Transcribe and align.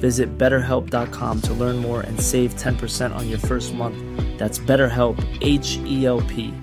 Visit 0.00 0.38
betterhelp.com 0.38 1.42
to 1.42 1.52
learn 1.54 1.76
more 1.76 2.00
and 2.00 2.18
save 2.20 2.54
10% 2.54 3.14
on 3.14 3.28
your 3.28 3.38
first 3.38 3.74
month. 3.74 3.98
That's 4.38 4.58
BetterHelp, 4.58 5.18
H 5.42 5.78
E 5.84 6.06
L 6.06 6.22
P. 6.22 6.54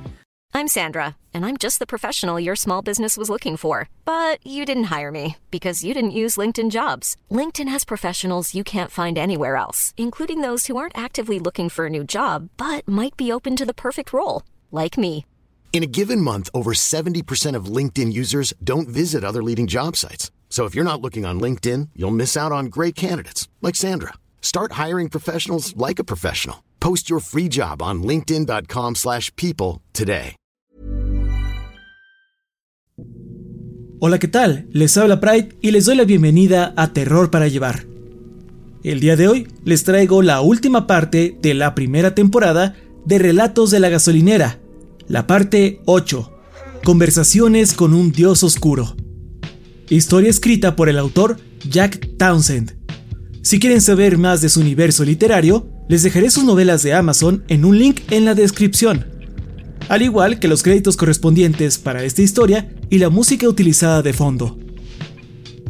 I'm 0.55 0.69
Sandra, 0.69 1.17
and 1.33 1.45
I'm 1.45 1.57
just 1.57 1.79
the 1.79 1.85
professional 1.85 2.39
your 2.39 2.55
small 2.55 2.81
business 2.81 3.17
was 3.17 3.29
looking 3.29 3.57
for. 3.57 3.89
But 4.05 4.39
you 4.47 4.63
didn't 4.63 4.85
hire 4.85 5.11
me 5.11 5.35
because 5.51 5.83
you 5.83 5.93
didn't 5.93 6.19
use 6.21 6.37
LinkedIn 6.37 6.71
jobs. 6.71 7.17
LinkedIn 7.29 7.67
has 7.67 7.83
professionals 7.83 8.55
you 8.55 8.63
can't 8.63 8.89
find 8.89 9.17
anywhere 9.17 9.57
else, 9.57 9.93
including 9.97 10.39
those 10.39 10.67
who 10.67 10.77
aren't 10.77 10.97
actively 10.97 11.39
looking 11.39 11.67
for 11.67 11.87
a 11.87 11.89
new 11.89 12.05
job 12.05 12.47
but 12.55 12.87
might 12.87 13.17
be 13.17 13.33
open 13.33 13.57
to 13.57 13.65
the 13.65 13.73
perfect 13.73 14.13
role, 14.13 14.43
like 14.71 14.97
me. 14.97 15.25
In 15.73 15.83
a 15.83 15.93
given 15.99 16.21
month, 16.21 16.49
over 16.53 16.71
70% 16.71 17.53
of 17.53 17.65
LinkedIn 17.65 18.13
users 18.13 18.53
don't 18.63 18.87
visit 18.87 19.25
other 19.25 19.43
leading 19.43 19.67
job 19.67 19.97
sites. 19.97 20.31
So 20.55 20.63
if 20.63 20.73
you're 20.73 20.85
not 20.85 21.01
looking 21.01 21.25
on 21.25 21.41
LinkedIn, 21.41 21.89
you'll 21.97 22.15
miss 22.15 22.37
out 22.37 22.53
on 22.53 22.67
great 22.67 22.95
candidates 22.95 23.49
like 23.61 23.75
Sandra. 23.75 24.13
Start 24.39 24.79
hiring 24.81 25.09
professionals 25.09 25.75
like 25.75 25.99
a 25.99 26.05
professional. 26.05 26.63
Post 26.79 27.09
your 27.09 27.19
free 27.19 27.49
job 27.49 27.81
on 27.81 28.01
linkedin.com/people 28.01 29.81
today. 29.91 30.37
Hola, 33.99 34.17
¿qué 34.17 34.29
tal? 34.29 34.67
Les 34.71 34.95
habla 34.95 35.19
Pride 35.19 35.57
y 35.61 35.71
les 35.71 35.85
doy 35.87 35.97
la 35.97 36.05
bienvenida 36.05 36.73
a 36.77 36.93
Terror 36.93 37.29
para 37.29 37.49
Llevar. 37.49 37.85
El 38.81 39.01
día 39.01 39.17
de 39.17 39.27
hoy 39.27 39.47
les 39.65 39.83
traigo 39.83 40.21
la 40.21 40.39
última 40.39 40.87
parte 40.87 41.37
de 41.41 41.53
la 41.53 41.75
primera 41.75 42.15
temporada 42.15 42.77
de 43.03 43.17
Relatos 43.17 43.71
de 43.71 43.81
la 43.81 43.89
Gasolinera, 43.89 44.59
la 45.09 45.27
parte 45.27 45.81
8, 45.83 46.31
Conversaciones 46.85 47.73
con 47.73 47.93
un 47.93 48.13
Dios 48.13 48.41
Oscuro. 48.41 48.95
Historia 49.89 50.31
escrita 50.31 50.75
por 50.75 50.89
el 50.89 50.97
autor 50.97 51.37
Jack 51.69 52.17
Townsend. 52.17 52.75
Si 53.43 53.59
quieren 53.59 53.81
saber 53.81 54.17
más 54.17 54.41
de 54.41 54.49
su 54.49 54.59
universo 54.59 55.05
literario, 55.05 55.69
les 55.87 56.01
dejaré 56.01 56.31
sus 56.31 56.43
novelas 56.43 56.81
de 56.81 56.93
Amazon 56.93 57.43
en 57.49 57.65
un 57.65 57.77
link 57.77 57.99
en 58.09 58.25
la 58.25 58.33
descripción, 58.33 59.05
al 59.87 60.01
igual 60.01 60.39
que 60.39 60.47
los 60.47 60.63
créditos 60.63 60.97
correspondientes 60.97 61.77
para 61.77 62.03
esta 62.03 62.23
historia 62.23 62.73
y 62.89 62.97
la 62.97 63.11
música 63.11 63.47
utilizada 63.47 64.01
de 64.01 64.13
fondo. 64.13 64.57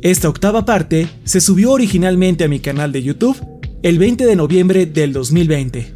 Esta 0.02 0.30
octava 0.30 0.64
parte 0.64 1.10
se 1.26 1.42
subió 1.42 1.74
originalmente 1.74 2.46
a 2.46 2.48
mi 2.48 2.62
canal 2.62 2.94
de 2.94 3.04
YouTube 3.04 3.36
el 3.84 4.00
20 4.00 4.26
de 4.26 4.36
noviembre 4.38 4.86
del 4.86 5.12
2020. 5.12 5.94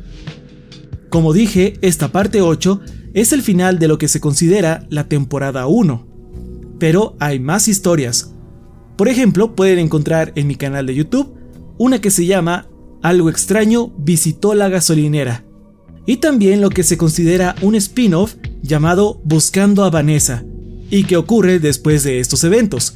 Como 1.07 1.31
dije, 1.31 1.75
esta 1.81 2.11
parte 2.11 2.41
8 2.41 2.81
es 3.13 3.31
el 3.31 3.41
final 3.43 3.79
de 3.79 3.87
lo 3.87 3.97
que 3.97 4.09
se 4.09 4.19
considera 4.19 4.85
la 4.89 5.07
temporada 5.07 5.67
1. 5.67 6.08
Pero 6.79 7.15
hay 7.19 7.39
más 7.39 7.67
historias. 7.67 8.33
Por 8.97 9.07
ejemplo, 9.07 9.55
pueden 9.55 9.79
encontrar 9.79 10.33
en 10.35 10.47
mi 10.47 10.55
canal 10.55 10.85
de 10.85 10.95
YouTube 10.95 11.35
una 11.77 12.01
que 12.01 12.11
se 12.11 12.25
llama 12.25 12.67
Algo 13.01 13.29
extraño 13.29 13.93
visitó 13.97 14.53
la 14.53 14.67
gasolinera. 14.67 15.45
Y 16.05 16.17
también 16.17 16.59
lo 16.59 16.69
que 16.69 16.83
se 16.83 16.97
considera 16.97 17.55
un 17.61 17.75
spin-off 17.75 18.35
llamado 18.61 19.21
Buscando 19.23 19.83
a 19.83 19.89
Vanessa, 19.89 20.43
y 20.89 21.03
que 21.03 21.17
ocurre 21.17 21.59
después 21.59 22.03
de 22.03 22.19
estos 22.19 22.43
eventos. 22.43 22.95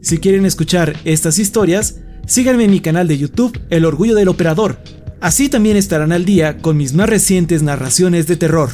Si 0.00 0.18
quieren 0.18 0.46
escuchar 0.46 0.96
estas 1.04 1.38
historias, 1.38 2.00
síganme 2.26 2.64
en 2.64 2.70
mi 2.70 2.80
canal 2.80 3.08
de 3.08 3.18
YouTube 3.18 3.60
El 3.70 3.84
Orgullo 3.84 4.14
del 4.14 4.28
Operador. 4.28 4.78
Así 5.20 5.48
también 5.48 5.76
estarán 5.76 6.12
al 6.12 6.24
día 6.24 6.58
con 6.58 6.76
mis 6.76 6.94
más 6.94 7.08
recientes 7.08 7.62
narraciones 7.62 8.26
de 8.26 8.36
terror. 8.36 8.70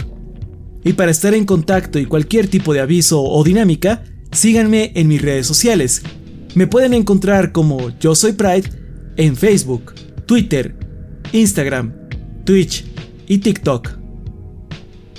Y 0.85 0.95
para 0.95 1.11
estar 1.11 1.35
en 1.35 1.45
contacto 1.45 1.99
y 1.99 2.07
cualquier 2.07 2.49
tipo 2.49 2.73
de 2.73 2.81
aviso 2.81 3.23
o 3.23 3.43
dinámica, 3.45 4.05
síganme 4.33 4.93
en 4.95 5.09
mis 5.09 5.23
redes 5.23 5.47
sociales. 5.47 6.03
Me 6.55 6.67
pueden 6.67 6.95
encontrar 6.95 7.53
como 7.53 7.91
Yo 7.99 8.15
Soy 8.15 8.33
Pride 8.33 8.71
en 9.17 9.37
Facebook, 9.37 9.95
Twitter, 10.27 10.77
Instagram, 11.33 11.93
Twitch 12.45 12.85
y 13.27 13.39
TikTok. 13.39 13.91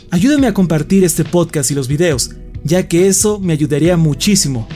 Ayúdenme 0.10 0.48
a 0.48 0.54
compartir 0.54 1.04
este 1.04 1.24
podcast 1.24 1.72
y 1.72 1.74
los 1.76 1.88
videos, 1.88 2.32
ya 2.64 2.88
que 2.88 3.08
eso 3.08 3.40
me 3.40 3.54
ayudaría 3.54 3.96
muchísimo. 3.96 4.68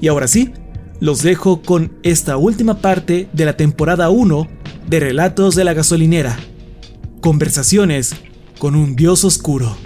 Y 0.00 0.08
ahora 0.08 0.28
sí, 0.28 0.52
los 1.00 1.22
dejo 1.22 1.62
con 1.62 1.92
esta 2.02 2.36
última 2.36 2.80
parte 2.80 3.28
de 3.32 3.44
la 3.44 3.56
temporada 3.56 4.10
1 4.10 4.48
de 4.88 5.00
Relatos 5.00 5.54
de 5.54 5.64
la 5.64 5.74
Gasolinera. 5.74 6.38
Conversaciones 7.20 8.14
con 8.58 8.76
un 8.76 8.94
dios 8.94 9.24
oscuro. 9.24 9.76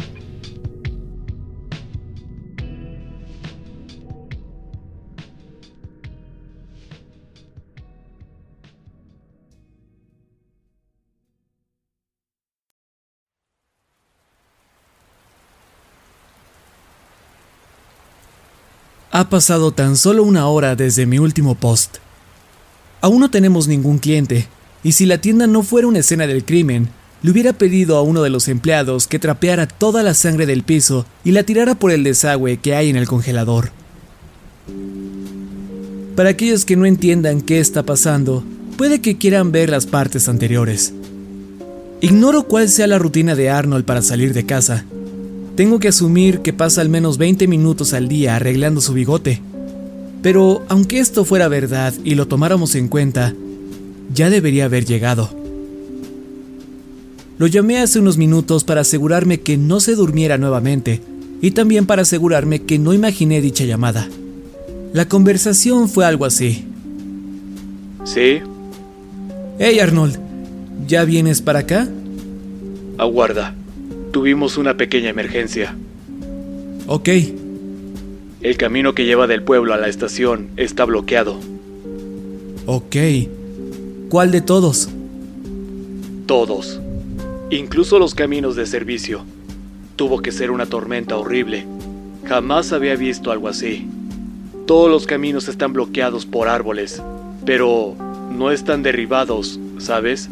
Ha 19.20 19.28
pasado 19.28 19.70
tan 19.70 19.98
solo 19.98 20.24
una 20.24 20.46
hora 20.46 20.76
desde 20.76 21.04
mi 21.04 21.18
último 21.18 21.54
post. 21.54 21.98
Aún 23.02 23.20
no 23.20 23.30
tenemos 23.30 23.68
ningún 23.68 23.98
cliente, 23.98 24.48
y 24.82 24.92
si 24.92 25.04
la 25.04 25.20
tienda 25.20 25.46
no 25.46 25.62
fuera 25.62 25.88
una 25.88 25.98
escena 25.98 26.26
del 26.26 26.42
crimen, 26.42 26.88
le 27.20 27.30
hubiera 27.30 27.52
pedido 27.52 27.98
a 27.98 28.02
uno 28.02 28.22
de 28.22 28.30
los 28.30 28.48
empleados 28.48 29.06
que 29.06 29.18
trapeara 29.18 29.66
toda 29.66 30.02
la 30.02 30.14
sangre 30.14 30.46
del 30.46 30.62
piso 30.62 31.04
y 31.22 31.32
la 31.32 31.42
tirara 31.42 31.74
por 31.74 31.90
el 31.90 32.02
desagüe 32.02 32.56
que 32.56 32.74
hay 32.74 32.88
en 32.88 32.96
el 32.96 33.06
congelador. 33.06 33.72
Para 36.16 36.30
aquellos 36.30 36.64
que 36.64 36.76
no 36.76 36.86
entiendan 36.86 37.42
qué 37.42 37.60
está 37.60 37.82
pasando, 37.82 38.42
puede 38.78 39.02
que 39.02 39.18
quieran 39.18 39.52
ver 39.52 39.68
las 39.68 39.84
partes 39.84 40.30
anteriores. 40.30 40.94
Ignoro 42.00 42.44
cuál 42.44 42.70
sea 42.70 42.86
la 42.86 42.98
rutina 42.98 43.34
de 43.34 43.50
Arnold 43.50 43.84
para 43.84 44.00
salir 44.00 44.32
de 44.32 44.46
casa, 44.46 44.86
tengo 45.60 45.78
que 45.78 45.88
asumir 45.88 46.40
que 46.40 46.54
pasa 46.54 46.80
al 46.80 46.88
menos 46.88 47.18
20 47.18 47.46
minutos 47.46 47.92
al 47.92 48.08
día 48.08 48.34
arreglando 48.34 48.80
su 48.80 48.94
bigote. 48.94 49.42
Pero 50.22 50.64
aunque 50.70 51.00
esto 51.00 51.26
fuera 51.26 51.48
verdad 51.48 51.92
y 52.02 52.14
lo 52.14 52.26
tomáramos 52.26 52.74
en 52.76 52.88
cuenta, 52.88 53.34
ya 54.10 54.30
debería 54.30 54.64
haber 54.64 54.86
llegado. 54.86 55.28
Lo 57.36 57.46
llamé 57.46 57.76
hace 57.76 57.98
unos 57.98 58.16
minutos 58.16 58.64
para 58.64 58.80
asegurarme 58.80 59.40
que 59.40 59.58
no 59.58 59.80
se 59.80 59.96
durmiera 59.96 60.38
nuevamente 60.38 61.02
y 61.42 61.50
también 61.50 61.84
para 61.84 62.02
asegurarme 62.02 62.62
que 62.62 62.78
no 62.78 62.94
imaginé 62.94 63.42
dicha 63.42 63.66
llamada. 63.66 64.08
La 64.94 65.08
conversación 65.08 65.90
fue 65.90 66.06
algo 66.06 66.24
así. 66.24 66.64
¿Sí? 68.04 68.40
Hey 69.58 69.78
Arnold, 69.78 70.18
¿ya 70.88 71.04
vienes 71.04 71.42
para 71.42 71.58
acá? 71.58 71.86
Aguarda. 72.96 73.59
Tuvimos 74.12 74.58
una 74.58 74.76
pequeña 74.76 75.08
emergencia. 75.08 75.76
Ok. 76.88 77.08
El 78.40 78.56
camino 78.56 78.92
que 78.92 79.04
lleva 79.04 79.28
del 79.28 79.44
pueblo 79.44 79.72
a 79.72 79.76
la 79.76 79.86
estación 79.86 80.48
está 80.56 80.84
bloqueado. 80.84 81.38
Ok. 82.66 82.96
¿Cuál 84.08 84.32
de 84.32 84.40
todos? 84.40 84.88
Todos. 86.26 86.80
Incluso 87.50 88.00
los 88.00 88.16
caminos 88.16 88.56
de 88.56 88.66
servicio. 88.66 89.24
Tuvo 89.94 90.22
que 90.22 90.32
ser 90.32 90.50
una 90.50 90.66
tormenta 90.66 91.16
horrible. 91.16 91.64
Jamás 92.26 92.72
había 92.72 92.96
visto 92.96 93.30
algo 93.30 93.46
así. 93.46 93.86
Todos 94.66 94.90
los 94.90 95.06
caminos 95.06 95.46
están 95.46 95.72
bloqueados 95.72 96.26
por 96.26 96.48
árboles, 96.48 97.00
pero 97.46 97.94
no 98.32 98.50
están 98.50 98.82
derribados, 98.82 99.60
¿sabes? 99.78 100.28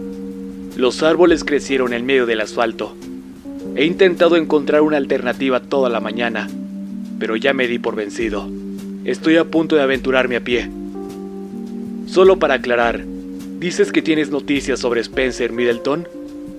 Los 0.77 1.05
árboles 1.05 1.45
crecieron 1.45 1.93
en 1.93 2.07
medio 2.07 2.27
del 2.27 2.41
asfalto 2.41 2.97
He 3.77 3.85
intentado 3.85 4.37
encontrar 4.37 4.83
una 4.83 4.97
alternativa 4.97 5.61
toda 5.61 5.89
la 5.89 6.01
mañana, 6.01 6.49
pero 7.19 7.37
ya 7.37 7.53
me 7.53 7.69
di 7.69 7.79
por 7.79 7.97
vencido. 7.97 8.49
Estoy 9.05 9.37
a 9.37 9.45
punto 9.45 9.77
de 9.77 9.83
aventurarme 9.83 10.37
a 10.37 10.41
pie. 10.41 10.69
Solo 12.07 12.39
para 12.39 12.55
aclarar, 12.55 13.05
dices 13.61 13.93
que 13.93 14.03
tienes 14.03 14.31
noticias 14.31 14.81
sobre 14.81 15.01
Spencer 15.01 15.53
Middleton. 15.53 16.09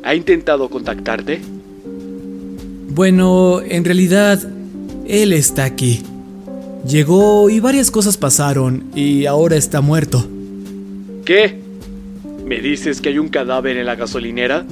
¿Ha 0.03 0.15
intentado 0.15 0.69
contactarte? 0.69 1.41
Bueno, 2.89 3.61
en 3.61 3.85
realidad, 3.85 4.39
él 5.07 5.33
está 5.33 5.65
aquí. 5.65 6.01
Llegó 6.87 7.49
y 7.49 7.59
varias 7.59 7.91
cosas 7.91 8.17
pasaron 8.17 8.85
y 8.95 9.25
ahora 9.25 9.57
está 9.57 9.81
muerto. 9.81 10.25
¿Qué? 11.25 11.59
¿Me 12.45 12.59
dices 12.61 13.01
que 13.01 13.09
hay 13.09 13.19
un 13.19 13.29
cadáver 13.29 13.77
en 13.77 13.85
la 13.85 13.95
gasolinera? 13.95 14.65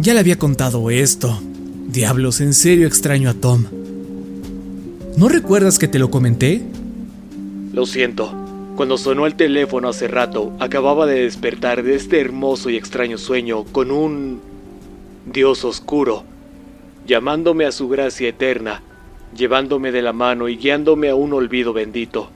Ya 0.00 0.14
le 0.14 0.20
había 0.20 0.38
contado 0.38 0.90
esto. 0.90 1.40
Diablos, 1.88 2.40
en 2.40 2.54
serio 2.54 2.86
extraño 2.86 3.30
a 3.30 3.34
Tom. 3.34 3.64
¿No 5.16 5.28
recuerdas 5.28 5.80
que 5.80 5.88
te 5.88 5.98
lo 5.98 6.08
comenté? 6.08 6.62
Lo 7.72 7.84
siento. 7.84 8.32
Cuando 8.76 8.96
sonó 8.96 9.26
el 9.26 9.34
teléfono 9.34 9.88
hace 9.88 10.06
rato, 10.06 10.52
acababa 10.60 11.06
de 11.06 11.22
despertar 11.22 11.82
de 11.82 11.96
este 11.96 12.20
hermoso 12.20 12.70
y 12.70 12.76
extraño 12.76 13.18
sueño 13.18 13.64
con 13.64 13.90
un 13.90 14.40
Dios 15.26 15.64
oscuro, 15.64 16.22
llamándome 17.04 17.66
a 17.66 17.72
su 17.72 17.88
gracia 17.88 18.28
eterna, 18.28 18.82
llevándome 19.36 19.90
de 19.90 20.02
la 20.02 20.12
mano 20.12 20.48
y 20.48 20.58
guiándome 20.58 21.08
a 21.08 21.16
un 21.16 21.32
olvido 21.32 21.72
bendito, 21.72 22.30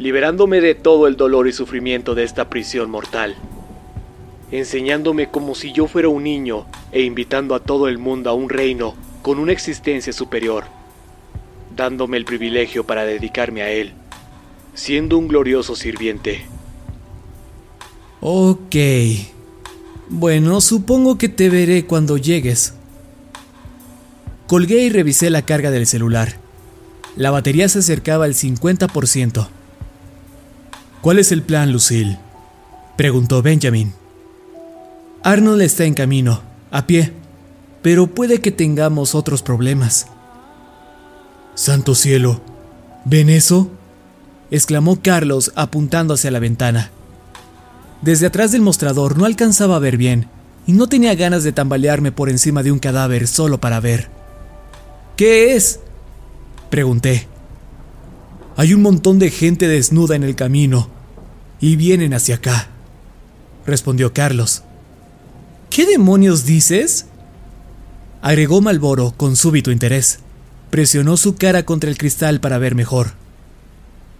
liberándome 0.00 0.60
de 0.60 0.74
todo 0.74 1.06
el 1.06 1.16
dolor 1.16 1.46
y 1.46 1.52
sufrimiento 1.52 2.16
de 2.16 2.24
esta 2.24 2.50
prisión 2.50 2.90
mortal 2.90 3.36
enseñándome 4.50 5.30
como 5.30 5.54
si 5.54 5.72
yo 5.72 5.86
fuera 5.86 6.08
un 6.08 6.24
niño 6.24 6.66
e 6.92 7.02
invitando 7.02 7.54
a 7.54 7.60
todo 7.60 7.88
el 7.88 7.98
mundo 7.98 8.30
a 8.30 8.34
un 8.34 8.48
reino 8.48 8.94
con 9.22 9.38
una 9.38 9.52
existencia 9.52 10.12
superior, 10.12 10.64
dándome 11.76 12.16
el 12.16 12.24
privilegio 12.24 12.84
para 12.84 13.04
dedicarme 13.04 13.62
a 13.62 13.70
él, 13.70 13.92
siendo 14.74 15.18
un 15.18 15.28
glorioso 15.28 15.76
sirviente. 15.76 16.46
Ok. 18.20 18.76
Bueno, 20.08 20.60
supongo 20.60 21.18
que 21.18 21.28
te 21.28 21.50
veré 21.50 21.84
cuando 21.84 22.16
llegues. 22.16 22.74
Colgué 24.46 24.84
y 24.84 24.88
revisé 24.90 25.28
la 25.28 25.42
carga 25.42 25.70
del 25.70 25.86
celular. 25.86 26.36
La 27.16 27.30
batería 27.30 27.68
se 27.68 27.80
acercaba 27.80 28.24
al 28.24 28.34
50%. 28.34 29.48
¿Cuál 31.02 31.18
es 31.18 31.32
el 31.32 31.42
plan, 31.42 31.70
Lucille? 31.70 32.18
preguntó 32.96 33.42
Benjamin. 33.42 33.97
Arnold 35.28 35.60
está 35.60 35.84
en 35.84 35.92
camino, 35.92 36.40
a 36.70 36.86
pie, 36.86 37.12
pero 37.82 38.06
puede 38.06 38.40
que 38.40 38.50
tengamos 38.50 39.14
otros 39.14 39.42
problemas. 39.42 40.06
Santo 41.54 41.94
cielo, 41.94 42.40
¿ven 43.04 43.28
eso? 43.28 43.70
exclamó 44.50 45.02
Carlos 45.02 45.52
apuntando 45.54 46.14
hacia 46.14 46.30
la 46.30 46.38
ventana. 46.38 46.90
Desde 48.00 48.24
atrás 48.24 48.52
del 48.52 48.62
mostrador 48.62 49.18
no 49.18 49.26
alcanzaba 49.26 49.76
a 49.76 49.80
ver 49.80 49.98
bien 49.98 50.28
y 50.66 50.72
no 50.72 50.88
tenía 50.88 51.14
ganas 51.14 51.44
de 51.44 51.52
tambalearme 51.52 52.10
por 52.10 52.30
encima 52.30 52.62
de 52.62 52.72
un 52.72 52.78
cadáver 52.78 53.28
solo 53.28 53.60
para 53.60 53.80
ver. 53.80 54.08
¿Qué 55.14 55.54
es? 55.56 55.80
Pregunté. 56.70 57.28
Hay 58.56 58.72
un 58.72 58.80
montón 58.80 59.18
de 59.18 59.30
gente 59.30 59.68
desnuda 59.68 60.16
en 60.16 60.24
el 60.24 60.34
camino 60.34 60.88
y 61.60 61.76
vienen 61.76 62.14
hacia 62.14 62.36
acá, 62.36 62.68
respondió 63.66 64.14
Carlos. 64.14 64.62
¿Qué 65.78 65.86
demonios 65.86 66.44
dices? 66.44 67.06
agregó 68.20 68.60
Malboro 68.60 69.14
con 69.16 69.36
súbito 69.36 69.70
interés. 69.70 70.18
Presionó 70.70 71.16
su 71.16 71.36
cara 71.36 71.64
contra 71.64 71.88
el 71.88 71.96
cristal 71.96 72.40
para 72.40 72.58
ver 72.58 72.74
mejor. 72.74 73.12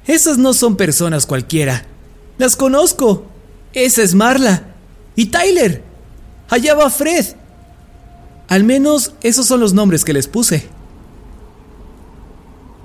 Esas 0.06 0.38
no 0.38 0.54
son 0.54 0.76
personas 0.76 1.26
cualquiera. 1.26 1.84
Las 2.38 2.54
conozco. 2.54 3.26
Esa 3.72 4.04
es 4.04 4.14
Marla. 4.14 4.68
Y 5.16 5.26
Tyler. 5.26 5.82
Allá 6.48 6.76
va 6.76 6.90
Fred. 6.90 7.26
Al 8.46 8.62
menos 8.62 9.14
esos 9.22 9.46
son 9.46 9.58
los 9.58 9.74
nombres 9.74 10.04
que 10.04 10.12
les 10.12 10.28
puse. 10.28 10.68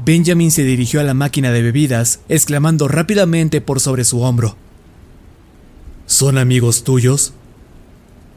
Benjamin 0.04 0.50
se 0.50 0.64
dirigió 0.64 1.00
a 1.00 1.04
la 1.04 1.14
máquina 1.14 1.52
de 1.52 1.62
bebidas, 1.62 2.22
exclamando 2.28 2.88
rápidamente 2.88 3.62
por 3.62 3.80
sobre 3.80 4.04
su 4.04 4.22
hombro. 4.22 4.56
¿Son 6.08 6.40
amigos 6.40 6.84
tuyos? 6.84 7.36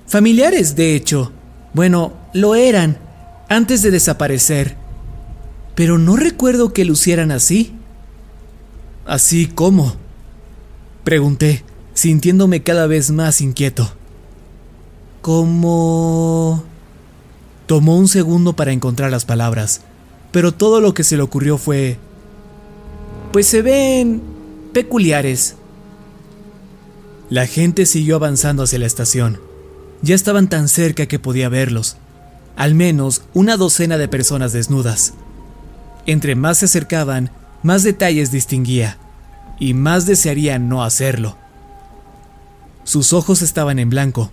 Familiares, 0.07 0.77
de 0.77 0.95
hecho. 0.95 1.33
Bueno, 1.75 2.15
lo 2.33 2.55
eran, 2.55 2.99
antes 3.49 3.83
de 3.83 3.91
desaparecer. 3.91 4.77
Pero 5.75 5.99
no 5.99 6.17
recuerdo 6.17 6.73
que 6.73 6.85
lucieran 6.85 7.31
así. 7.31 7.75
¿Así 9.05 9.47
cómo? 9.47 9.95
Pregunté, 11.05 11.65
sintiéndome 11.95 12.63
cada 12.63 12.87
vez 12.87 13.11
más 13.11 13.41
inquieto. 13.41 13.91
¿Cómo...? 15.23 16.65
Tomó 17.67 17.99
un 17.99 18.07
segundo 18.07 18.55
para 18.55 18.71
encontrar 18.71 19.11
las 19.11 19.25
palabras, 19.25 19.81
pero 20.31 20.53
todo 20.53 20.81
lo 20.81 20.95
que 20.95 21.03
se 21.03 21.17
le 21.17 21.23
ocurrió 21.23 21.59
fue... 21.59 21.99
Pues 23.33 23.47
se 23.47 23.61
ven... 23.61 24.23
peculiares. 24.73 25.57
La 27.29 27.47
gente 27.49 27.87
siguió 27.87 28.17
avanzando 28.17 28.63
hacia 28.63 28.79
la 28.79 28.87
estación. 28.87 29.41
Ya 30.03 30.15
estaban 30.15 30.49
tan 30.49 30.69
cerca 30.69 31.07
que 31.07 31.19
podía 31.19 31.49
verlos, 31.49 31.97
al 32.57 32.75
menos 32.75 33.23
una 33.35 33.57
docena 33.57 33.99
de 33.99 34.09
personas 34.09 34.53
desnudas. 34.53 35.15
Entre 36.07 36.35
más 36.35 36.59
se 36.59 36.67
acercaban, 36.67 37.31
más 37.63 37.83
detalles 37.83 38.31
distinguía, 38.31 38.99
y 39.59 39.75
más 39.75 40.07
desearía 40.07 40.59
no 40.59 40.85
hacerlo. 40.85 41.37
Sus 42.85 43.13
ojos 43.13 43.43
estaban 43.43 43.79
en 43.79 43.91
blanco, 43.91 44.31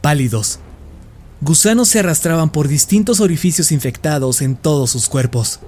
pálidos. 0.00 0.58
Gusanos 1.40 1.88
se 1.88 2.00
arrastraban 2.00 2.50
por 2.50 2.68
distintos 2.68 3.20
orificios 3.20 3.70
infectados 3.70 4.42
en 4.42 4.56
todos 4.56 4.90
sus 4.90 5.08
cuerpos. 5.08 5.60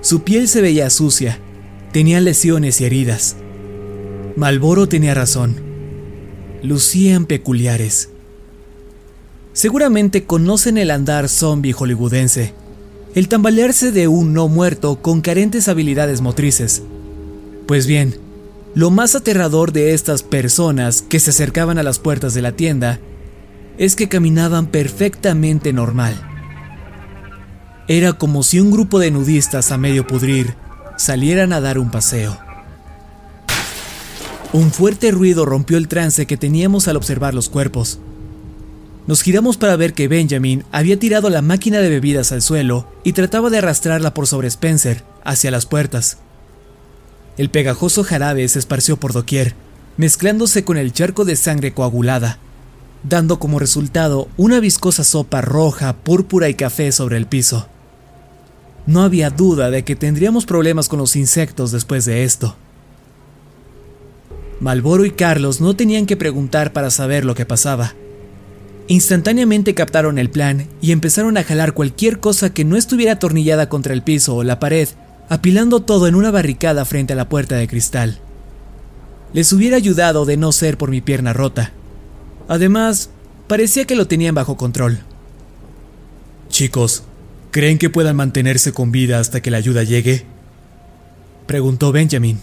Su 0.00 0.22
piel 0.22 0.48
se 0.48 0.62
veía 0.62 0.88
sucia, 0.90 1.38
tenía 1.92 2.20
lesiones 2.20 2.80
y 2.80 2.84
heridas. 2.84 3.36
Malboro 4.36 4.88
tenía 4.88 5.12
razón. 5.12 5.60
Lucían 6.62 7.26
peculiares. 7.26 8.11
Seguramente 9.52 10.24
conocen 10.24 10.78
el 10.78 10.90
andar 10.90 11.28
zombie 11.28 11.74
hollywoodense, 11.74 12.54
el 13.14 13.28
tambalearse 13.28 13.92
de 13.92 14.08
un 14.08 14.32
no 14.32 14.48
muerto 14.48 15.02
con 15.02 15.20
carentes 15.20 15.68
habilidades 15.68 16.22
motrices. 16.22 16.82
Pues 17.66 17.86
bien, 17.86 18.16
lo 18.74 18.90
más 18.90 19.14
aterrador 19.14 19.72
de 19.72 19.92
estas 19.92 20.22
personas 20.22 21.02
que 21.02 21.20
se 21.20 21.30
acercaban 21.30 21.76
a 21.76 21.82
las 21.82 21.98
puertas 21.98 22.32
de 22.32 22.40
la 22.40 22.52
tienda 22.52 22.98
es 23.76 23.94
que 23.94 24.08
caminaban 24.08 24.66
perfectamente 24.66 25.74
normal. 25.74 26.14
Era 27.88 28.14
como 28.14 28.42
si 28.42 28.58
un 28.58 28.70
grupo 28.70 28.98
de 28.98 29.10
nudistas 29.10 29.70
a 29.70 29.76
medio 29.76 30.06
pudrir 30.06 30.54
salieran 30.96 31.52
a 31.52 31.60
dar 31.60 31.78
un 31.78 31.90
paseo. 31.90 32.38
Un 34.54 34.70
fuerte 34.70 35.10
ruido 35.10 35.44
rompió 35.44 35.76
el 35.76 35.88
trance 35.88 36.26
que 36.26 36.38
teníamos 36.38 36.88
al 36.88 36.96
observar 36.96 37.34
los 37.34 37.50
cuerpos. 37.50 37.98
Nos 39.06 39.22
giramos 39.22 39.56
para 39.56 39.76
ver 39.76 39.94
que 39.94 40.06
Benjamin 40.06 40.64
había 40.70 40.98
tirado 40.98 41.28
la 41.28 41.42
máquina 41.42 41.78
de 41.78 41.88
bebidas 41.88 42.30
al 42.30 42.40
suelo 42.40 42.86
y 43.02 43.12
trataba 43.12 43.50
de 43.50 43.58
arrastrarla 43.58 44.14
por 44.14 44.28
sobre 44.28 44.48
Spencer, 44.48 45.02
hacia 45.24 45.50
las 45.50 45.66
puertas. 45.66 46.18
El 47.36 47.50
pegajoso 47.50 48.04
jarabe 48.04 48.46
se 48.48 48.60
esparció 48.60 48.98
por 48.98 49.12
doquier, 49.12 49.54
mezclándose 49.96 50.64
con 50.64 50.76
el 50.76 50.92
charco 50.92 51.24
de 51.24 51.34
sangre 51.34 51.72
coagulada, 51.72 52.38
dando 53.02 53.40
como 53.40 53.58
resultado 53.58 54.28
una 54.36 54.60
viscosa 54.60 55.02
sopa 55.02 55.40
roja, 55.40 55.94
púrpura 55.94 56.48
y 56.48 56.54
café 56.54 56.92
sobre 56.92 57.16
el 57.16 57.26
piso. 57.26 57.66
No 58.86 59.02
había 59.02 59.30
duda 59.30 59.70
de 59.70 59.84
que 59.84 59.96
tendríamos 59.96 60.46
problemas 60.46 60.88
con 60.88 61.00
los 61.00 61.16
insectos 61.16 61.72
después 61.72 62.04
de 62.04 62.22
esto. 62.22 62.56
Malboro 64.60 65.04
y 65.04 65.10
Carlos 65.10 65.60
no 65.60 65.74
tenían 65.74 66.06
que 66.06 66.16
preguntar 66.16 66.72
para 66.72 66.90
saber 66.90 67.24
lo 67.24 67.34
que 67.34 67.46
pasaba. 67.46 67.94
Instantáneamente 68.88 69.74
captaron 69.74 70.18
el 70.18 70.30
plan 70.30 70.66
y 70.80 70.92
empezaron 70.92 71.36
a 71.36 71.44
jalar 71.44 71.72
cualquier 71.72 72.18
cosa 72.18 72.52
que 72.52 72.64
no 72.64 72.76
estuviera 72.76 73.12
atornillada 73.12 73.68
contra 73.68 73.94
el 73.94 74.02
piso 74.02 74.34
o 74.36 74.44
la 74.44 74.58
pared, 74.58 74.88
apilando 75.28 75.80
todo 75.80 76.08
en 76.08 76.14
una 76.14 76.30
barricada 76.30 76.84
frente 76.84 77.12
a 77.12 77.16
la 77.16 77.28
puerta 77.28 77.56
de 77.56 77.68
cristal. 77.68 78.18
Les 79.32 79.52
hubiera 79.52 79.76
ayudado 79.76 80.24
de 80.24 80.36
no 80.36 80.52
ser 80.52 80.76
por 80.76 80.90
mi 80.90 81.00
pierna 81.00 81.32
rota. 81.32 81.72
Además, 82.48 83.10
parecía 83.46 83.86
que 83.86 83.94
lo 83.94 84.08
tenían 84.08 84.34
bajo 84.34 84.56
control. 84.56 84.98
Chicos, 86.50 87.04
¿creen 87.50 87.78
que 87.78 87.88
puedan 87.88 88.16
mantenerse 88.16 88.72
con 88.72 88.92
vida 88.92 89.20
hasta 89.20 89.40
que 89.40 89.50
la 89.50 89.58
ayuda 89.58 89.84
llegue? 89.84 90.26
Preguntó 91.46 91.92
Benjamin. 91.92 92.40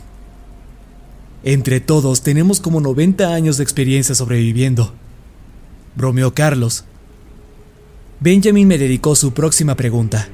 Entre 1.43 1.79
todos 1.79 2.24
tenemos 2.24 2.60
como 2.60 2.81
90 2.81 3.34
años 3.34 3.58
de 3.58 3.63
experiencia 3.63 4.15
sobreviviendo 4.15 4.93
bromeó 5.96 6.34
Carlos. 6.34 6.86
Benjamin 8.19 8.67
me 8.67 8.77
dedicó 8.77 9.15
su 9.15 9.34
próxima 9.34 9.75
pregunta. 9.75 10.27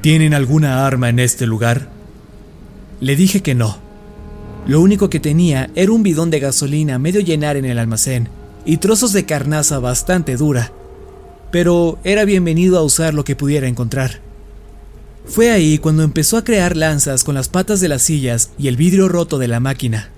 ¿Tienen 0.00 0.32
alguna 0.32 0.86
arma 0.86 1.08
en 1.08 1.18
este 1.18 1.46
lugar? 1.46 1.90
Le 3.00 3.16
dije 3.16 3.42
que 3.42 3.54
no. 3.54 3.78
Lo 4.66 4.80
único 4.80 5.10
que 5.10 5.20
tenía 5.20 5.70
era 5.74 5.92
un 5.92 6.02
bidón 6.02 6.30
de 6.30 6.40
gasolina 6.40 6.98
medio 6.98 7.20
llenar 7.20 7.56
en 7.56 7.64
el 7.64 7.78
almacén 7.78 8.28
y 8.64 8.76
trozos 8.76 9.12
de 9.12 9.24
carnaza 9.24 9.78
bastante 9.78 10.36
dura, 10.36 10.72
pero 11.50 11.98
era 12.04 12.24
bienvenido 12.24 12.78
a 12.78 12.82
usar 12.82 13.14
lo 13.14 13.24
que 13.24 13.36
pudiera 13.36 13.68
encontrar. 13.68 14.20
Fue 15.26 15.50
ahí 15.50 15.78
cuando 15.78 16.02
empezó 16.02 16.36
a 16.36 16.44
crear 16.44 16.76
lanzas 16.76 17.24
con 17.24 17.34
las 17.34 17.48
patas 17.48 17.80
de 17.80 17.88
las 17.88 18.02
sillas 18.02 18.50
y 18.58 18.68
el 18.68 18.76
vidrio 18.76 19.08
roto 19.08 19.38
de 19.38 19.48
la 19.48 19.60
máquina. 19.60 20.10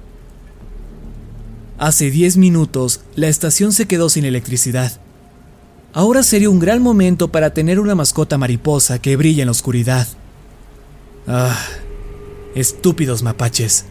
Hace 1.83 2.13
10 2.13 2.37
minutos 2.37 3.01
la 3.17 3.27
estación 3.27 3.73
se 3.73 3.87
quedó 3.87 4.09
sin 4.09 4.25
electricidad 4.25 5.01
Ahora 5.93 6.23
sería 6.23 6.49
un 6.49 6.61
gran 6.61 6.81
momento 6.81 7.33
para 7.33 7.53
tener 7.53 7.81
una 7.81 7.97
mascota 7.97 8.39
mariposa 8.39 9.01
que 9.01 9.17
brilla 9.17 9.43
en 9.43 9.49
la 9.49 9.51
oscuridad. 9.51 10.07
Ah, 11.27 11.59
estúpidos 12.55 13.25
mapaches. 13.25 13.87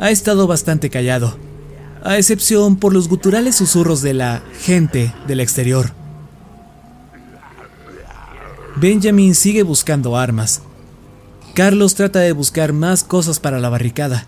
Ha 0.00 0.10
estado 0.10 0.48
bastante 0.48 0.90
callado, 0.90 1.38
a 2.02 2.18
excepción 2.18 2.76
por 2.76 2.92
los 2.92 3.08
guturales 3.08 3.54
susurros 3.54 4.02
de 4.02 4.14
la 4.14 4.42
gente 4.60 5.14
del 5.28 5.38
exterior. 5.38 5.92
Benjamin 8.74 9.36
sigue 9.36 9.62
buscando 9.62 10.16
armas. 10.16 10.62
Carlos 11.54 11.94
trata 11.94 12.18
de 12.18 12.32
buscar 12.32 12.72
más 12.72 13.04
cosas 13.04 13.38
para 13.38 13.60
la 13.60 13.68
barricada. 13.68 14.26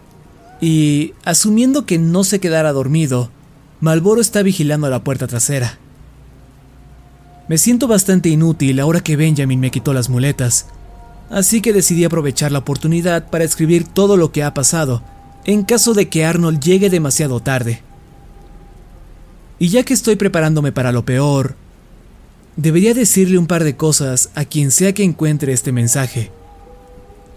Y, 0.61 1.15
asumiendo 1.25 1.87
que 1.87 1.99
no 1.99 2.25
se 2.25 2.41
quedara 2.41 2.73
dormido, 2.73 3.31
Malboro 3.81 4.21
está 4.21 4.43
vigilando 4.43 4.91
la 4.91 5.05
puerta 5.05 5.27
trasera. 5.27 5.79
Me 7.49 7.59
siento 7.59 7.87
bastante 7.87 8.29
inútil 8.29 8.81
ahora 8.81 9.00
que 9.00 9.17
Benjamin 9.17 9.61
me 9.61 9.71
quitó 9.71 9.95
las 9.95 10.09
muletas, 10.09 10.67
así 11.31 11.61
que 11.61 11.73
decidí 11.73 12.05
aprovechar 12.05 12.53
la 12.53 12.59
oportunidad 12.59 13.31
para 13.31 13.45
escribir 13.45 13.85
todo 13.85 14.17
lo 14.17 14.33
que 14.33 14.43
ha 14.43 14.53
pasado, 14.53 15.03
en 15.45 15.62
caso 15.62 15.95
de 15.95 16.09
que 16.09 16.25
Arnold 16.25 16.61
llegue 16.61 16.91
demasiado 16.91 17.41
tarde. 17.41 17.83
Y 19.59 19.69
ya 19.69 19.83
que 19.83 19.95
estoy 19.95 20.17
preparándome 20.17 20.73
para 20.73 20.93
lo 20.93 21.05
peor, 21.05 21.57
debería 22.57 22.93
decirle 22.93 23.38
un 23.38 23.47
par 23.47 23.65
de 23.65 23.77
cosas 23.77 24.31
a 24.35 24.45
quien 24.45 24.71
sea 24.71 24.93
que 24.93 25.05
encuentre 25.05 25.53
este 25.53 25.73
mensaje. 25.73 26.31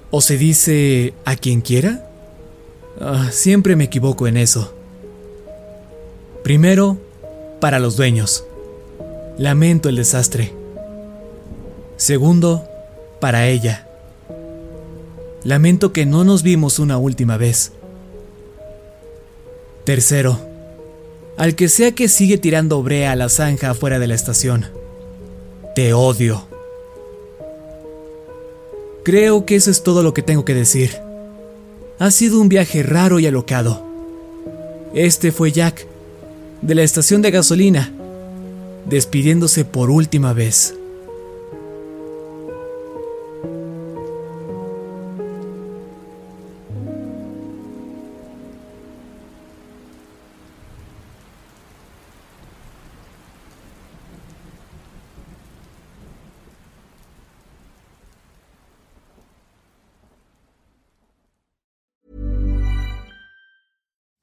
¿O 0.09 0.19
se 0.21 0.37
dice 0.37 1.13
a 1.23 1.35
quien 1.35 1.61
quiera? 1.61 2.10
Ah, 3.03 3.29
siempre 3.31 3.75
me 3.75 3.85
equivoco 3.85 4.27
en 4.27 4.37
eso. 4.37 4.71
Primero, 6.43 6.97
para 7.59 7.79
los 7.79 7.95
dueños. 7.95 8.45
Lamento 9.39 9.89
el 9.89 9.95
desastre. 9.95 10.53
Segundo, 11.97 12.63
para 13.19 13.47
ella. 13.47 13.87
Lamento 15.43 15.91
que 15.91 16.05
no 16.05 16.23
nos 16.23 16.43
vimos 16.43 16.77
una 16.77 16.99
última 16.99 17.37
vez. 17.37 17.71
Tercero, 19.83 20.39
al 21.37 21.55
que 21.55 21.69
sea 21.69 21.93
que 21.93 22.07
sigue 22.07 22.37
tirando 22.37 22.83
brea 22.83 23.13
a 23.13 23.15
la 23.15 23.29
zanja 23.29 23.71
afuera 23.71 23.97
de 23.97 24.07
la 24.07 24.13
estación. 24.13 24.67
Te 25.73 25.93
odio. 25.93 26.45
Creo 29.03 29.43
que 29.47 29.55
eso 29.55 29.71
es 29.71 29.81
todo 29.81 30.03
lo 30.03 30.13
que 30.13 30.21
tengo 30.21 30.45
que 30.45 30.53
decir. 30.53 31.10
Ha 32.01 32.09
sido 32.09 32.41
un 32.41 32.49
viaje 32.49 32.81
raro 32.81 33.19
y 33.19 33.27
alocado. 33.27 33.85
Este 34.95 35.31
fue 35.31 35.51
Jack, 35.51 35.85
de 36.63 36.73
la 36.73 36.81
estación 36.81 37.21
de 37.21 37.29
gasolina, 37.29 37.91
despidiéndose 38.89 39.65
por 39.65 39.91
última 39.91 40.33
vez. 40.33 40.73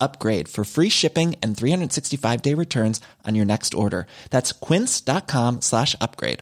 upgrade 0.00 0.48
for 0.48 0.64
free 0.64 0.88
shipping 0.88 1.36
and 1.42 1.56
365 1.56 2.42
day 2.42 2.54
returns 2.54 3.00
on 3.24 3.34
your 3.34 3.46
next 3.46 3.74
order. 3.74 4.06
That's 4.30 4.52
quince.com 4.52 5.60
slash 5.62 5.96
upgrade. 6.00 6.40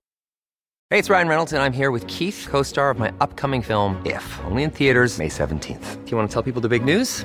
Hey, 0.90 1.00
it's 1.00 1.10
Ryan 1.10 1.26
Reynolds, 1.26 1.52
and 1.52 1.60
I'm 1.60 1.72
here 1.72 1.90
with 1.90 2.06
Keith, 2.06 2.46
co 2.48 2.62
star 2.62 2.90
of 2.90 2.98
my 2.98 3.12
upcoming 3.20 3.60
film, 3.60 4.00
If, 4.06 4.24
only 4.44 4.62
in 4.62 4.70
theaters, 4.70 5.18
May 5.18 5.28
17th. 5.28 6.04
Do 6.04 6.10
you 6.12 6.16
want 6.16 6.30
to 6.30 6.32
tell 6.32 6.44
people 6.44 6.62
the 6.62 6.68
big 6.68 6.84
news? 6.84 7.24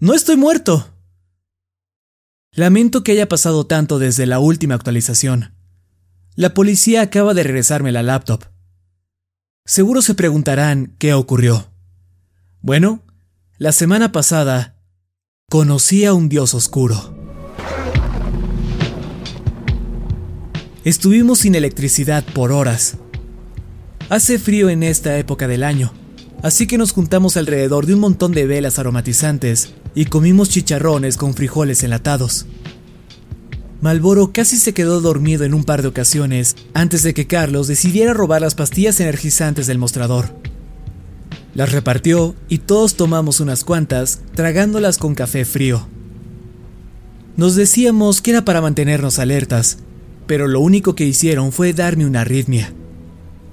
No 0.00 0.14
estoy 0.14 0.36
muerto. 0.36 0.86
Lamento 2.52 3.02
que 3.02 3.10
haya 3.10 3.28
pasado 3.28 3.66
tanto 3.66 3.98
desde 3.98 4.26
la 4.26 4.38
última 4.38 4.76
actualización. 4.76 5.54
La 6.36 6.54
policía 6.54 7.02
acaba 7.02 7.34
de 7.34 7.42
regresarme 7.42 7.90
la 7.90 8.04
laptop. 8.04 8.44
Seguro 9.64 10.00
se 10.00 10.14
preguntarán 10.14 10.94
qué 10.98 11.14
ocurrió. 11.14 11.72
Bueno, 12.60 13.02
la 13.56 13.72
semana 13.72 14.12
pasada 14.12 14.76
conocí 15.50 16.04
a 16.04 16.14
un 16.14 16.28
dios 16.28 16.54
oscuro. 16.54 17.16
Estuvimos 20.84 21.40
sin 21.40 21.56
electricidad 21.56 22.24
por 22.24 22.52
horas. 22.52 22.98
Hace 24.10 24.38
frío 24.38 24.70
en 24.70 24.84
esta 24.84 25.18
época 25.18 25.48
del 25.48 25.64
año, 25.64 25.92
así 26.44 26.68
que 26.68 26.78
nos 26.78 26.92
juntamos 26.92 27.36
alrededor 27.36 27.84
de 27.84 27.94
un 27.94 28.00
montón 28.00 28.30
de 28.30 28.46
velas 28.46 28.78
aromatizantes 28.78 29.74
y 29.98 30.04
comimos 30.04 30.48
chicharrones 30.48 31.16
con 31.16 31.34
frijoles 31.34 31.82
enlatados. 31.82 32.46
Malboro 33.80 34.32
casi 34.32 34.56
se 34.56 34.72
quedó 34.72 35.00
dormido 35.00 35.42
en 35.42 35.54
un 35.54 35.64
par 35.64 35.82
de 35.82 35.88
ocasiones 35.88 36.54
antes 36.72 37.02
de 37.02 37.14
que 37.14 37.26
Carlos 37.26 37.66
decidiera 37.66 38.14
robar 38.14 38.40
las 38.40 38.54
pastillas 38.54 39.00
energizantes 39.00 39.66
del 39.66 39.78
mostrador. 39.78 40.26
Las 41.52 41.72
repartió 41.72 42.36
y 42.48 42.58
todos 42.58 42.94
tomamos 42.94 43.40
unas 43.40 43.64
cuantas, 43.64 44.20
tragándolas 44.36 44.98
con 44.98 45.16
café 45.16 45.44
frío. 45.44 45.88
Nos 47.36 47.56
decíamos 47.56 48.22
que 48.22 48.30
era 48.30 48.44
para 48.44 48.60
mantenernos 48.60 49.18
alertas, 49.18 49.78
pero 50.28 50.46
lo 50.46 50.60
único 50.60 50.94
que 50.94 51.06
hicieron 51.06 51.50
fue 51.50 51.72
darme 51.72 52.06
una 52.06 52.20
arritmia. 52.20 52.72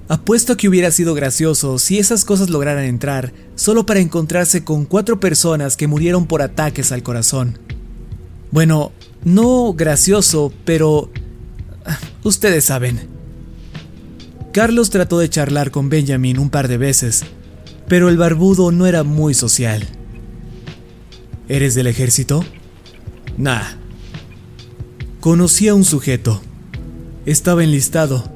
Apuesto 0.08 0.56
que 0.56 0.68
hubiera 0.68 0.92
sido 0.92 1.14
gracioso 1.14 1.80
si 1.80 1.98
esas 1.98 2.24
cosas 2.24 2.48
lograran 2.48 2.84
entrar 2.84 3.32
solo 3.56 3.86
para 3.86 3.98
encontrarse 3.98 4.62
con 4.62 4.84
cuatro 4.84 5.18
personas 5.18 5.76
que 5.76 5.88
murieron 5.88 6.26
por 6.26 6.42
ataques 6.42 6.92
al 6.92 7.02
corazón. 7.02 7.58
Bueno, 8.52 8.92
no 9.24 9.72
gracioso, 9.72 10.52
pero... 10.64 11.10
Ah, 11.84 11.98
ustedes 12.22 12.64
saben. 12.66 13.08
Carlos 14.52 14.90
trató 14.90 15.18
de 15.18 15.28
charlar 15.28 15.72
con 15.72 15.88
Benjamin 15.88 16.38
un 16.38 16.50
par 16.50 16.68
de 16.68 16.78
veces, 16.78 17.24
pero 17.88 18.08
el 18.08 18.16
barbudo 18.16 18.70
no 18.70 18.86
era 18.86 19.02
muy 19.02 19.34
social. 19.34 19.84
¿Eres 21.48 21.74
del 21.74 21.88
ejército? 21.88 22.44
Nah. 23.36 23.62
Conocí 25.18 25.66
a 25.66 25.74
un 25.74 25.84
sujeto. 25.84 26.40
Estaba 27.26 27.64
enlistado 27.64 28.35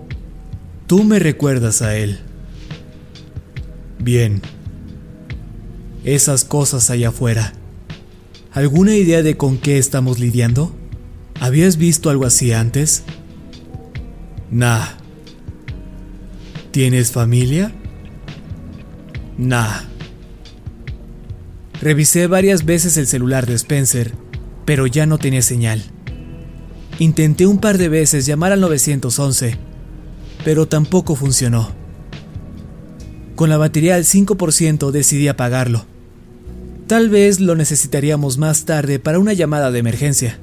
Tú 0.90 1.04
me 1.04 1.20
recuerdas 1.20 1.82
a 1.82 1.96
él. 1.96 2.18
Bien. 4.00 4.42
Esas 6.02 6.44
cosas 6.44 6.90
allá 6.90 7.10
afuera. 7.10 7.52
¿Alguna 8.50 8.96
idea 8.96 9.22
de 9.22 9.36
con 9.36 9.56
qué 9.56 9.78
estamos 9.78 10.18
lidiando? 10.18 10.74
¿Habías 11.38 11.76
visto 11.76 12.10
algo 12.10 12.26
así 12.26 12.52
antes? 12.52 13.04
Nah. 14.50 14.84
¿Tienes 16.72 17.12
familia? 17.12 17.70
Nah. 19.38 19.82
Revisé 21.80 22.26
varias 22.26 22.64
veces 22.64 22.96
el 22.96 23.06
celular 23.06 23.46
de 23.46 23.54
Spencer, 23.54 24.12
pero 24.64 24.88
ya 24.88 25.06
no 25.06 25.18
tenía 25.18 25.42
señal. 25.42 25.84
Intenté 26.98 27.46
un 27.46 27.58
par 27.58 27.78
de 27.78 27.88
veces 27.88 28.26
llamar 28.26 28.50
al 28.50 28.60
911, 28.60 29.69
pero 30.44 30.68
tampoco 30.68 31.16
funcionó. 31.16 31.70
Con 33.36 33.50
la 33.50 33.56
batería 33.56 33.94
al 33.94 34.04
5% 34.04 34.90
decidí 34.90 35.28
apagarlo. 35.28 35.86
Tal 36.86 37.08
vez 37.08 37.40
lo 37.40 37.54
necesitaríamos 37.54 38.36
más 38.36 38.64
tarde 38.64 38.98
para 38.98 39.18
una 39.18 39.32
llamada 39.32 39.70
de 39.70 39.78
emergencia. 39.78 40.38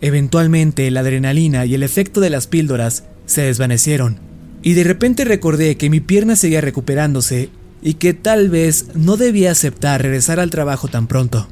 Eventualmente 0.00 0.90
la 0.90 1.00
adrenalina 1.00 1.64
y 1.64 1.74
el 1.74 1.82
efecto 1.82 2.20
de 2.20 2.30
las 2.30 2.46
píldoras 2.46 3.04
se 3.24 3.42
desvanecieron, 3.42 4.18
y 4.62 4.74
de 4.74 4.84
repente 4.84 5.24
recordé 5.24 5.76
que 5.76 5.90
mi 5.90 6.00
pierna 6.00 6.36
seguía 6.36 6.60
recuperándose 6.60 7.50
y 7.82 7.94
que 7.94 8.14
tal 8.14 8.50
vez 8.50 8.86
no 8.94 9.16
debía 9.16 9.52
aceptar 9.52 10.02
regresar 10.02 10.40
al 10.40 10.50
trabajo 10.50 10.88
tan 10.88 11.06
pronto. 11.06 11.48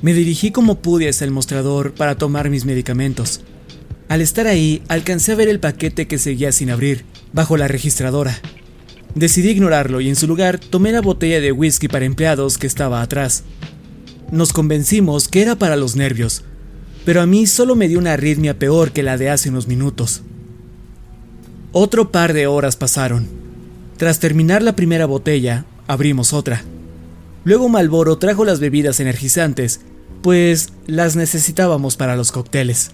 Me 0.00 0.14
dirigí 0.14 0.50
como 0.50 0.80
pude 0.80 1.08
hacia 1.08 1.24
el 1.24 1.30
mostrador 1.30 1.94
para 1.94 2.16
tomar 2.16 2.50
mis 2.50 2.64
medicamentos. 2.64 3.42
Al 4.14 4.20
estar 4.20 4.46
ahí, 4.46 4.80
alcancé 4.86 5.32
a 5.32 5.34
ver 5.34 5.48
el 5.48 5.58
paquete 5.58 6.06
que 6.06 6.18
seguía 6.18 6.52
sin 6.52 6.70
abrir, 6.70 7.04
bajo 7.32 7.56
la 7.56 7.66
registradora. 7.66 8.38
Decidí 9.16 9.48
ignorarlo 9.48 10.00
y 10.00 10.08
en 10.08 10.14
su 10.14 10.28
lugar 10.28 10.60
tomé 10.60 10.92
la 10.92 11.00
botella 11.00 11.40
de 11.40 11.50
whisky 11.50 11.88
para 11.88 12.04
empleados 12.04 12.56
que 12.56 12.68
estaba 12.68 13.02
atrás. 13.02 13.42
Nos 14.30 14.52
convencimos 14.52 15.26
que 15.26 15.42
era 15.42 15.56
para 15.56 15.74
los 15.74 15.96
nervios, 15.96 16.44
pero 17.04 17.22
a 17.22 17.26
mí 17.26 17.48
solo 17.48 17.74
me 17.74 17.88
dio 17.88 17.98
una 17.98 18.12
arritmia 18.12 18.56
peor 18.56 18.92
que 18.92 19.02
la 19.02 19.18
de 19.18 19.30
hace 19.30 19.48
unos 19.48 19.66
minutos. 19.66 20.22
Otro 21.72 22.12
par 22.12 22.34
de 22.34 22.46
horas 22.46 22.76
pasaron. 22.76 23.26
Tras 23.96 24.20
terminar 24.20 24.62
la 24.62 24.76
primera 24.76 25.06
botella, 25.06 25.64
abrimos 25.88 26.32
otra. 26.32 26.62
Luego 27.42 27.68
Malboro 27.68 28.16
trajo 28.18 28.44
las 28.44 28.60
bebidas 28.60 29.00
energizantes, 29.00 29.80
pues 30.22 30.68
las 30.86 31.16
necesitábamos 31.16 31.96
para 31.96 32.14
los 32.14 32.30
cócteles. 32.30 32.92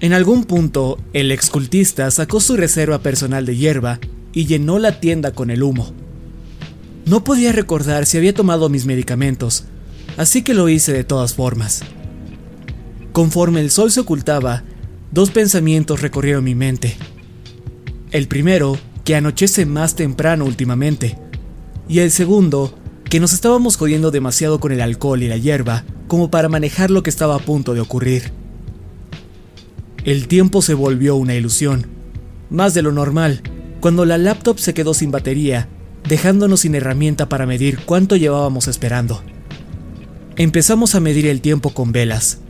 En 0.00 0.12
algún 0.12 0.44
punto, 0.44 0.98
el 1.12 1.30
excultista 1.30 2.10
sacó 2.10 2.40
su 2.40 2.56
reserva 2.56 2.98
personal 2.98 3.46
de 3.46 3.56
hierba 3.56 4.00
y 4.32 4.46
llenó 4.46 4.78
la 4.78 5.00
tienda 5.00 5.32
con 5.32 5.50
el 5.50 5.62
humo. 5.62 5.92
No 7.06 7.22
podía 7.22 7.52
recordar 7.52 8.06
si 8.06 8.18
había 8.18 8.34
tomado 8.34 8.68
mis 8.68 8.86
medicamentos, 8.86 9.64
así 10.16 10.42
que 10.42 10.54
lo 10.54 10.68
hice 10.68 10.92
de 10.92 11.04
todas 11.04 11.34
formas. 11.34 11.82
Conforme 13.12 13.60
el 13.60 13.70
sol 13.70 13.92
se 13.92 14.00
ocultaba, 14.00 14.64
dos 15.12 15.30
pensamientos 15.30 16.00
recorrieron 16.02 16.44
mi 16.44 16.54
mente. 16.54 16.96
El 18.10 18.26
primero, 18.26 18.78
que 19.04 19.14
anochece 19.14 19.66
más 19.66 19.94
temprano 19.94 20.44
últimamente, 20.44 21.18
y 21.88 22.00
el 22.00 22.10
segundo, 22.10 22.76
que 23.08 23.20
nos 23.20 23.32
estábamos 23.32 23.76
jodiendo 23.76 24.10
demasiado 24.10 24.58
con 24.58 24.72
el 24.72 24.80
alcohol 24.80 25.22
y 25.22 25.28
la 25.28 25.36
hierba 25.36 25.84
como 26.08 26.30
para 26.30 26.48
manejar 26.48 26.90
lo 26.90 27.02
que 27.02 27.10
estaba 27.10 27.36
a 27.36 27.40
punto 27.40 27.74
de 27.74 27.80
ocurrir. 27.80 28.43
El 30.04 30.28
tiempo 30.28 30.60
se 30.60 30.74
volvió 30.74 31.16
una 31.16 31.34
ilusión, 31.34 31.86
más 32.50 32.74
de 32.74 32.82
lo 32.82 32.92
normal, 32.92 33.40
cuando 33.80 34.04
la 34.04 34.18
laptop 34.18 34.58
se 34.58 34.74
quedó 34.74 34.92
sin 34.92 35.10
batería, 35.10 35.68
dejándonos 36.06 36.60
sin 36.60 36.74
herramienta 36.74 37.30
para 37.30 37.46
medir 37.46 37.78
cuánto 37.86 38.16
llevábamos 38.16 38.68
esperando. 38.68 39.22
Empezamos 40.36 40.94
a 40.94 41.00
medir 41.00 41.26
el 41.26 41.40
tiempo 41.40 41.70
con 41.70 41.92
velas, 41.92 42.40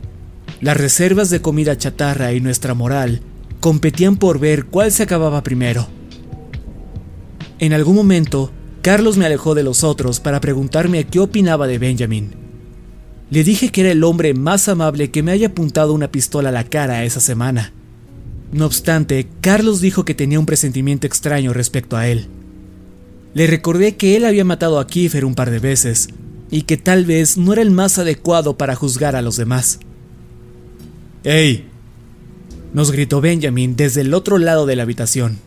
las 0.59 0.75
reservas 0.75 1.29
de 1.29 1.41
comida 1.41 1.77
chatarra 1.77 2.33
y 2.33 2.41
nuestra 2.41 2.73
moral 2.73 3.21
competían 3.61 4.17
por 4.17 4.39
ver 4.39 4.65
cuál 4.65 4.91
se 4.91 5.03
acababa 5.03 5.41
primero. 5.41 5.87
En 7.59 7.71
algún 7.71 7.95
momento, 7.95 8.51
Carlos 8.81 9.15
me 9.15 9.25
alejó 9.25 9.55
de 9.55 9.63
los 9.63 9.83
otros 9.83 10.19
para 10.19 10.41
preguntarme 10.41 11.05
qué 11.05 11.19
opinaba 11.19 11.67
de 11.67 11.79
Benjamin. 11.79 12.44
Le 13.35 13.43
dije 13.43 13.69
que 13.69 13.81
era 13.81 13.91
el 13.91 14.05
hombre 14.05 14.33
más 14.33 14.69
amable 14.69 15.11
que 15.11 15.21
me 15.21 15.33
haya 15.33 15.47
apuntado 15.47 15.91
una 15.91 16.09
pistola 16.09 16.47
a 16.47 16.51
la 16.53 16.63
cara 16.63 17.03
esa 17.03 17.19
semana. 17.19 17.73
No 18.53 18.65
obstante, 18.65 19.27
Carlos 19.41 19.81
dijo 19.81 20.05
que 20.05 20.13
tenía 20.13 20.39
un 20.39 20.45
presentimiento 20.45 21.05
extraño 21.05 21.51
respecto 21.51 21.97
a 21.97 22.07
él. 22.07 22.27
Le 23.33 23.45
recordé 23.45 23.97
que 23.97 24.15
él 24.15 24.23
había 24.23 24.45
matado 24.45 24.79
a 24.79 24.87
Kiefer 24.87 25.25
un 25.25 25.35
par 25.35 25.51
de 25.51 25.59
veces 25.59 26.07
y 26.49 26.61
que 26.61 26.77
tal 26.77 27.03
vez 27.03 27.37
no 27.37 27.51
era 27.51 27.61
el 27.61 27.71
más 27.71 27.97
adecuado 27.97 28.57
para 28.57 28.73
juzgar 28.73 29.17
a 29.17 29.21
los 29.21 29.35
demás. 29.35 29.79
¡Ey! 31.25 31.65
Nos 32.73 32.93
gritó 32.93 33.19
Benjamin 33.19 33.75
desde 33.75 33.99
el 33.99 34.13
otro 34.13 34.37
lado 34.37 34.65
de 34.65 34.77
la 34.77 34.83
habitación. 34.83 35.39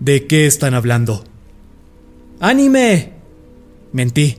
¿De 0.00 0.26
qué 0.26 0.46
están 0.46 0.74
hablando? 0.74 1.24
¡Anime! 2.40 3.14
Mentí. 3.94 4.36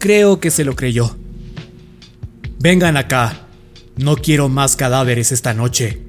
Creo 0.00 0.40
que 0.40 0.50
se 0.50 0.64
lo 0.64 0.74
creyó. 0.74 1.14
Vengan 2.60 2.96
acá. 2.96 3.46
No 3.96 4.16
quiero 4.16 4.48
más 4.48 4.74
cadáveres 4.74 5.30
esta 5.30 5.54
noche. 5.54 6.02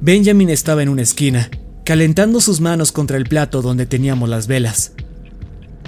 Benjamin 0.00 0.50
estaba 0.50 0.82
en 0.82 0.88
una 0.88 1.02
esquina, 1.02 1.48
calentando 1.84 2.40
sus 2.40 2.60
manos 2.60 2.90
contra 2.90 3.16
el 3.16 3.24
plato 3.24 3.62
donde 3.62 3.86
teníamos 3.86 4.28
las 4.28 4.48
velas. 4.48 4.92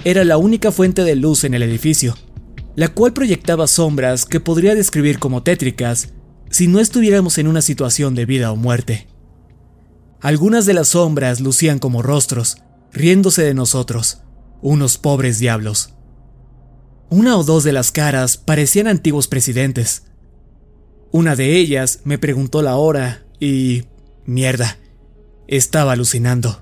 Era 0.05 0.23
la 0.23 0.37
única 0.37 0.71
fuente 0.71 1.03
de 1.03 1.17
luz 1.17 1.43
en 1.43 1.53
el 1.53 1.63
edificio, 1.63 2.15
la 2.75 2.87
cual 2.87 3.11
proyectaba 3.11 3.67
sombras 3.67 4.25
que 4.25 4.39
podría 4.39 4.73
describir 4.73 5.19
como 5.19 5.43
tétricas 5.43 6.13
si 6.49 6.67
no 6.67 6.79
estuviéramos 6.79 7.37
en 7.39 7.47
una 7.47 7.61
situación 7.61 8.15
de 8.15 8.25
vida 8.25 8.53
o 8.53 8.55
muerte. 8.55 9.07
Algunas 10.21 10.65
de 10.65 10.73
las 10.73 10.89
sombras 10.89 11.41
lucían 11.41 11.79
como 11.79 12.01
rostros, 12.01 12.59
riéndose 12.93 13.43
de 13.43 13.53
nosotros, 13.53 14.19
unos 14.61 14.97
pobres 14.97 15.39
diablos. 15.39 15.96
Una 17.09 17.37
o 17.37 17.43
dos 17.43 17.63
de 17.63 17.71
las 17.71 17.91
caras 17.91 18.37
parecían 18.37 18.87
antiguos 18.87 19.27
presidentes. 19.27 20.03
Una 21.11 21.35
de 21.35 21.55
ellas 21.55 22.01
me 22.03 22.17
preguntó 22.17 22.61
la 22.61 22.75
hora 22.75 23.25
y... 23.39 23.85
mierda, 24.25 24.77
estaba 25.47 25.93
alucinando. 25.93 26.59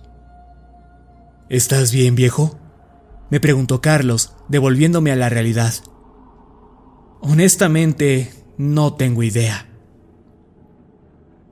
¿Estás 1.49 1.91
bien, 1.91 2.15
viejo? 2.15 2.59
Me 3.31 3.39
preguntó 3.39 3.81
Carlos, 3.81 4.35
devolviéndome 4.47 5.11
a 5.11 5.15
la 5.15 5.29
realidad. 5.29 5.73
Honestamente, 7.21 8.31
no 8.57 8.93
tengo 8.93 9.23
idea. 9.23 9.67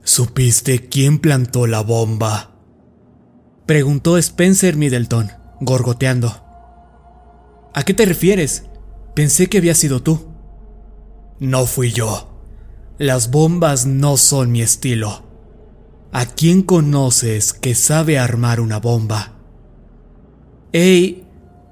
¿Supiste 0.04 0.88
quién 0.88 1.18
plantó 1.18 1.66
la 1.66 1.80
bomba? 1.80 2.52
Preguntó 3.66 4.18
Spencer 4.18 4.76
Middleton, 4.76 5.32
gorgoteando. 5.60 6.44
¿A 7.72 7.82
qué 7.82 7.94
te 7.94 8.04
refieres? 8.04 8.66
Pensé 9.14 9.48
que 9.48 9.58
había 9.58 9.74
sido 9.74 10.02
tú. 10.02 10.26
No 11.38 11.66
fui 11.66 11.92
yo. 11.92 12.30
Las 12.98 13.30
bombas 13.30 13.86
no 13.86 14.16
son 14.16 14.52
mi 14.52 14.62
estilo. 14.62 15.24
¿A 16.12 16.26
quién 16.26 16.62
conoces 16.62 17.52
que 17.52 17.74
sabe 17.74 18.18
armar 18.18 18.60
una 18.60 18.78
bomba? 18.78 19.32
Hey, 20.72 21.26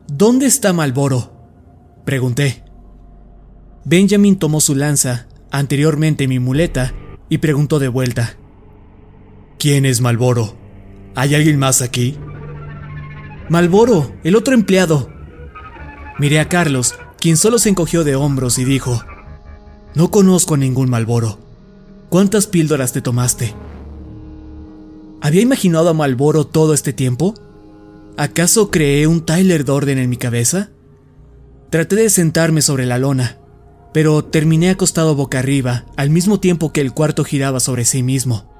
¿dónde 0.08 0.46
está 0.46 0.72
Malboro? 0.72 1.32
Pregunté. 2.04 2.64
Benjamin 3.84 4.36
tomó 4.36 4.60
su 4.60 4.74
lanza, 4.74 5.26
anteriormente 5.50 6.28
mi 6.28 6.38
muleta, 6.38 6.92
y 7.28 7.38
preguntó 7.38 7.78
de 7.78 7.88
vuelta. 7.88 8.36
¿Quién 9.58 9.86
es 9.86 10.00
Malboro? 10.00 10.56
¿Hay 11.14 11.34
alguien 11.34 11.58
más 11.58 11.82
aquí? 11.82 12.18
Malboro, 13.48 14.12
el 14.24 14.34
otro 14.34 14.54
empleado. 14.54 15.10
Miré 16.18 16.40
a 16.40 16.48
Carlos, 16.48 16.94
quien 17.22 17.36
solo 17.36 17.60
se 17.60 17.68
encogió 17.68 18.02
de 18.02 18.16
hombros 18.16 18.58
y 18.58 18.64
dijo, 18.64 19.00
No 19.94 20.10
conozco 20.10 20.54
a 20.54 20.56
ningún 20.56 20.90
Malboro. 20.90 21.38
¿Cuántas 22.08 22.48
píldoras 22.48 22.92
te 22.92 23.00
tomaste? 23.00 23.54
¿Había 25.20 25.40
imaginado 25.40 25.88
a 25.88 25.94
Malboro 25.94 26.48
todo 26.48 26.74
este 26.74 26.92
tiempo? 26.92 27.34
¿Acaso 28.16 28.72
creé 28.72 29.06
un 29.06 29.24
Tyler 29.24 29.64
Dorden 29.64 29.98
en 29.98 30.10
mi 30.10 30.16
cabeza? 30.16 30.70
Traté 31.70 31.94
de 31.94 32.10
sentarme 32.10 32.60
sobre 32.60 32.86
la 32.86 32.98
lona, 32.98 33.38
pero 33.94 34.24
terminé 34.24 34.70
acostado 34.70 35.14
boca 35.14 35.38
arriba 35.38 35.84
al 35.96 36.10
mismo 36.10 36.40
tiempo 36.40 36.72
que 36.72 36.80
el 36.80 36.92
cuarto 36.92 37.22
giraba 37.22 37.60
sobre 37.60 37.84
sí 37.84 38.02
mismo. 38.02 38.52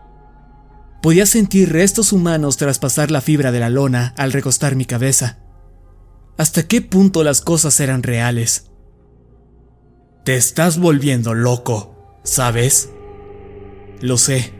Podía 1.03 1.27
sentir 1.27 1.73
restos 1.73 2.13
humanos 2.13 2.59
traspasar 2.59 3.11
la 3.11 3.23
fibra 3.23 3.51
de 3.51 3.59
la 3.59 3.71
lona 3.71 4.15
al 4.17 4.33
recostar 4.33 4.77
mi 4.77 4.85
cabeza. 4.85 5.39
¿Hasta 6.43 6.65
qué 6.65 6.83
punto 6.83 7.23
las 7.23 7.41
cosas 7.41 7.79
eran 7.79 8.03
reales? 8.03 8.65
Te 10.25 10.35
estás 10.35 10.77
volviendo 10.81 11.35
loco, 11.35 12.19
¿sabes? 12.25 12.91
Lo 14.01 14.19
sé, 14.19 14.53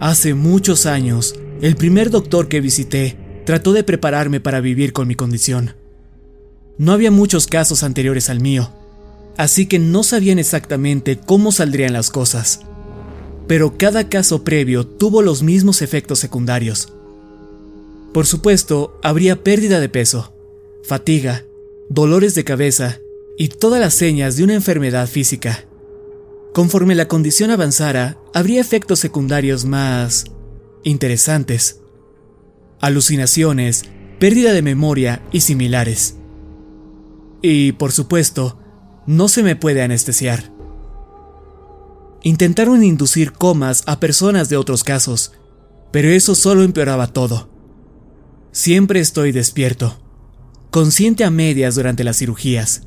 Hace 0.00 0.34
muchos 0.34 0.86
años, 0.86 1.36
el 1.62 1.76
primer 1.76 2.10
doctor 2.10 2.48
que 2.48 2.60
visité 2.60 3.16
trató 3.46 3.72
de 3.72 3.84
prepararme 3.84 4.40
para 4.40 4.60
vivir 4.60 4.92
con 4.92 5.06
mi 5.06 5.14
condición. 5.14 5.76
No 6.78 6.90
había 6.90 7.12
muchos 7.12 7.46
casos 7.46 7.84
anteriores 7.84 8.28
al 8.28 8.40
mío, 8.40 8.72
así 9.36 9.66
que 9.66 9.78
no 9.78 10.02
sabían 10.02 10.40
exactamente 10.40 11.16
cómo 11.16 11.52
saldrían 11.52 11.92
las 11.92 12.10
cosas. 12.10 12.62
Pero 13.46 13.78
cada 13.78 14.08
caso 14.08 14.42
previo 14.42 14.84
tuvo 14.84 15.22
los 15.22 15.44
mismos 15.44 15.80
efectos 15.80 16.18
secundarios. 16.18 16.92
Por 18.18 18.26
supuesto, 18.26 18.98
habría 19.00 19.44
pérdida 19.44 19.78
de 19.78 19.88
peso, 19.88 20.34
fatiga, 20.82 21.44
dolores 21.88 22.34
de 22.34 22.42
cabeza 22.42 22.98
y 23.36 23.46
todas 23.46 23.80
las 23.80 23.94
señas 23.94 24.36
de 24.36 24.42
una 24.42 24.54
enfermedad 24.54 25.06
física. 25.06 25.68
Conforme 26.52 26.96
la 26.96 27.06
condición 27.06 27.52
avanzara, 27.52 28.18
habría 28.34 28.60
efectos 28.60 28.98
secundarios 28.98 29.66
más 29.66 30.24
interesantes. 30.82 31.80
Alucinaciones, 32.80 33.84
pérdida 34.18 34.52
de 34.52 34.62
memoria 34.62 35.22
y 35.30 35.42
similares. 35.42 36.16
Y, 37.40 37.70
por 37.70 37.92
supuesto, 37.92 38.58
no 39.06 39.28
se 39.28 39.44
me 39.44 39.54
puede 39.54 39.80
anestesiar. 39.80 40.52
Intentaron 42.24 42.82
inducir 42.82 43.30
comas 43.30 43.84
a 43.86 44.00
personas 44.00 44.48
de 44.48 44.56
otros 44.56 44.82
casos, 44.82 45.30
pero 45.92 46.08
eso 46.08 46.34
solo 46.34 46.64
empeoraba 46.64 47.06
todo. 47.12 47.57
Siempre 48.58 48.98
estoy 48.98 49.30
despierto, 49.30 50.00
consciente 50.72 51.22
a 51.22 51.30
medias 51.30 51.76
durante 51.76 52.02
las 52.02 52.16
cirugías. 52.16 52.82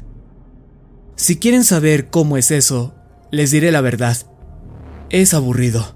Si 1.15 1.38
quieren 1.38 1.63
saber 1.63 2.10
cómo 2.10 2.36
es 2.36 2.51
eso, 2.51 2.93
les 3.31 3.51
diré 3.51 3.71
la 3.71 3.79
verdad. 3.79 4.17
Es 5.10 5.34
aburrido. 5.34 5.95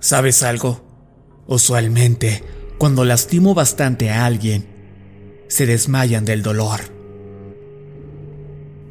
¿Sabes 0.00 0.42
algo? 0.42 0.84
Usualmente, 1.46 2.42
cuando 2.76 3.04
lastimo 3.04 3.54
bastante 3.54 4.10
a 4.10 4.26
alguien, 4.26 4.66
se 5.46 5.66
desmayan 5.66 6.24
del 6.24 6.42
dolor. 6.42 6.80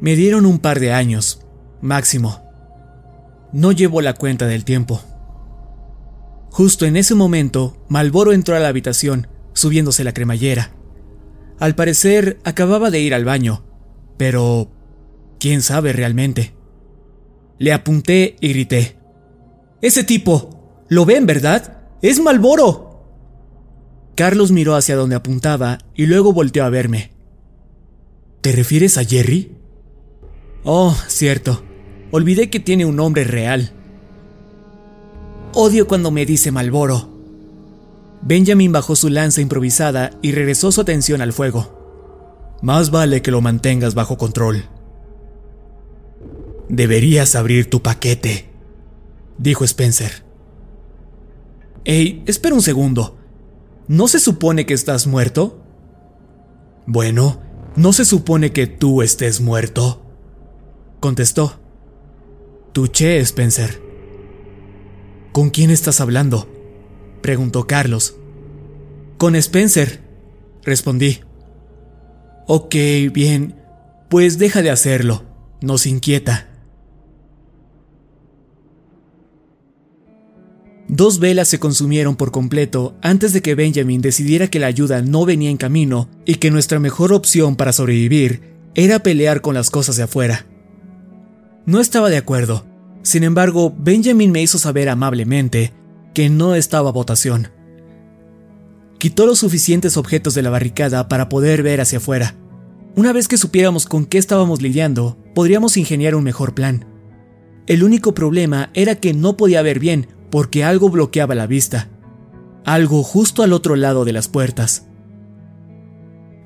Me 0.00 0.16
dieron 0.16 0.46
un 0.46 0.58
par 0.58 0.80
de 0.80 0.94
años, 0.94 1.42
máximo. 1.82 2.48
No 3.52 3.72
llevo 3.72 4.00
la 4.00 4.14
cuenta 4.14 4.46
del 4.46 4.64
tiempo. 4.64 5.02
Justo 6.50 6.86
en 6.86 6.96
ese 6.96 7.14
momento, 7.14 7.76
Malboro 7.88 8.32
entró 8.32 8.56
a 8.56 8.60
la 8.60 8.68
habitación, 8.68 9.28
subiéndose 9.52 10.04
la 10.04 10.14
cremallera. 10.14 10.74
Al 11.58 11.74
parecer, 11.74 12.38
acababa 12.44 12.90
de 12.90 13.00
ir 13.00 13.14
al 13.14 13.24
baño, 13.24 13.64
pero... 14.16 14.70
¿quién 15.38 15.62
sabe 15.62 15.92
realmente? 15.92 16.52
Le 17.58 17.72
apunté 17.72 18.36
y 18.40 18.48
grité. 18.48 18.96
Ese 19.80 20.04
tipo, 20.04 20.84
¿lo 20.88 21.04
ven, 21.04 21.26
verdad? 21.26 21.82
Es 22.02 22.20
Malboro. 22.20 22.88
Carlos 24.14 24.50
miró 24.50 24.74
hacia 24.74 24.96
donde 24.96 25.16
apuntaba 25.16 25.78
y 25.94 26.06
luego 26.06 26.32
volteó 26.32 26.64
a 26.64 26.70
verme. 26.70 27.12
¿Te 28.40 28.52
refieres 28.52 28.98
a 28.98 29.04
Jerry? 29.04 29.56
Oh, 30.64 30.96
cierto. 31.06 31.62
Olvidé 32.10 32.50
que 32.50 32.60
tiene 32.60 32.84
un 32.84 32.96
nombre 32.96 33.24
real. 33.24 33.72
Odio 35.54 35.88
cuando 35.88 36.10
me 36.10 36.26
dice 36.26 36.52
Malboro. 36.52 37.08
Benjamin 38.20 38.72
bajó 38.72 38.96
su 38.96 39.08
lanza 39.08 39.40
improvisada 39.40 40.10
y 40.22 40.32
regresó 40.32 40.72
su 40.72 40.80
atención 40.80 41.20
al 41.20 41.32
fuego. 41.32 42.58
Más 42.60 42.90
vale 42.90 43.22
que 43.22 43.30
lo 43.30 43.40
mantengas 43.40 43.94
bajo 43.94 44.18
control. 44.18 44.64
Deberías 46.68 47.34
abrir 47.34 47.70
tu 47.70 47.82
paquete, 47.82 48.50
dijo 49.38 49.64
Spencer. 49.64 50.24
Ey, 51.84 52.22
espera 52.26 52.54
un 52.54 52.62
segundo. 52.62 53.16
¿No 53.86 54.06
se 54.08 54.20
supone 54.20 54.66
que 54.66 54.74
estás 54.74 55.06
muerto? 55.06 55.62
Bueno, 56.86 57.40
¿no 57.74 57.94
se 57.94 58.04
supone 58.04 58.52
que 58.52 58.66
tú 58.66 59.00
estés 59.00 59.40
muerto? 59.40 60.02
Contestó. 61.00 61.58
Tuché, 62.72 63.18
Spencer. 63.20 63.87
¿Con 65.38 65.50
quién 65.50 65.70
estás 65.70 66.00
hablando? 66.00 66.48
preguntó 67.22 67.68
Carlos. 67.68 68.16
Con 69.18 69.36
Spencer, 69.36 70.00
respondí. 70.64 71.20
Ok, 72.48 72.74
bien, 73.12 73.54
pues 74.10 74.38
deja 74.38 74.62
de 74.62 74.70
hacerlo, 74.70 75.22
nos 75.60 75.86
inquieta. 75.86 76.48
Dos 80.88 81.20
velas 81.20 81.46
se 81.46 81.60
consumieron 81.60 82.16
por 82.16 82.32
completo 82.32 82.96
antes 83.00 83.32
de 83.32 83.40
que 83.40 83.54
Benjamin 83.54 84.00
decidiera 84.00 84.48
que 84.48 84.58
la 84.58 84.66
ayuda 84.66 85.02
no 85.02 85.24
venía 85.24 85.50
en 85.50 85.56
camino 85.56 86.08
y 86.26 86.34
que 86.34 86.50
nuestra 86.50 86.80
mejor 86.80 87.12
opción 87.12 87.54
para 87.54 87.72
sobrevivir 87.72 88.56
era 88.74 89.04
pelear 89.04 89.40
con 89.40 89.54
las 89.54 89.70
cosas 89.70 89.96
de 89.98 90.02
afuera. 90.02 90.46
No 91.64 91.78
estaba 91.78 92.10
de 92.10 92.16
acuerdo. 92.16 92.66
Sin 93.02 93.24
embargo, 93.24 93.74
Benjamin 93.78 94.32
me 94.32 94.42
hizo 94.42 94.58
saber 94.58 94.88
amablemente 94.88 95.72
que 96.14 96.28
no 96.28 96.54
estaba 96.54 96.90
votación. 96.90 97.48
Quitó 98.98 99.26
los 99.26 99.38
suficientes 99.38 99.96
objetos 99.96 100.34
de 100.34 100.42
la 100.42 100.50
barricada 100.50 101.08
para 101.08 101.28
poder 101.28 101.62
ver 101.62 101.80
hacia 101.80 101.98
afuera. 101.98 102.34
Una 102.96 103.12
vez 103.12 103.28
que 103.28 103.36
supiéramos 103.36 103.86
con 103.86 104.06
qué 104.06 104.18
estábamos 104.18 104.60
lidiando, 104.60 105.16
podríamos 105.34 105.76
ingeniar 105.76 106.16
un 106.16 106.24
mejor 106.24 106.54
plan. 106.54 106.84
El 107.68 107.84
único 107.84 108.14
problema 108.14 108.70
era 108.74 108.96
que 108.96 109.14
no 109.14 109.36
podía 109.36 109.62
ver 109.62 109.78
bien 109.78 110.08
porque 110.30 110.64
algo 110.64 110.90
bloqueaba 110.90 111.34
la 111.34 111.46
vista, 111.46 111.88
algo 112.64 113.02
justo 113.02 113.42
al 113.42 113.52
otro 113.52 113.76
lado 113.76 114.04
de 114.04 114.12
las 114.12 114.26
puertas. 114.26 114.86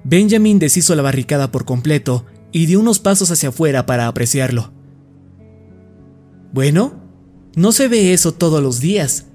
Benjamin 0.05 0.59
deshizo 0.59 0.95
la 0.95 1.03
barricada 1.03 1.51
por 1.51 1.65
completo 1.65 2.27
y 2.53 2.67
dio 2.67 2.81
unos 2.81 2.99
pasos 2.99 3.31
hacia 3.31 3.49
afuera 3.49 3.87
para 3.87 4.07
apreciarlo. 4.07 4.73
Bueno, 6.53 6.95
no 7.57 7.73
se 7.73 7.89
ve 7.89 8.13
eso 8.13 8.33
todos 8.33 8.63
los 8.63 8.81
días, 8.81 9.27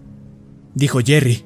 dijo 0.76 1.00
Jerry. 1.04 1.44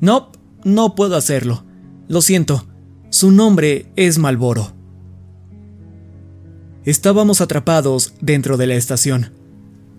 No, 0.00 0.32
no 0.64 0.94
puedo 0.94 1.16
hacerlo. 1.16 1.64
Lo 2.08 2.20
siento, 2.20 2.66
su 3.10 3.30
nombre 3.30 3.86
es 3.96 4.18
Malboro. 4.18 4.72
Estábamos 6.84 7.40
atrapados 7.40 8.14
dentro 8.20 8.56
de 8.56 8.66
la 8.66 8.74
estación. 8.74 9.32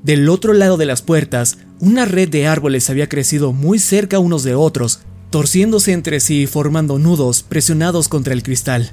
Del 0.04 0.30
otro 0.30 0.54
lado 0.54 0.78
de 0.78 0.86
las 0.86 1.02
puertas, 1.02 1.58
una 1.80 2.06
red 2.06 2.30
de 2.30 2.45
árboles 2.45 2.89
había 2.89 3.10
crecido 3.10 3.54
muy 3.54 3.80
cerca 3.80 4.19
unos 4.19 4.43
de 4.43 4.54
otros, 4.54 5.00
torciéndose 5.32 5.93
entre 5.93 6.19
sí 6.19 6.43
y 6.43 6.48
formando 6.48 7.00
nudos 7.00 7.41
presionados 7.41 8.08
contra 8.08 8.34
el 8.34 8.43
cristal. 8.43 8.91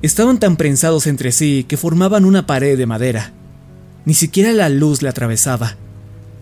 Estaban 0.00 0.40
tan 0.40 0.56
prensados 0.56 1.06
entre 1.06 1.32
sí 1.32 1.66
que 1.68 1.76
formaban 1.76 2.24
una 2.24 2.46
pared 2.46 2.78
de 2.78 2.86
madera. 2.86 3.34
Ni 4.08 4.14
siquiera 4.14 4.52
la 4.52 4.70
luz 4.70 5.02
la 5.02 5.10
atravesaba. 5.10 5.76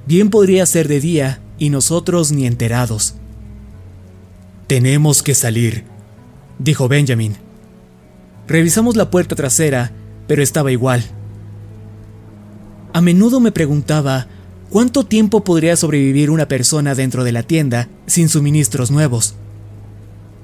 Bien 0.07 0.31
podría 0.31 0.65
ser 0.67 0.87
de 0.87 1.01
día 1.01 1.41
y 1.59 1.71
nosotros 1.71 2.31
ni 2.31 2.47
enterados. 2.47 3.17
Tenemos 4.69 5.25
que 5.25 5.35
salir, 5.35 5.83
dijo 6.61 6.87
Benjamin. 6.87 7.35
Revisamos 8.47 8.95
la 8.95 9.11
puerta 9.11 9.35
trasera, 9.35 9.91
pero 10.29 10.45
estaba 10.45 10.71
igual. 10.71 11.03
A 12.93 13.01
menudo 13.01 13.41
me 13.41 13.51
preguntaba 13.51 14.29
cuánto 14.71 15.05
tiempo 15.05 15.43
podría 15.43 15.75
sobrevivir 15.75 16.31
una 16.31 16.47
persona 16.47 16.95
dentro 16.95 17.25
de 17.25 17.33
la 17.33 17.43
tienda 17.43 17.89
sin 18.07 18.29
suministros 18.29 18.93
nuevos. 18.93 19.35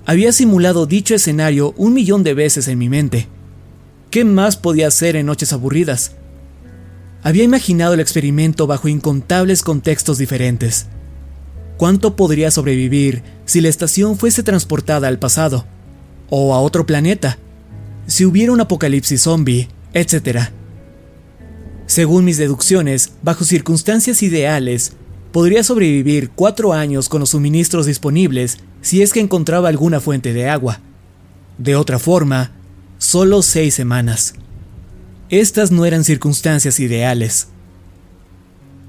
Había 0.07 0.33
simulado 0.33 0.87
dicho 0.87 1.15
escenario 1.15 1.73
un 1.77 1.95
millón 1.95 2.25
de 2.25 2.35
veces 2.35 2.67
en 2.67 2.79
mi 2.79 2.89
mente. 2.89 3.29
¿Qué 4.11 4.25
más 4.25 4.57
podía 4.57 4.89
hacer 4.89 5.15
en 5.15 5.27
noches 5.27 5.53
aburridas? 5.53 6.17
Había 7.25 7.45
imaginado 7.45 7.95
el 7.95 8.01
experimento 8.01 8.67
bajo 8.67 8.89
incontables 8.89 9.63
contextos 9.63 10.19
diferentes. 10.19 10.87
¿Cuánto 11.77 12.17
podría 12.17 12.51
sobrevivir 12.51 13.23
si 13.45 13.61
la 13.61 13.69
estación 13.69 14.19
fuese 14.19 14.43
transportada 14.43 15.07
al 15.07 15.19
pasado? 15.19 15.65
¿O 16.31 16.53
a 16.55 16.61
otro 16.61 16.85
planeta? 16.85 17.39
Si 18.07 18.25
hubiera 18.25 18.53
un 18.53 18.61
apocalipsis 18.61 19.23
zombie, 19.23 19.69
etc. 19.95 20.51
Según 21.87 22.25
mis 22.25 22.39
deducciones, 22.39 23.13
bajo 23.23 23.45
circunstancias 23.45 24.23
ideales, 24.23 24.93
podría 25.31 25.63
sobrevivir 25.63 26.31
cuatro 26.31 26.73
años 26.73 27.09
con 27.09 27.21
los 27.21 27.31
suministros 27.31 27.87
disponibles 27.87 28.59
si 28.81 29.01
es 29.01 29.13
que 29.13 29.21
encontraba 29.21 29.69
alguna 29.69 30.01
fuente 30.01 30.33
de 30.33 30.49
agua. 30.49 30.81
De 31.57 31.77
otra 31.77 32.01
forma, 32.01 32.51
solo 32.99 33.43
seis 33.43 33.75
semanas. 33.75 34.35
Estas 35.33 35.71
no 35.71 35.87
eran 35.87 36.05
circunstancias 36.05 36.79
ideales. 36.79 37.49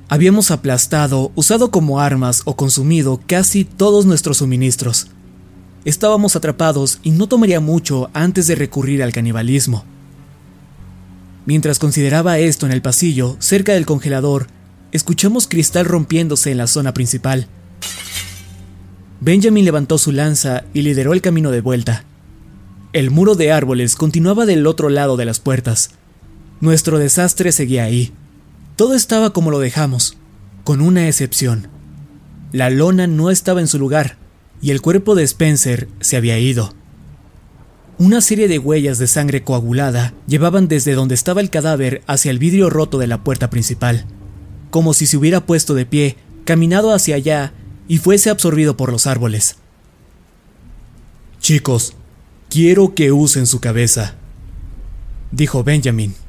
Habíamos 0.10 0.51
aplastado, 0.51 1.32
usado 1.36 1.71
como 1.71 2.01
armas 2.01 2.41
o 2.43 2.58
consumido 2.58 3.21
casi 3.25 3.63
todos 3.63 4.06
nuestros 4.06 4.39
suministros. 4.39 5.08
Estábamos 5.86 6.36
atrapados 6.36 6.99
y 7.01 7.12
no 7.12 7.27
tomaría 7.27 7.62
mucho 7.62 8.10
antes 8.13 8.45
de 8.47 8.56
recurrir 8.56 9.01
al 9.03 9.13
canibalismo. 9.13 9.86
Mientras 11.45 11.79
consideraba 11.79 12.38
esto 12.39 12.65
en 12.65 12.73
el 12.73 12.82
pasillo, 12.82 13.38
cerca 13.39 13.71
del 13.71 13.86
congelador, 13.86 14.47
escuchamos 14.91 15.47
cristal 15.47 15.86
rompiéndose 15.86 16.51
en 16.51 16.58
la 16.58 16.67
zona 16.67 16.93
principal. 16.93 17.47
Benjamin 19.21 19.63
levantó 19.63 19.97
su 19.97 20.12
lanza 20.12 20.65
y 20.73 20.82
lideró 20.82 21.13
el 21.13 21.21
camino 21.21 21.51
de 21.51 21.62
vuelta. 21.62 22.03
El 22.91 23.12
muro 23.12 23.36
de 23.36 23.53
árboles 23.53 23.95
continuaba 23.95 24.45
del 24.45 24.67
otro 24.67 24.89
lado 24.89 25.15
de 25.15 25.23
las 25.23 25.39
puertas. 25.39 25.91
Nuestro 26.63 26.97
desastre 26.97 27.52
seguía 27.52 27.84
ahí. 27.84 28.13
Todo 28.78 28.93
estaba 28.93 29.34
como 29.34 29.52
lo 29.52 29.60
dejamos, 29.60 30.15
con 30.63 30.80
una 30.80 31.10
excepción. 31.10 31.67
La 32.54 32.69
lona 32.69 33.06
no 33.06 33.30
estaba 33.30 33.60
en 33.60 33.67
su 33.67 33.78
lugar 33.78 34.15
y 34.62 34.71
el 34.71 34.80
cuerpo 34.80 35.13
de 35.13 35.23
Spencer 35.23 35.89
se 35.99 36.15
había 36.15 36.39
ido. 36.39 36.73
Una 37.97 38.21
serie 38.21 38.47
de 38.47 38.60
huellas 38.60 38.97
de 38.97 39.08
sangre 39.08 39.43
coagulada 39.43 40.13
llevaban 40.26 40.69
desde 40.69 40.93
donde 40.93 41.15
estaba 41.15 41.41
el 41.41 41.49
cadáver 41.49 42.02
hacia 42.08 42.32
el 42.32 42.39
vidrio 42.39 42.69
roto 42.69 42.97
de 42.97 43.08
la 43.08 43.26
puerta 43.26 43.49
principal, 43.49 44.06
como 44.69 44.93
si 44.93 45.06
se 45.06 45.17
hubiera 45.17 45.45
puesto 45.45 45.73
de 45.73 45.86
pie, 45.86 46.15
caminado 46.45 46.93
hacia 46.93 47.17
allá 47.17 47.52
y 47.89 47.97
fuese 47.97 48.30
absorbido 48.30 48.78
por 48.78 48.89
los 48.89 49.06
árboles. 49.06 49.58
Chicos, 51.41 51.93
quiero 52.49 52.95
que 52.95 53.12
usen 53.12 53.47
su 53.47 53.60
cabeza, 53.60 54.15
dijo 55.34 55.65
Benjamin. 55.65 56.22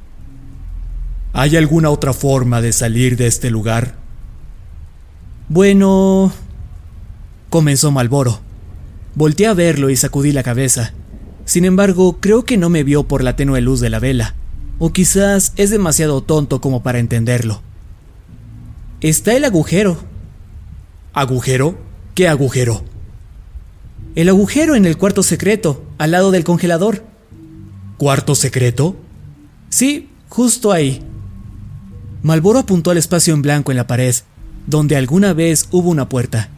¿Hay 1.37 1.57
alguna 1.57 1.90
otra 1.90 2.12
forma 2.12 2.61
de 2.61 2.73
salir 2.73 3.16
de 3.16 3.27
este 3.27 3.51
lugar? 3.51 3.97
Bueno... 5.49 6.33
comenzó 7.51 7.90
Malboro. 7.90 8.38
Volté 9.16 9.49
a 9.49 9.53
verlo 9.53 9.90
y 9.90 9.97
sacudí 9.97 10.31
la 10.31 10.44
cabeza. 10.44 10.92
Sin 11.44 11.64
embargo, 11.64 12.18
creo 12.20 12.44
que 12.44 12.57
no 12.57 12.70
me 12.70 12.85
vio 12.85 13.09
por 13.09 13.25
la 13.25 13.35
tenue 13.35 13.61
luz 13.61 13.81
de 13.81 13.90
la 13.90 13.99
vela, 13.99 14.37
o 14.79 14.92
quizás 14.92 15.53
es 15.57 15.70
demasiado 15.70 16.20
tonto 16.20 16.61
como 16.61 16.85
para 16.85 17.01
entenderlo. 17.01 17.62
Está 19.01 19.35
el 19.35 19.44
agujero. 19.44 19.99
¿Agujero? 21.12 21.77
¿Qué 22.14 22.29
agujero? 22.29 22.85
El 24.14 24.29
agujero 24.29 24.77
en 24.77 24.87
el 24.87 24.97
cuarto 24.97 25.25
secreto, 25.25 25.85
al 25.99 26.12
lado 26.12 26.31
del 26.31 26.44
congelador. 26.44 27.03
¿Cuarto 27.99 28.37
secreto? 28.37 28.94
Sí, 29.68 30.11
justo 30.29 30.70
ahí. 30.70 31.05
Malboro 32.25 32.61
apuntó 32.61 32.91
al 32.91 32.97
espacio 32.97 33.35
en 33.35 33.43
blanco 33.43 33.71
en 33.71 33.77
la 33.77 33.87
pared, 33.87 34.15
donde 34.67 34.97
alguna 34.97 35.35
vez 35.35 35.69
hubo 35.73 35.91
una 35.91 36.09
puerta. 36.09 36.49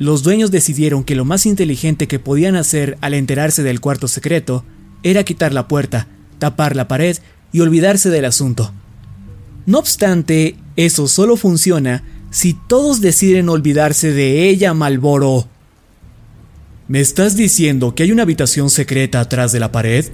Los 0.00 0.24
dueños 0.24 0.50
decidieron 0.50 1.04
que 1.04 1.14
lo 1.14 1.24
más 1.24 1.46
inteligente 1.46 2.08
que 2.08 2.18
podían 2.18 2.56
hacer 2.56 2.98
al 3.00 3.14
enterarse 3.14 3.62
del 3.62 3.80
cuarto 3.80 4.08
secreto 4.08 4.64
era 5.04 5.22
quitar 5.22 5.54
la 5.54 5.68
puerta, 5.68 6.08
tapar 6.40 6.74
la 6.74 6.88
pared 6.88 7.16
y 7.52 7.60
olvidarse 7.60 8.10
del 8.10 8.24
asunto. 8.24 8.72
No 9.66 9.78
obstante, 9.78 10.56
eso 10.74 11.06
solo 11.06 11.36
funciona 11.36 12.02
si 12.32 12.54
todos 12.54 13.00
deciden 13.00 13.48
olvidarse 13.48 14.10
de 14.10 14.48
ella, 14.48 14.74
Malboro. 14.74 15.46
¿Me 16.88 17.00
estás 17.00 17.36
diciendo 17.36 17.94
que 17.94 18.02
hay 18.02 18.10
una 18.10 18.24
habitación 18.24 18.68
secreta 18.68 19.20
atrás 19.20 19.52
de 19.52 19.60
la 19.60 19.70
pared? 19.70 20.06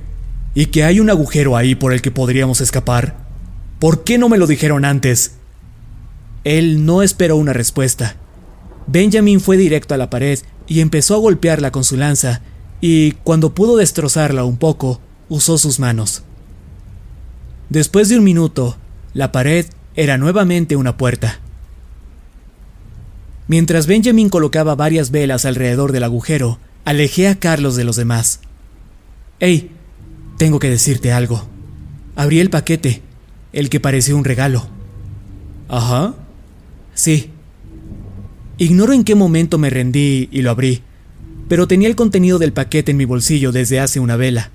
¿Y 0.55 0.67
que 0.67 0.85
hay 0.85 1.01
un 1.01 1.09
agujero 1.09 1.57
ahí 1.57 1.75
por 1.75 1.95
el 1.95 2.03
que 2.03 2.11
podríamos 2.11 2.61
escapar? 2.61 3.24
¿Por 3.85 4.03
qué 4.03 4.17
no 4.17 4.31
me 4.31 4.39
lo 4.39 4.47
dijeron 4.47 4.87
antes? 4.87 5.33
Él 6.43 6.87
no 6.87 7.03
esperó 7.03 7.37
una 7.37 7.53
respuesta. 7.53 8.17
Benjamin 8.87 9.43
fue 9.43 9.59
directo 9.59 9.93
a 9.93 9.99
la 9.99 10.09
pared 10.09 10.39
y 10.67 10.81
empezó 10.81 11.15
a 11.15 11.19
golpearla 11.19 11.71
con 11.71 11.85
su 11.85 11.99
lanza, 11.99 12.41
y 12.81 13.13
cuando 13.25 13.55
pudo 13.55 13.77
destrozarla 13.77 14.43
un 14.45 14.57
poco, 14.57 15.03
usó 15.29 15.59
sus 15.59 15.81
manos. 15.81 16.23
Después 17.69 18.09
de 18.09 18.17
un 18.17 18.25
minuto, 18.25 18.79
la 19.13 19.33
pared 19.33 19.67
era 19.97 20.17
nuevamente 20.17 20.77
una 20.77 20.97
puerta. 20.97 21.41
Mientras 23.49 23.87
Benjamin 23.87 24.31
colocaba 24.31 24.75
varias 24.77 25.11
velas 25.11 25.45
alrededor 25.45 25.93
del 25.93 26.05
agujero, 26.05 26.59
alejé 26.87 27.29
a 27.29 27.39
Carlos 27.39 27.77
de 27.77 27.85
los 27.85 27.97
demás. 27.97 28.41
Hey, 29.41 29.73
tengo 30.39 30.59
que 30.59 30.71
decirte 30.71 31.13
algo. 31.13 31.47
Abrí 32.17 32.41
el 32.41 32.49
paquete 32.49 33.03
el 33.55 33.71
que 33.71 33.81
pareció 33.81 34.17
un 34.17 34.25
regalo. 34.25 34.67
Ajá. 35.69 36.15
Sí. 36.93 37.31
Ignoro 38.59 38.93
en 38.93 39.05
qué 39.05 39.15
momento 39.15 39.59
me 39.59 39.71
rendí 39.71 40.29
y 40.31 40.43
lo 40.43 40.51
abrí, 40.51 40.83
pero 41.49 41.67
tenía 41.67 41.89
el 41.89 41.97
contenido 41.97 42.39
del 42.39 42.53
paquete 42.53 42.91
en 42.91 42.97
mi 42.97 43.05
bolsillo 43.05 43.53
desde 43.53 43.81
hace 43.81 44.01
una 44.01 44.17
vela. 44.17 44.51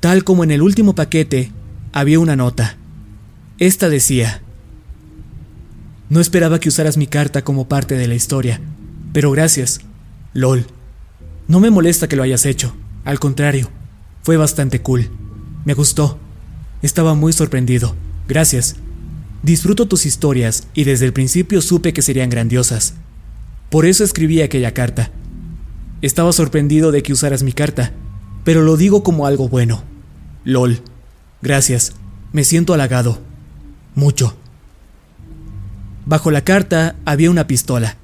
Tal 0.00 0.24
como 0.24 0.44
en 0.44 0.50
el 0.50 0.62
último 0.62 0.94
paquete, 0.94 1.52
había 1.92 2.18
una 2.18 2.36
nota. 2.36 2.76
Esta 3.58 3.88
decía, 3.88 4.42
No 6.08 6.20
esperaba 6.20 6.58
que 6.58 6.68
usaras 6.68 6.96
mi 6.96 7.06
carta 7.06 7.42
como 7.42 7.68
parte 7.68 7.96
de 7.96 8.08
la 8.08 8.14
historia, 8.14 8.60
pero 9.12 9.30
gracias. 9.30 9.80
LOL. 10.34 10.66
No 11.46 11.60
me 11.60 11.70
molesta 11.70 12.08
que 12.08 12.16
lo 12.16 12.22
hayas 12.22 12.46
hecho, 12.46 12.74
al 13.04 13.18
contrario, 13.18 13.68
fue 14.22 14.36
bastante 14.36 14.82
cool. 14.82 15.10
Me 15.64 15.74
gustó. 15.74 16.18
Estaba 16.82 17.14
muy 17.14 17.32
sorprendido. 17.32 17.94
Gracias. 18.28 18.76
Disfruto 19.42 19.86
tus 19.86 20.06
historias 20.06 20.66
y 20.74 20.84
desde 20.84 21.06
el 21.06 21.12
principio 21.12 21.62
supe 21.62 21.92
que 21.92 22.02
serían 22.02 22.30
grandiosas. 22.30 22.94
Por 23.70 23.86
eso 23.86 24.04
escribí 24.04 24.42
aquella 24.42 24.74
carta. 24.74 25.10
Estaba 26.02 26.32
sorprendido 26.32 26.92
de 26.92 27.02
que 27.02 27.12
usaras 27.12 27.42
mi 27.42 27.52
carta, 27.52 27.92
pero 28.44 28.62
lo 28.62 28.76
digo 28.76 29.02
como 29.02 29.26
algo 29.26 29.48
bueno. 29.48 29.82
LOL. 30.44 30.80
Gracias. 31.42 31.92
Me 32.32 32.44
siento 32.44 32.74
halagado. 32.74 33.18
Mucho. 33.94 34.36
Bajo 36.06 36.30
la 36.30 36.42
carta 36.42 36.96
había 37.04 37.30
una 37.30 37.46
pistola. 37.46 37.96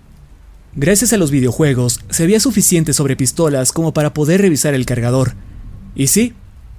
Gracias 0.74 1.12
a 1.14 1.16
los 1.16 1.30
videojuegos, 1.30 2.00
sabía 2.10 2.38
suficiente 2.38 2.92
sobre 2.92 3.16
pistolas 3.16 3.72
como 3.72 3.94
para 3.94 4.12
poder 4.12 4.42
revisar 4.42 4.74
el 4.74 4.84
cargador. 4.84 5.32
Y 5.94 6.08
sí, 6.08 6.34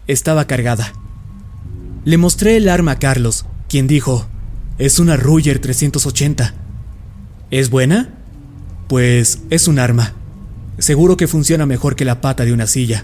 estaba 0.05 0.45
cargada. 0.45 0.93
Le 2.07 2.15
mostré 2.15 2.55
el 2.55 2.69
arma 2.69 2.93
a 2.93 2.99
Carlos, 2.99 3.45
quien 3.67 3.85
dijo, 3.85 4.27
es 4.77 4.97
una 4.97 5.17
Ruger 5.17 5.59
380. 5.59 6.53
¿Es 7.51 7.69
buena? 7.69 8.13
Pues 8.87 9.39
es 9.49 9.67
un 9.67 9.77
arma. 9.77 10.13
Seguro 10.77 11.17
que 11.17 11.27
funciona 11.27 11.65
mejor 11.65 11.97
que 11.97 12.05
la 12.05 12.21
pata 12.21 12.45
de 12.45 12.53
una 12.53 12.65
silla. 12.65 13.03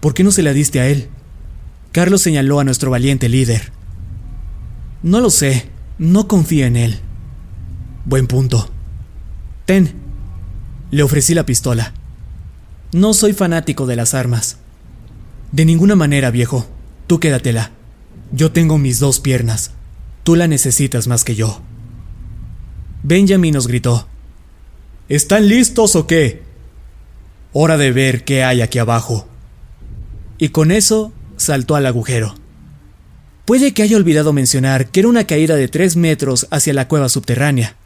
¿Por 0.00 0.14
qué 0.14 0.24
no 0.24 0.32
se 0.32 0.42
la 0.42 0.54
diste 0.54 0.80
a 0.80 0.86
él? 0.86 1.10
Carlos 1.92 2.22
señaló 2.22 2.60
a 2.60 2.64
nuestro 2.64 2.90
valiente 2.90 3.28
líder. 3.28 3.72
No 5.02 5.20
lo 5.20 5.28
sé, 5.28 5.68
no 5.98 6.26
confío 6.26 6.64
en 6.64 6.76
él. 6.76 7.00
Buen 8.06 8.26
punto. 8.26 8.70
Ten. 9.66 9.92
Le 10.90 11.02
ofrecí 11.02 11.34
la 11.34 11.44
pistola. 11.44 11.92
No 12.90 13.12
soy 13.12 13.34
fanático 13.34 13.84
de 13.84 13.96
las 13.96 14.14
armas. 14.14 14.56
De 15.52 15.66
ninguna 15.66 15.94
manera, 15.94 16.30
viejo. 16.30 16.66
Tú 17.06 17.20
quédatela. 17.20 17.72
Yo 18.34 18.50
tengo 18.50 18.78
mis 18.78 18.98
dos 18.98 19.20
piernas. 19.20 19.70
Tú 20.24 20.34
la 20.34 20.48
necesitas 20.48 21.06
más 21.06 21.22
que 21.22 21.36
yo. 21.36 21.60
Benjamin 23.04 23.54
nos 23.54 23.68
gritó. 23.68 24.08
¿Están 25.08 25.46
listos 25.46 25.94
o 25.94 26.08
qué? 26.08 26.42
Hora 27.52 27.76
de 27.76 27.92
ver 27.92 28.24
qué 28.24 28.42
hay 28.42 28.60
aquí 28.60 28.80
abajo. 28.80 29.28
Y 30.36 30.48
con 30.48 30.72
eso 30.72 31.12
saltó 31.36 31.76
al 31.76 31.86
agujero. 31.86 32.34
Puede 33.44 33.72
que 33.72 33.84
haya 33.84 33.96
olvidado 33.96 34.32
mencionar 34.32 34.88
que 34.88 34.98
era 34.98 35.08
una 35.08 35.28
caída 35.28 35.54
de 35.54 35.68
tres 35.68 35.94
metros 35.94 36.48
hacia 36.50 36.74
la 36.74 36.88
cueva 36.88 37.08
subterránea. 37.08 37.76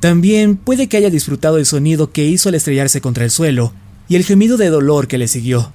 También 0.00 0.56
puede 0.56 0.88
que 0.88 0.96
haya 0.96 1.10
disfrutado 1.10 1.58
el 1.58 1.66
sonido 1.66 2.10
que 2.10 2.24
hizo 2.24 2.48
al 2.48 2.54
estrellarse 2.54 3.02
contra 3.02 3.24
el 3.24 3.30
suelo 3.30 3.74
y 4.08 4.16
el 4.16 4.24
gemido 4.24 4.56
de 4.56 4.70
dolor 4.70 5.08
que 5.08 5.18
le 5.18 5.28
siguió. 5.28 5.74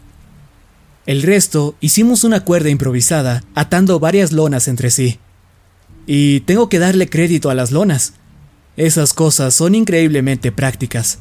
El 1.09 1.23
resto 1.23 1.75
hicimos 1.81 2.23
una 2.23 2.45
cuerda 2.45 2.69
improvisada, 2.69 3.43
atando 3.55 3.99
varias 3.99 4.31
lonas 4.31 4.67
entre 4.67 4.91
sí. 4.91 5.17
Y 6.05 6.41
tengo 6.41 6.69
que 6.69 6.77
darle 6.77 7.09
crédito 7.09 7.49
a 7.49 7.55
las 7.55 7.71
lonas. 7.71 8.13
Esas 8.77 9.15
cosas 9.15 9.55
son 9.55 9.73
increíblemente 9.73 10.51
prácticas. 10.51 11.17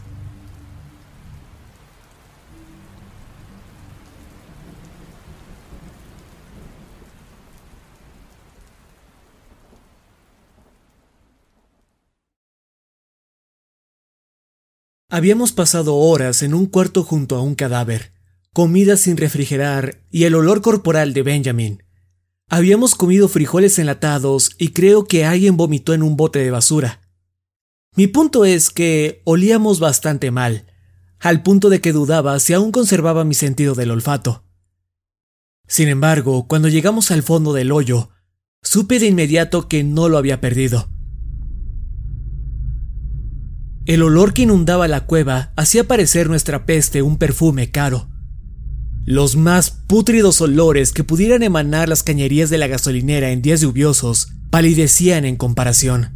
Habíamos 15.08 15.52
pasado 15.52 15.96
horas 15.96 16.42
en 16.42 16.52
un 16.52 16.66
cuarto 16.66 17.04
junto 17.04 17.36
a 17.36 17.40
un 17.40 17.54
cadáver 17.54 18.17
comida 18.58 18.96
sin 18.96 19.16
refrigerar 19.16 20.02
y 20.10 20.24
el 20.24 20.34
olor 20.34 20.62
corporal 20.62 21.14
de 21.14 21.22
Benjamin. 21.22 21.84
Habíamos 22.48 22.96
comido 22.96 23.28
frijoles 23.28 23.78
enlatados 23.78 24.50
y 24.58 24.70
creo 24.70 25.04
que 25.04 25.24
alguien 25.24 25.56
vomitó 25.56 25.94
en 25.94 26.02
un 26.02 26.16
bote 26.16 26.40
de 26.40 26.50
basura. 26.50 27.00
Mi 27.94 28.08
punto 28.08 28.44
es 28.44 28.70
que 28.70 29.22
olíamos 29.22 29.78
bastante 29.78 30.32
mal, 30.32 30.66
al 31.20 31.44
punto 31.44 31.68
de 31.68 31.80
que 31.80 31.92
dudaba 31.92 32.40
si 32.40 32.52
aún 32.52 32.72
conservaba 32.72 33.22
mi 33.22 33.34
sentido 33.34 33.76
del 33.76 33.92
olfato. 33.92 34.42
Sin 35.68 35.86
embargo, 35.86 36.48
cuando 36.48 36.66
llegamos 36.66 37.12
al 37.12 37.22
fondo 37.22 37.52
del 37.52 37.70
hoyo, 37.70 38.10
supe 38.60 38.98
de 38.98 39.06
inmediato 39.06 39.68
que 39.68 39.84
no 39.84 40.08
lo 40.08 40.18
había 40.18 40.40
perdido. 40.40 40.88
El 43.86 44.02
olor 44.02 44.34
que 44.34 44.42
inundaba 44.42 44.88
la 44.88 45.06
cueva 45.06 45.52
hacía 45.54 45.86
parecer 45.86 46.28
nuestra 46.28 46.66
peste 46.66 47.02
un 47.02 47.18
perfume 47.18 47.70
caro. 47.70 48.17
Los 49.10 49.36
más 49.36 49.70
pútridos 49.70 50.38
olores 50.42 50.92
que 50.92 51.02
pudieran 51.02 51.42
emanar 51.42 51.88
las 51.88 52.02
cañerías 52.02 52.50
de 52.50 52.58
la 52.58 52.66
gasolinera 52.66 53.30
en 53.30 53.40
días 53.40 53.62
lluviosos 53.62 54.34
palidecían 54.50 55.24
en 55.24 55.36
comparación. 55.36 56.10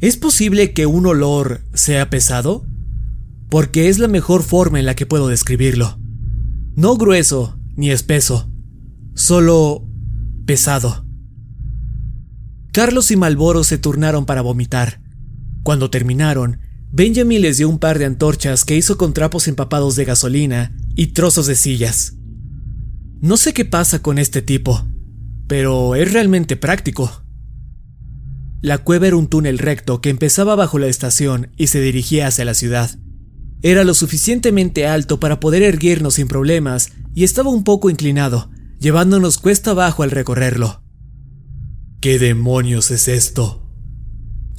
¿Es 0.00 0.16
posible 0.16 0.72
que 0.72 0.86
un 0.86 1.06
olor 1.06 1.60
sea 1.74 2.10
pesado? 2.10 2.66
Porque 3.48 3.88
es 3.88 4.00
la 4.00 4.08
mejor 4.08 4.42
forma 4.42 4.80
en 4.80 4.86
la 4.86 4.96
que 4.96 5.06
puedo 5.06 5.28
describirlo. 5.28 6.00
No 6.74 6.96
grueso 6.96 7.60
ni 7.76 7.92
espeso, 7.92 8.50
solo 9.14 9.86
pesado. 10.46 11.06
Carlos 12.72 13.12
y 13.12 13.16
Malboro 13.16 13.62
se 13.62 13.78
turnaron 13.78 14.26
para 14.26 14.42
vomitar. 14.42 15.00
Cuando 15.62 15.90
terminaron, 15.90 16.58
Benjamin 16.90 17.42
les 17.42 17.58
dio 17.58 17.68
un 17.68 17.78
par 17.78 17.98
de 17.98 18.06
antorchas 18.06 18.64
que 18.64 18.76
hizo 18.76 18.96
con 18.96 19.12
trapos 19.12 19.46
empapados 19.46 19.94
de 19.94 20.06
gasolina 20.06 20.74
y 20.94 21.08
trozos 21.08 21.46
de 21.46 21.54
sillas. 21.54 22.14
No 23.20 23.36
sé 23.36 23.52
qué 23.52 23.64
pasa 23.64 24.00
con 24.00 24.18
este 24.18 24.40
tipo, 24.40 24.86
pero 25.46 25.94
es 25.96 26.12
realmente 26.12 26.56
práctico. 26.56 27.24
La 28.62 28.78
cueva 28.78 29.08
era 29.08 29.16
un 29.16 29.28
túnel 29.28 29.58
recto 29.58 30.00
que 30.00 30.08
empezaba 30.08 30.56
bajo 30.56 30.78
la 30.78 30.86
estación 30.86 31.50
y 31.56 31.66
se 31.66 31.80
dirigía 31.80 32.26
hacia 32.26 32.44
la 32.44 32.54
ciudad. 32.54 32.90
Era 33.60 33.84
lo 33.84 33.92
suficientemente 33.92 34.86
alto 34.86 35.20
para 35.20 35.40
poder 35.40 35.62
erguirnos 35.62 36.14
sin 36.14 36.26
problemas 36.26 36.90
y 37.14 37.24
estaba 37.24 37.50
un 37.50 37.64
poco 37.64 37.90
inclinado, 37.90 38.50
llevándonos 38.80 39.38
cuesta 39.38 39.72
abajo 39.72 40.04
al 40.04 40.10
recorrerlo. 40.10 40.82
¿Qué 42.00 42.18
demonios 42.18 42.90
es 42.90 43.08
esto? 43.08 43.67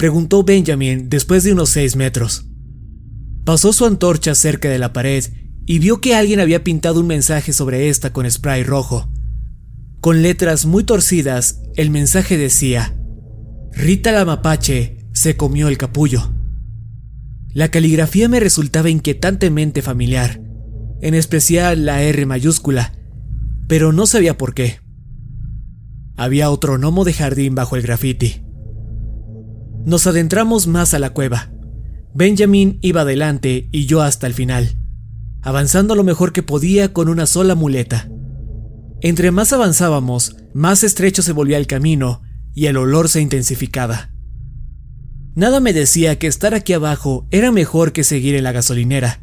Preguntó 0.00 0.44
Benjamin 0.44 1.10
después 1.10 1.44
de 1.44 1.52
unos 1.52 1.68
seis 1.68 1.94
metros. 1.94 2.46
Pasó 3.44 3.74
su 3.74 3.84
antorcha 3.84 4.34
cerca 4.34 4.70
de 4.70 4.78
la 4.78 4.94
pared 4.94 5.22
y 5.66 5.78
vio 5.78 6.00
que 6.00 6.14
alguien 6.14 6.40
había 6.40 6.64
pintado 6.64 7.00
un 7.00 7.06
mensaje 7.06 7.52
sobre 7.52 7.90
esta 7.90 8.10
con 8.10 8.28
spray 8.30 8.62
rojo. 8.62 9.12
Con 10.00 10.22
letras 10.22 10.64
muy 10.64 10.84
torcidas, 10.84 11.60
el 11.76 11.90
mensaje 11.90 12.38
decía, 12.38 12.96
Rita 13.72 14.10
la 14.10 14.24
mapache 14.24 15.06
se 15.12 15.36
comió 15.36 15.68
el 15.68 15.76
capullo. 15.76 16.32
La 17.52 17.70
caligrafía 17.70 18.26
me 18.30 18.40
resultaba 18.40 18.88
inquietantemente 18.88 19.82
familiar, 19.82 20.40
en 21.02 21.12
especial 21.12 21.84
la 21.84 22.00
R 22.00 22.24
mayúscula, 22.24 22.94
pero 23.68 23.92
no 23.92 24.06
sabía 24.06 24.38
por 24.38 24.54
qué. 24.54 24.80
Había 26.16 26.48
otro 26.48 26.78
gnomo 26.78 27.04
de 27.04 27.12
jardín 27.12 27.54
bajo 27.54 27.76
el 27.76 27.82
grafiti. 27.82 28.40
Nos 29.84 30.06
adentramos 30.06 30.66
más 30.66 30.94
a 30.94 30.98
la 30.98 31.10
cueva. 31.10 31.50
Benjamin 32.12 32.78
iba 32.82 33.02
adelante 33.02 33.68
y 33.72 33.86
yo 33.86 34.02
hasta 34.02 34.26
el 34.26 34.34
final, 34.34 34.76
avanzando 35.42 35.94
lo 35.94 36.04
mejor 36.04 36.32
que 36.32 36.42
podía 36.42 36.92
con 36.92 37.08
una 37.08 37.26
sola 37.26 37.54
muleta. 37.54 38.10
Entre 39.00 39.30
más 39.30 39.52
avanzábamos, 39.52 40.36
más 40.52 40.82
estrecho 40.82 41.22
se 41.22 41.32
volvía 41.32 41.56
el 41.56 41.66
camino 41.66 42.22
y 42.54 42.66
el 42.66 42.76
olor 42.76 43.08
se 43.08 43.20
intensificaba. 43.20 44.10
Nada 45.34 45.60
me 45.60 45.72
decía 45.72 46.18
que 46.18 46.26
estar 46.26 46.54
aquí 46.54 46.72
abajo 46.72 47.26
era 47.30 47.52
mejor 47.52 47.92
que 47.92 48.04
seguir 48.04 48.34
en 48.34 48.44
la 48.44 48.52
gasolinera, 48.52 49.20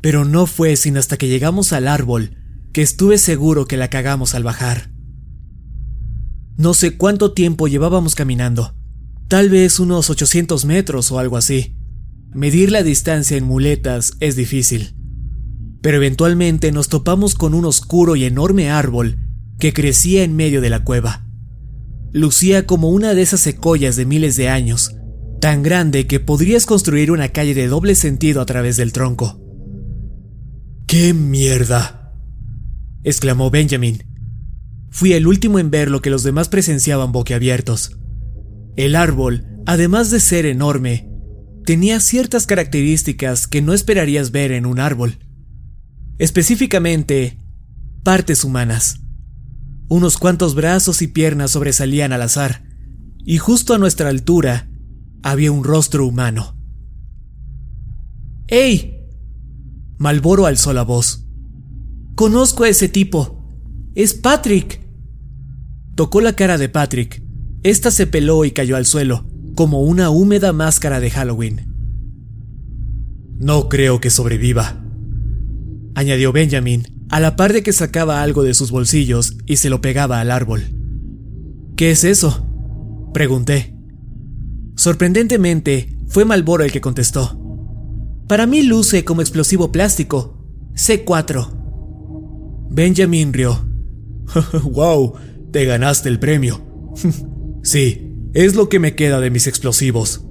pero 0.00 0.24
no 0.24 0.46
fue 0.46 0.74
sino 0.76 0.98
hasta 0.98 1.16
que 1.16 1.28
llegamos 1.28 1.72
al 1.72 1.86
árbol 1.86 2.36
que 2.72 2.82
estuve 2.82 3.18
seguro 3.18 3.66
que 3.66 3.76
la 3.76 3.88
cagamos 3.88 4.34
al 4.34 4.42
bajar. 4.42 4.90
No 6.56 6.74
sé 6.74 6.96
cuánto 6.96 7.32
tiempo 7.32 7.68
llevábamos 7.68 8.14
caminando, 8.14 8.74
Tal 9.28 9.50
vez 9.50 9.78
unos 9.78 10.08
800 10.08 10.64
metros 10.64 11.12
o 11.12 11.18
algo 11.18 11.36
así. 11.36 11.76
Medir 12.32 12.72
la 12.72 12.82
distancia 12.82 13.36
en 13.36 13.44
muletas 13.44 14.14
es 14.20 14.36
difícil. 14.36 14.94
Pero 15.82 15.98
eventualmente 15.98 16.72
nos 16.72 16.88
topamos 16.88 17.34
con 17.34 17.52
un 17.52 17.66
oscuro 17.66 18.16
y 18.16 18.24
enorme 18.24 18.70
árbol 18.70 19.18
que 19.58 19.74
crecía 19.74 20.24
en 20.24 20.34
medio 20.34 20.62
de 20.62 20.70
la 20.70 20.82
cueva. 20.82 21.26
Lucía 22.10 22.64
como 22.66 22.88
una 22.88 23.12
de 23.12 23.20
esas 23.20 23.40
secoyas 23.40 23.96
de 23.96 24.06
miles 24.06 24.36
de 24.36 24.48
años, 24.48 24.96
tan 25.42 25.62
grande 25.62 26.06
que 26.06 26.20
podrías 26.20 26.64
construir 26.64 27.10
una 27.10 27.28
calle 27.28 27.54
de 27.54 27.68
doble 27.68 27.96
sentido 27.96 28.40
a 28.40 28.46
través 28.46 28.78
del 28.78 28.92
tronco. 28.92 29.38
¡Qué 30.86 31.12
mierda! 31.12 32.14
exclamó 33.04 33.50
Benjamin. 33.50 34.04
Fui 34.90 35.12
el 35.12 35.26
último 35.26 35.58
en 35.58 35.70
ver 35.70 35.90
lo 35.90 36.00
que 36.00 36.08
los 36.08 36.22
demás 36.22 36.48
presenciaban 36.48 37.12
boquiabiertos. 37.12 37.98
El 38.78 38.94
árbol, 38.94 39.44
además 39.66 40.12
de 40.12 40.20
ser 40.20 40.46
enorme, 40.46 41.10
tenía 41.64 41.98
ciertas 41.98 42.46
características 42.46 43.48
que 43.48 43.60
no 43.60 43.72
esperarías 43.72 44.30
ver 44.30 44.52
en 44.52 44.66
un 44.66 44.78
árbol. 44.78 45.18
Específicamente, 46.18 47.40
partes 48.04 48.44
humanas. 48.44 49.00
Unos 49.88 50.16
cuantos 50.16 50.54
brazos 50.54 51.02
y 51.02 51.08
piernas 51.08 51.50
sobresalían 51.50 52.12
al 52.12 52.22
azar, 52.22 52.62
y 53.24 53.38
justo 53.38 53.74
a 53.74 53.78
nuestra 53.78 54.10
altura 54.10 54.70
había 55.24 55.50
un 55.50 55.64
rostro 55.64 56.06
humano. 56.06 56.56
¡Ey! 58.46 59.08
Malboro 59.98 60.46
alzó 60.46 60.72
la 60.72 60.82
voz. 60.82 61.26
Conozco 62.14 62.62
a 62.62 62.68
ese 62.68 62.88
tipo. 62.88 63.44
Es 63.96 64.14
Patrick. 64.14 64.80
Tocó 65.96 66.20
la 66.20 66.34
cara 66.34 66.58
de 66.58 66.68
Patrick 66.68 67.27
esta 67.62 67.90
se 67.90 68.06
peló 68.06 68.44
y 68.44 68.52
cayó 68.52 68.76
al 68.76 68.86
suelo, 68.86 69.26
como 69.54 69.82
una 69.82 70.10
húmeda 70.10 70.52
máscara 70.52 71.00
de 71.00 71.10
Halloween. 71.10 71.66
No 73.38 73.68
creo 73.68 74.00
que 74.00 74.10
sobreviva, 74.10 74.84
añadió 75.94 76.32
Benjamin, 76.32 77.06
a 77.10 77.20
la 77.20 77.36
par 77.36 77.52
de 77.52 77.62
que 77.62 77.72
sacaba 77.72 78.22
algo 78.22 78.42
de 78.42 78.54
sus 78.54 78.70
bolsillos 78.70 79.36
y 79.46 79.56
se 79.56 79.70
lo 79.70 79.80
pegaba 79.80 80.20
al 80.20 80.30
árbol. 80.30 80.62
¿Qué 81.76 81.90
es 81.90 82.04
eso? 82.04 82.46
pregunté. 83.12 83.74
Sorprendentemente, 84.76 85.96
fue 86.06 86.24
Malboro 86.24 86.62
el 86.64 86.70
que 86.70 86.80
contestó. 86.80 87.40
Para 88.28 88.46
mí 88.46 88.62
luce 88.62 89.04
como 89.04 89.22
explosivo 89.22 89.72
plástico. 89.72 90.38
C4. 90.74 92.68
Benjamin 92.70 93.32
rió. 93.32 93.66
¡Wow! 94.62 95.14
Te 95.50 95.64
ganaste 95.64 96.08
el 96.08 96.18
premio. 96.18 96.60
Sí, 97.62 98.12
es 98.34 98.54
lo 98.54 98.68
que 98.68 98.78
me 98.78 98.94
queda 98.94 99.20
de 99.20 99.30
mis 99.30 99.46
explosivos. 99.46 100.24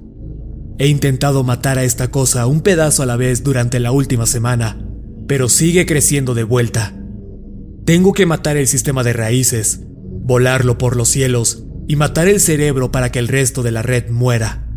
He 0.78 0.86
intentado 0.86 1.42
matar 1.42 1.78
a 1.78 1.84
esta 1.84 2.10
cosa 2.10 2.46
un 2.46 2.60
pedazo 2.60 3.02
a 3.02 3.06
la 3.06 3.16
vez 3.16 3.42
durante 3.42 3.80
la 3.80 3.90
última 3.90 4.26
semana, 4.26 4.84
pero 5.26 5.48
sigue 5.48 5.86
creciendo 5.86 6.34
de 6.34 6.44
vuelta. 6.44 6.94
Tengo 7.84 8.12
que 8.12 8.26
matar 8.26 8.56
el 8.56 8.68
sistema 8.68 9.02
de 9.02 9.12
raíces, 9.12 9.82
volarlo 10.22 10.78
por 10.78 10.94
los 10.94 11.08
cielos 11.08 11.64
y 11.88 11.96
matar 11.96 12.28
el 12.28 12.38
cerebro 12.38 12.92
para 12.92 13.10
que 13.10 13.18
el 13.18 13.28
resto 13.28 13.62
de 13.62 13.72
la 13.72 13.82
red 13.82 14.10
muera. 14.10 14.68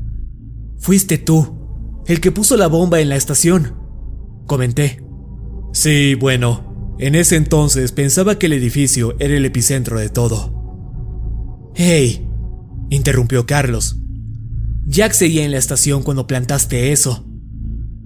Fuiste 0.79 1.17
tú, 1.17 2.03
el 2.07 2.19
que 2.19 2.31
puso 2.31 2.57
la 2.57 2.67
bomba 2.67 2.99
en 2.99 3.09
la 3.09 3.15
estación, 3.15 3.75
comenté. 4.47 5.03
Sí, 5.73 6.15
bueno, 6.15 6.95
en 6.97 7.15
ese 7.15 7.35
entonces 7.35 7.91
pensaba 7.91 8.39
que 8.39 8.47
el 8.47 8.53
edificio 8.53 9.15
era 9.19 9.35
el 9.35 9.45
epicentro 9.45 9.99
de 9.99 10.09
todo. 10.09 11.71
¡Hey! 11.75 12.27
Interrumpió 12.91 13.47
Carlos. 13.47 13.97
Jack 14.85 15.13
seguía 15.13 15.43
en 15.43 15.51
la 15.51 15.57
estación 15.57 16.03
cuando 16.03 16.27
plantaste 16.27 16.91
eso. 16.91 17.25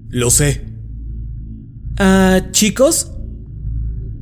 Lo 0.08 0.30
sé. 0.30 0.64
Ah, 1.98 2.48
chicos. 2.52 3.12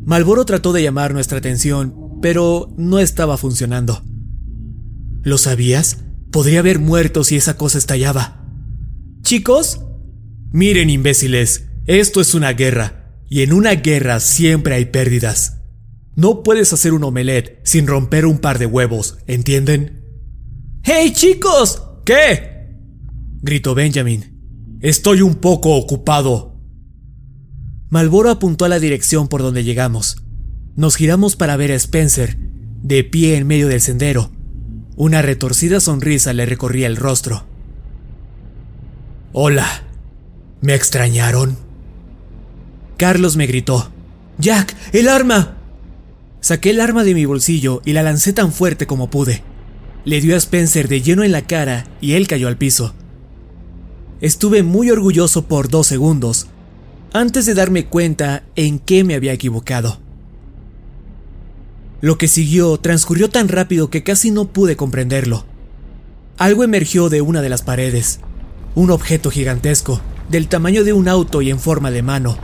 Malboro 0.04 0.44
trató 0.44 0.72
de 0.72 0.82
llamar 0.82 1.12
nuestra 1.14 1.38
atención, 1.38 2.18
pero 2.20 2.74
no 2.76 2.98
estaba 2.98 3.36
funcionando. 3.36 4.02
¿Lo 5.22 5.38
sabías? 5.38 5.98
Podría 6.30 6.60
haber 6.60 6.78
muerto 6.78 7.22
si 7.24 7.36
esa 7.36 7.56
cosa 7.56 7.78
estallaba. 7.78 8.44
Chicos, 9.22 9.80
miren 10.52 10.90
imbéciles, 10.90 11.66
esto 11.86 12.20
es 12.20 12.34
una 12.34 12.52
guerra, 12.52 13.18
y 13.28 13.42
en 13.42 13.52
una 13.52 13.74
guerra 13.74 14.20
siempre 14.20 14.74
hay 14.74 14.86
pérdidas. 14.86 15.62
No 16.16 16.42
puedes 16.42 16.72
hacer 16.72 16.92
un 16.92 17.04
omelette 17.04 17.60
sin 17.64 17.86
romper 17.86 18.26
un 18.26 18.38
par 18.38 18.58
de 18.58 18.66
huevos, 18.66 19.18
¿entienden? 19.26 20.03
¡Hey 20.86 21.12
chicos! 21.14 21.82
¿Qué? 22.04 22.68
gritó 23.40 23.74
Benjamin. 23.74 24.78
Estoy 24.82 25.22
un 25.22 25.36
poco 25.36 25.76
ocupado. 25.76 26.60
Malboro 27.88 28.28
apuntó 28.28 28.66
a 28.66 28.68
la 28.68 28.78
dirección 28.78 29.28
por 29.28 29.40
donde 29.40 29.64
llegamos. 29.64 30.18
Nos 30.76 30.96
giramos 30.96 31.36
para 31.36 31.56
ver 31.56 31.72
a 31.72 31.76
Spencer, 31.76 32.36
de 32.82 33.02
pie 33.02 33.38
en 33.38 33.46
medio 33.46 33.68
del 33.68 33.80
sendero. 33.80 34.30
Una 34.94 35.22
retorcida 35.22 35.80
sonrisa 35.80 36.34
le 36.34 36.44
recorría 36.44 36.86
el 36.86 36.96
rostro. 36.96 37.46
Hola, 39.32 39.84
¿me 40.60 40.74
extrañaron? 40.74 41.56
Carlos 42.98 43.38
me 43.38 43.46
gritó. 43.46 43.90
Jack, 44.36 44.76
el 44.92 45.08
arma. 45.08 45.56
Saqué 46.40 46.70
el 46.70 46.80
arma 46.82 47.04
de 47.04 47.14
mi 47.14 47.24
bolsillo 47.24 47.80
y 47.86 47.94
la 47.94 48.02
lancé 48.02 48.34
tan 48.34 48.52
fuerte 48.52 48.86
como 48.86 49.08
pude. 49.08 49.53
Le 50.04 50.20
dio 50.20 50.34
a 50.34 50.38
Spencer 50.38 50.86
de 50.88 51.00
lleno 51.00 51.24
en 51.24 51.32
la 51.32 51.42
cara 51.42 51.86
y 52.00 52.12
él 52.12 52.26
cayó 52.26 52.48
al 52.48 52.58
piso. 52.58 52.94
Estuve 54.20 54.62
muy 54.62 54.90
orgulloso 54.90 55.46
por 55.46 55.68
dos 55.68 55.86
segundos, 55.86 56.46
antes 57.12 57.46
de 57.46 57.54
darme 57.54 57.86
cuenta 57.86 58.44
en 58.54 58.78
qué 58.78 59.02
me 59.02 59.14
había 59.14 59.32
equivocado. 59.32 59.98
Lo 62.02 62.18
que 62.18 62.28
siguió 62.28 62.76
transcurrió 62.78 63.30
tan 63.30 63.48
rápido 63.48 63.88
que 63.88 64.02
casi 64.02 64.30
no 64.30 64.52
pude 64.52 64.76
comprenderlo. 64.76 65.46
Algo 66.36 66.64
emergió 66.64 67.08
de 67.08 67.22
una 67.22 67.40
de 67.40 67.48
las 67.48 67.62
paredes, 67.62 68.20
un 68.74 68.90
objeto 68.90 69.30
gigantesco, 69.30 70.02
del 70.28 70.48
tamaño 70.48 70.84
de 70.84 70.92
un 70.92 71.08
auto 71.08 71.40
y 71.40 71.50
en 71.50 71.60
forma 71.60 71.90
de 71.90 72.02
mano. 72.02 72.36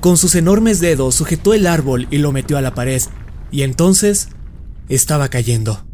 Con 0.00 0.16
sus 0.16 0.36
enormes 0.36 0.78
dedos 0.78 1.16
sujetó 1.16 1.52
el 1.52 1.66
árbol 1.66 2.06
y 2.12 2.18
lo 2.18 2.30
metió 2.30 2.58
a 2.58 2.62
la 2.62 2.74
pared, 2.74 3.02
y 3.50 3.62
entonces 3.62 4.28
estaba 4.88 5.28
cayendo. 5.28 5.89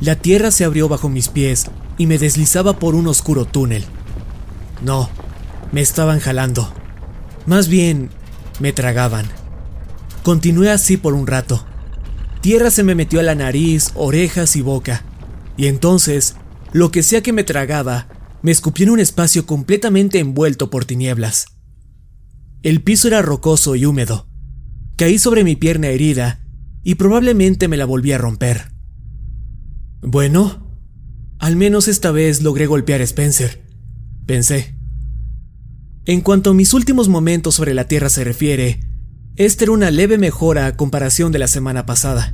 La 0.00 0.16
tierra 0.16 0.50
se 0.50 0.64
abrió 0.64 0.88
bajo 0.88 1.08
mis 1.08 1.28
pies 1.28 1.66
y 1.96 2.06
me 2.06 2.18
deslizaba 2.18 2.78
por 2.78 2.94
un 2.94 3.06
oscuro 3.06 3.46
túnel. 3.46 3.84
No, 4.82 5.08
me 5.72 5.80
estaban 5.80 6.20
jalando. 6.20 6.70
Más 7.46 7.68
bien, 7.68 8.10
me 8.60 8.72
tragaban. 8.72 9.26
Continué 10.22 10.70
así 10.70 10.96
por 10.98 11.14
un 11.14 11.26
rato. 11.26 11.64
Tierra 12.42 12.70
se 12.70 12.82
me 12.82 12.94
metió 12.94 13.20
a 13.20 13.22
la 13.22 13.34
nariz, 13.34 13.92
orejas 13.94 14.56
y 14.56 14.60
boca. 14.60 15.04
Y 15.56 15.66
entonces, 15.66 16.36
lo 16.72 16.90
que 16.90 17.02
sea 17.02 17.22
que 17.22 17.32
me 17.32 17.44
tragaba, 17.44 18.08
me 18.42 18.52
escupió 18.52 18.84
en 18.84 18.90
un 18.90 19.00
espacio 19.00 19.46
completamente 19.46 20.18
envuelto 20.18 20.68
por 20.68 20.84
tinieblas. 20.84 21.46
El 22.62 22.82
piso 22.82 23.08
era 23.08 23.22
rocoso 23.22 23.76
y 23.76 23.86
húmedo. 23.86 24.28
Caí 24.96 25.18
sobre 25.18 25.42
mi 25.42 25.56
pierna 25.56 25.88
herida 25.88 26.40
y 26.82 26.96
probablemente 26.96 27.68
me 27.68 27.76
la 27.76 27.86
volví 27.86 28.12
a 28.12 28.18
romper. 28.18 28.75
Bueno, 30.02 30.78
al 31.38 31.56
menos 31.56 31.88
esta 31.88 32.10
vez 32.10 32.42
logré 32.42 32.66
golpear 32.66 33.00
a 33.00 33.04
Spencer, 33.04 33.64
pensé. 34.26 34.76
En 36.04 36.20
cuanto 36.20 36.50
a 36.50 36.54
mis 36.54 36.72
últimos 36.74 37.08
momentos 37.08 37.54
sobre 37.56 37.74
la 37.74 37.88
Tierra 37.88 38.08
se 38.08 38.24
refiere, 38.24 38.80
esta 39.36 39.64
era 39.64 39.72
una 39.72 39.90
leve 39.90 40.18
mejora 40.18 40.66
a 40.66 40.76
comparación 40.76 41.32
de 41.32 41.38
la 41.38 41.48
semana 41.48 41.84
pasada. 41.84 42.32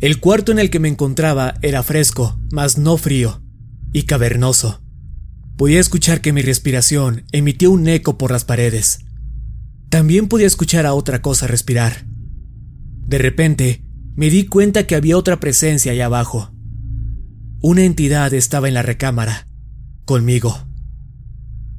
El 0.00 0.20
cuarto 0.20 0.52
en 0.52 0.58
el 0.58 0.70
que 0.70 0.78
me 0.78 0.88
encontraba 0.88 1.54
era 1.62 1.82
fresco, 1.82 2.38
mas 2.50 2.76
no 2.78 2.96
frío, 2.98 3.42
y 3.92 4.02
cavernoso. 4.02 4.82
Podía 5.56 5.80
escuchar 5.80 6.20
que 6.20 6.34
mi 6.34 6.42
respiración 6.42 7.24
emitía 7.32 7.70
un 7.70 7.88
eco 7.88 8.18
por 8.18 8.30
las 8.30 8.44
paredes. 8.44 8.98
También 9.88 10.28
podía 10.28 10.46
escuchar 10.46 10.84
a 10.84 10.92
otra 10.92 11.22
cosa 11.22 11.46
respirar. 11.46 12.06
De 13.06 13.18
repente, 13.18 13.85
me 14.16 14.30
di 14.30 14.46
cuenta 14.46 14.86
que 14.86 14.96
había 14.96 15.18
otra 15.18 15.38
presencia 15.38 15.92
allá 15.92 16.06
abajo. 16.06 16.50
Una 17.60 17.84
entidad 17.84 18.32
estaba 18.32 18.66
en 18.68 18.74
la 18.74 18.82
recámara, 18.82 19.46
conmigo. 20.06 20.66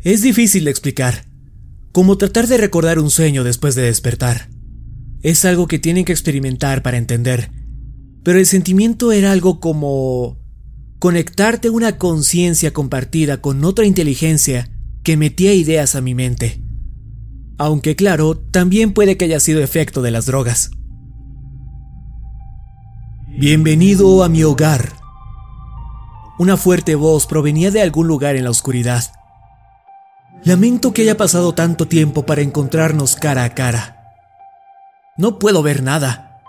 Es 0.02 0.22
difícil 0.22 0.66
de 0.66 0.72
explicar, 0.72 1.26
como 1.92 2.18
tratar 2.18 2.48
de 2.48 2.58
recordar 2.58 3.00
un 3.00 3.10
sueño 3.10 3.44
después 3.44 3.74
de 3.74 3.82
despertar. 3.82 4.50
Es 5.24 5.46
algo 5.46 5.68
que 5.68 5.80
tienen 5.80 6.06
que 6.06 6.12
experimentar 6.12 6.84
para 6.84 6.98
entender, 6.98 7.50
pero 8.24 8.38
el 8.38 8.46
sentimiento 8.46 9.12
era 9.12 9.32
algo 9.32 9.60
como 9.60 10.38
conectarte 11.00 11.72
una 11.72 11.98
conciencia 11.98 12.72
compartida 12.72 13.42
con 13.42 13.66
otra 13.66 13.86
inteligencia 13.86 14.70
que 15.04 15.18
metía 15.18 15.54
ideas 15.54 15.96
a 15.96 16.02
mi 16.02 16.14
mente. 16.14 16.62
Aunque 17.58 17.96
claro, 17.96 18.38
también 18.38 18.94
puede 18.94 19.18
que 19.18 19.26
haya 19.26 19.40
sido 19.40 19.64
efecto 19.64 20.04
de 20.04 20.12
las 20.12 20.28
drogas. 20.28 20.70
Bienvenido 23.40 24.24
a 24.24 24.30
mi 24.30 24.44
hogar. 24.44 24.94
Una 26.40 26.58
fuerte 26.58 26.96
voz 26.96 27.28
provenía 27.28 27.70
de 27.70 27.84
algún 27.84 28.08
lugar 28.08 28.36
en 28.36 28.46
la 28.46 28.50
oscuridad. 28.50 29.04
Lamento 30.44 30.92
que 30.92 31.04
haya 31.04 31.18
pasado 31.18 31.54
tanto 31.54 31.88
tiempo 31.88 32.26
para 32.26 32.42
encontrarnos 32.42 33.16
cara 33.16 33.44
a 33.44 33.54
cara. 33.54 34.16
No 35.18 35.38
puedo 35.38 35.62
ver 35.62 35.84
nada. 35.84 36.42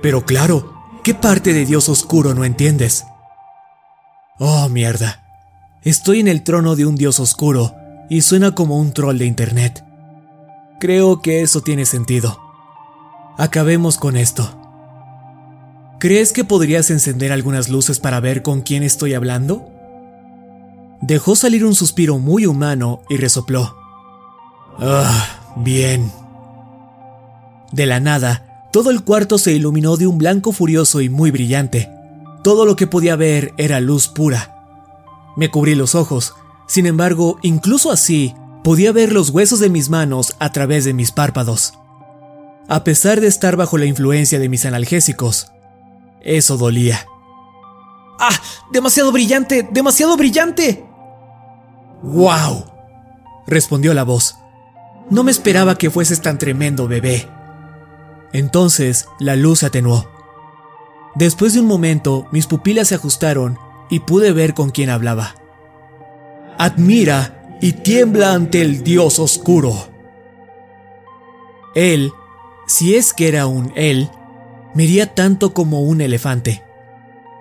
Pero 0.00 0.24
claro, 0.24 0.72
¿qué 1.02 1.14
parte 1.14 1.52
de 1.52 1.66
Dios 1.66 1.88
oscuro 1.88 2.32
no 2.32 2.44
entiendes? 2.44 3.04
Oh, 4.38 4.68
mierda. 4.68 5.24
Estoy 5.82 6.20
en 6.20 6.28
el 6.28 6.44
trono 6.44 6.76
de 6.76 6.86
un 6.86 6.94
Dios 6.94 7.18
oscuro 7.18 7.74
y 8.08 8.20
suena 8.20 8.54
como 8.54 8.78
un 8.78 8.92
troll 8.92 9.18
de 9.18 9.26
Internet. 9.26 9.84
Creo 10.78 11.22
que 11.22 11.42
eso 11.42 11.62
tiene 11.62 11.86
sentido. 11.86 12.38
Acabemos 13.36 13.98
con 13.98 14.16
esto. 14.16 14.57
¿Crees 15.98 16.32
que 16.32 16.44
podrías 16.44 16.90
encender 16.90 17.32
algunas 17.32 17.68
luces 17.68 17.98
para 17.98 18.20
ver 18.20 18.42
con 18.42 18.60
quién 18.60 18.84
estoy 18.84 19.14
hablando? 19.14 19.68
Dejó 21.00 21.34
salir 21.34 21.64
un 21.64 21.74
suspiro 21.74 22.18
muy 22.18 22.46
humano 22.46 23.02
y 23.08 23.16
resopló. 23.16 23.76
Ah, 24.78 25.54
bien. 25.56 26.12
De 27.72 27.86
la 27.86 27.98
nada, 27.98 28.68
todo 28.72 28.90
el 28.90 29.02
cuarto 29.02 29.38
se 29.38 29.52
iluminó 29.52 29.96
de 29.96 30.06
un 30.06 30.18
blanco 30.18 30.52
furioso 30.52 31.00
y 31.00 31.08
muy 31.08 31.32
brillante. 31.32 31.90
Todo 32.44 32.64
lo 32.64 32.76
que 32.76 32.86
podía 32.86 33.16
ver 33.16 33.52
era 33.56 33.80
luz 33.80 34.06
pura. 34.06 34.54
Me 35.36 35.50
cubrí 35.50 35.74
los 35.74 35.96
ojos, 35.96 36.34
sin 36.68 36.86
embargo, 36.86 37.40
incluso 37.42 37.90
así, 37.90 38.36
podía 38.62 38.92
ver 38.92 39.12
los 39.12 39.30
huesos 39.30 39.58
de 39.58 39.68
mis 39.68 39.90
manos 39.90 40.36
a 40.38 40.52
través 40.52 40.84
de 40.84 40.92
mis 40.92 41.10
párpados. 41.10 41.74
A 42.68 42.84
pesar 42.84 43.20
de 43.20 43.26
estar 43.26 43.56
bajo 43.56 43.78
la 43.78 43.86
influencia 43.86 44.38
de 44.38 44.48
mis 44.48 44.64
analgésicos, 44.64 45.50
eso 46.36 46.56
dolía. 46.56 47.06
¡Ah! 48.18 48.34
¡Demasiado 48.70 49.12
brillante! 49.12 49.68
¡Demasiado 49.70 50.16
brillante! 50.16 50.84
¡Wow! 52.02 52.64
respondió 53.46 53.94
la 53.94 54.04
voz. 54.04 54.36
No 55.10 55.22
me 55.24 55.30
esperaba 55.30 55.76
que 55.76 55.90
fueses 55.90 56.20
tan 56.20 56.38
tremendo, 56.38 56.86
bebé. 56.86 57.28
Entonces 58.32 59.08
la 59.18 59.36
luz 59.36 59.60
se 59.60 59.66
atenuó. 59.66 60.06
Después 61.14 61.54
de 61.54 61.60
un 61.60 61.66
momento, 61.66 62.28
mis 62.30 62.46
pupilas 62.46 62.88
se 62.88 62.94
ajustaron 62.94 63.58
y 63.88 64.00
pude 64.00 64.32
ver 64.32 64.54
con 64.54 64.70
quién 64.70 64.90
hablaba. 64.90 65.34
Admira 66.58 67.56
y 67.60 67.72
tiembla 67.72 68.34
ante 68.34 68.60
el 68.60 68.84
dios 68.84 69.18
oscuro. 69.18 69.88
Él, 71.74 72.12
si 72.66 72.96
es 72.96 73.12
que 73.12 73.28
era 73.28 73.46
un 73.46 73.72
él, 73.76 74.10
medía 74.74 75.14
tanto 75.14 75.54
como 75.54 75.82
un 75.82 76.00
elefante, 76.00 76.62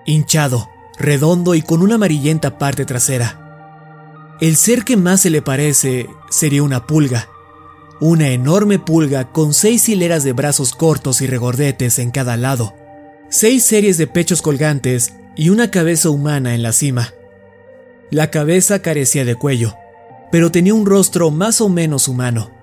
hinchado, 0.05 0.69
redondo 0.97 1.55
y 1.55 1.61
con 1.61 1.81
una 1.81 1.95
amarillenta 1.95 2.57
parte 2.57 2.85
trasera. 2.85 4.35
El 4.39 4.55
ser 4.55 4.83
que 4.83 4.97
más 4.97 5.21
se 5.21 5.29
le 5.29 5.41
parece 5.41 6.07
sería 6.29 6.63
una 6.63 6.85
pulga, 6.85 7.29
una 7.99 8.29
enorme 8.29 8.77
pulga 8.79 9.31
con 9.31 9.53
seis 9.53 9.89
hileras 9.89 10.23
de 10.23 10.33
brazos 10.33 10.73
cortos 10.73 11.21
y 11.21 11.27
regordetes 11.27 11.99
en 11.99 12.11
cada 12.11 12.37
lado, 12.37 12.75
seis 13.29 13.63
series 13.63 13.97
de 13.97 14.07
pechos 14.07 14.41
colgantes 14.41 15.13
y 15.35 15.49
una 15.49 15.71
cabeza 15.71 16.09
humana 16.09 16.55
en 16.55 16.63
la 16.63 16.71
cima. 16.71 17.13
La 18.09 18.31
cabeza 18.31 18.81
carecía 18.81 19.25
de 19.25 19.35
cuello, 19.35 19.75
pero 20.31 20.51
tenía 20.51 20.73
un 20.73 20.85
rostro 20.85 21.31
más 21.31 21.59
o 21.61 21.69
menos 21.69 22.07
humano. 22.07 22.56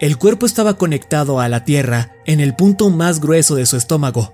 El 0.00 0.16
cuerpo 0.16 0.46
estaba 0.46 0.78
conectado 0.78 1.40
a 1.40 1.48
la 1.50 1.66
tierra 1.66 2.10
en 2.24 2.40
el 2.40 2.56
punto 2.56 2.88
más 2.88 3.20
grueso 3.20 3.54
de 3.54 3.66
su 3.66 3.76
estómago, 3.76 4.32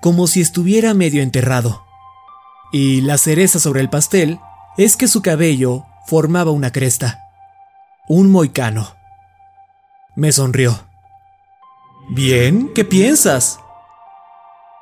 como 0.00 0.26
si 0.26 0.40
estuviera 0.40 0.92
medio 0.92 1.22
enterrado. 1.22 1.84
Y 2.72 3.00
la 3.00 3.16
cereza 3.16 3.60
sobre 3.60 3.80
el 3.80 3.88
pastel 3.88 4.40
es 4.76 4.96
que 4.96 5.06
su 5.06 5.22
cabello 5.22 5.86
formaba 6.06 6.50
una 6.50 6.72
cresta. 6.72 7.20
Un 8.08 8.28
moicano. 8.32 8.96
Me 10.16 10.32
sonrió. 10.32 10.88
Bien, 12.10 12.72
¿qué 12.74 12.84
piensas? 12.84 13.60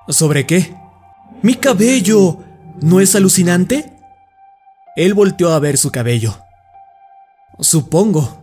¿Sobre 0.08 0.46
qué? 0.46 0.74
Mi 1.42 1.56
cabello. 1.56 2.38
¿No 2.80 3.00
es 3.00 3.14
alucinante? 3.14 3.92
Él 4.96 5.12
volteó 5.12 5.52
a 5.52 5.58
ver 5.58 5.76
su 5.76 5.92
cabello. 5.92 6.38
Supongo. 7.60 8.42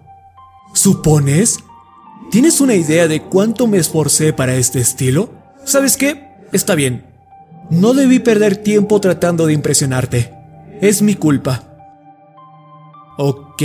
¿Supones? 0.76 1.58
¿Tienes 2.32 2.62
una 2.62 2.76
idea 2.76 3.08
de 3.08 3.24
cuánto 3.24 3.66
me 3.66 3.78
esforcé 3.78 4.34
para 4.34 4.56
este 4.56 4.80
estilo? 4.80 5.32
¿Sabes 5.64 5.98
qué? 5.98 6.30
Está 6.52 6.76
bien. 6.76 7.06
No 7.72 7.94
debí 7.94 8.20
perder 8.20 8.58
tiempo 8.58 9.02
tratando 9.02 9.48
de 9.48 9.54
impresionarte. 9.54 10.32
Es 10.80 11.02
mi 11.02 11.16
culpa. 11.16 11.64
Ok. 13.18 13.64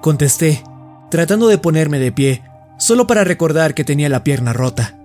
Contesté, 0.00 0.62
tratando 1.10 1.48
de 1.48 1.58
ponerme 1.58 1.98
de 1.98 2.12
pie, 2.12 2.42
solo 2.78 3.06
para 3.06 3.24
recordar 3.24 3.74
que 3.74 3.84
tenía 3.84 4.08
la 4.08 4.24
pierna 4.24 4.54
rota. 4.54 4.98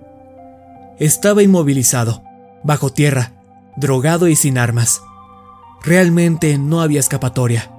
Estaba 0.99 1.43
inmovilizado, 1.43 2.23
bajo 2.63 2.89
tierra, 2.91 3.33
drogado 3.75 4.29
y 4.29 4.35
sin 4.35 4.57
armas. 4.57 5.01
Realmente 5.83 6.57
no 6.57 6.81
había 6.81 7.01
escapatoria. 7.01 7.69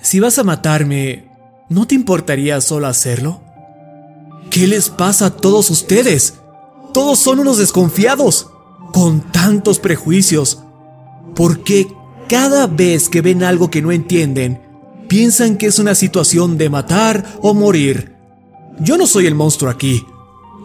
Si 0.00 0.20
vas 0.20 0.38
a 0.38 0.44
matarme, 0.44 1.33
¿No 1.68 1.86
te 1.86 1.94
importaría 1.94 2.60
solo 2.60 2.86
hacerlo? 2.86 3.40
¿Qué 4.50 4.66
les 4.66 4.90
pasa 4.90 5.26
a 5.26 5.30
todos 5.30 5.70
ustedes? 5.70 6.34
Todos 6.92 7.18
son 7.18 7.40
unos 7.40 7.58
desconfiados, 7.58 8.50
con 8.92 9.20
tantos 9.32 9.78
prejuicios. 9.78 10.62
Porque 11.34 11.88
cada 12.28 12.66
vez 12.66 13.08
que 13.08 13.22
ven 13.22 13.42
algo 13.42 13.70
que 13.70 13.82
no 13.82 13.92
entienden, 13.92 14.60
piensan 15.08 15.56
que 15.56 15.66
es 15.66 15.78
una 15.78 15.94
situación 15.94 16.58
de 16.58 16.68
matar 16.68 17.24
o 17.40 17.54
morir. 17.54 18.14
Yo 18.78 18.98
no 18.98 19.06
soy 19.06 19.26
el 19.26 19.34
monstruo 19.34 19.70
aquí. 19.70 20.06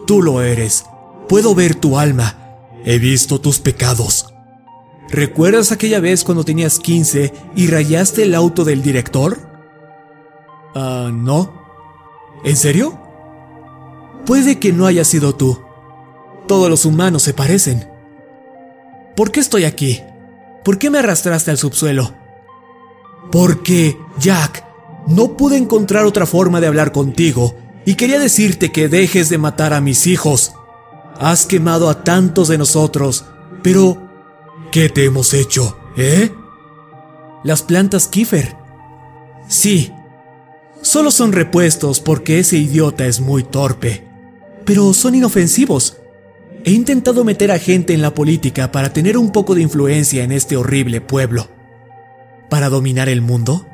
Tú 0.06 0.22
lo 0.22 0.42
eres. 0.42 0.84
Puedo 1.28 1.54
ver 1.54 1.74
tu 1.74 1.98
alma. 1.98 2.36
He 2.84 2.98
visto 2.98 3.40
tus 3.40 3.58
pecados. 3.58 4.26
¿Recuerdas 5.08 5.72
aquella 5.72 5.98
vez 5.98 6.24
cuando 6.24 6.44
tenías 6.44 6.78
15 6.78 7.32
y 7.56 7.66
rayaste 7.66 8.22
el 8.22 8.34
auto 8.34 8.64
del 8.64 8.82
director? 8.82 9.49
Ah, 10.74 11.10
no. 11.12 11.52
¿En 12.44 12.56
serio? 12.56 12.98
Puede 14.26 14.58
que 14.58 14.72
no 14.72 14.86
haya 14.86 15.04
sido 15.04 15.34
tú. 15.34 15.60
Todos 16.46 16.68
los 16.68 16.84
humanos 16.84 17.22
se 17.22 17.34
parecen. 17.34 17.88
¿Por 19.16 19.30
qué 19.30 19.40
estoy 19.40 19.64
aquí? 19.64 20.02
¿Por 20.64 20.78
qué 20.78 20.90
me 20.90 20.98
arrastraste 20.98 21.50
al 21.50 21.58
subsuelo? 21.58 22.12
Porque, 23.30 23.96
Jack, 24.18 24.64
no 25.06 25.36
pude 25.36 25.56
encontrar 25.56 26.04
otra 26.04 26.26
forma 26.26 26.60
de 26.60 26.66
hablar 26.66 26.92
contigo 26.92 27.54
y 27.84 27.94
quería 27.94 28.18
decirte 28.18 28.72
que 28.72 28.88
dejes 28.88 29.28
de 29.28 29.38
matar 29.38 29.72
a 29.72 29.80
mis 29.80 30.06
hijos. 30.06 30.52
Has 31.18 31.46
quemado 31.46 31.90
a 31.90 32.04
tantos 32.04 32.48
de 32.48 32.58
nosotros, 32.58 33.26
pero 33.62 34.10
¿qué 34.70 34.88
te 34.88 35.04
hemos 35.04 35.34
hecho, 35.34 35.76
eh? 35.96 36.32
Las 37.42 37.62
plantas 37.62 38.06
Kiefer. 38.06 38.56
Sí, 39.48 39.92
solo 40.82 41.10
son 41.10 41.32
repuestos 41.32 42.00
porque 42.00 42.38
ese 42.38 42.56
idiota 42.56 43.06
es 43.06 43.20
muy 43.20 43.42
torpe, 43.42 44.04
pero 44.64 44.92
son 44.92 45.14
inofensivos. 45.14 45.96
He 46.64 46.72
intentado 46.72 47.24
meter 47.24 47.50
a 47.52 47.58
gente 47.58 47.94
en 47.94 48.02
la 48.02 48.14
política 48.14 48.70
para 48.70 48.92
tener 48.92 49.16
un 49.16 49.32
poco 49.32 49.54
de 49.54 49.62
influencia 49.62 50.24
en 50.24 50.32
este 50.32 50.56
horrible 50.56 51.00
pueblo. 51.00 51.48
¿Para 52.50 52.68
dominar 52.68 53.08
el 53.08 53.22
mundo? 53.22 53.66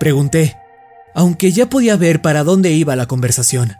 Pregunté, 0.00 0.56
aunque 1.14 1.52
ya 1.52 1.68
podía 1.68 1.96
ver 1.96 2.22
para 2.22 2.42
dónde 2.42 2.72
iba 2.72 2.96
la 2.96 3.06
conversación. 3.06 3.76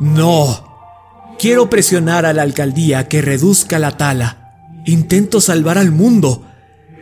No. 0.00 0.66
Quiero 1.38 1.70
presionar 1.70 2.26
a 2.26 2.32
la 2.32 2.42
alcaldía 2.42 3.08
que 3.08 3.22
reduzca 3.22 3.78
la 3.78 3.96
tala. 3.96 4.82
Intento 4.84 5.40
salvar 5.40 5.78
al 5.78 5.90
mundo. 5.90 6.44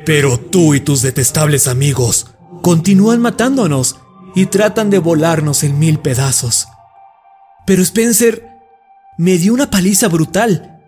Pero 0.04 0.38
tú 0.38 0.74
y 0.74 0.80
tus 0.80 1.02
detestables 1.02 1.66
amigos 1.66 2.35
continúan 2.66 3.20
matándonos 3.20 3.94
y 4.34 4.46
tratan 4.46 4.90
de 4.90 4.98
volarnos 4.98 5.62
en 5.62 5.78
mil 5.78 6.00
pedazos. 6.00 6.66
Pero 7.64 7.80
Spencer 7.80 8.58
me 9.16 9.38
dio 9.38 9.54
una 9.54 9.70
paliza 9.70 10.08
brutal. 10.08 10.80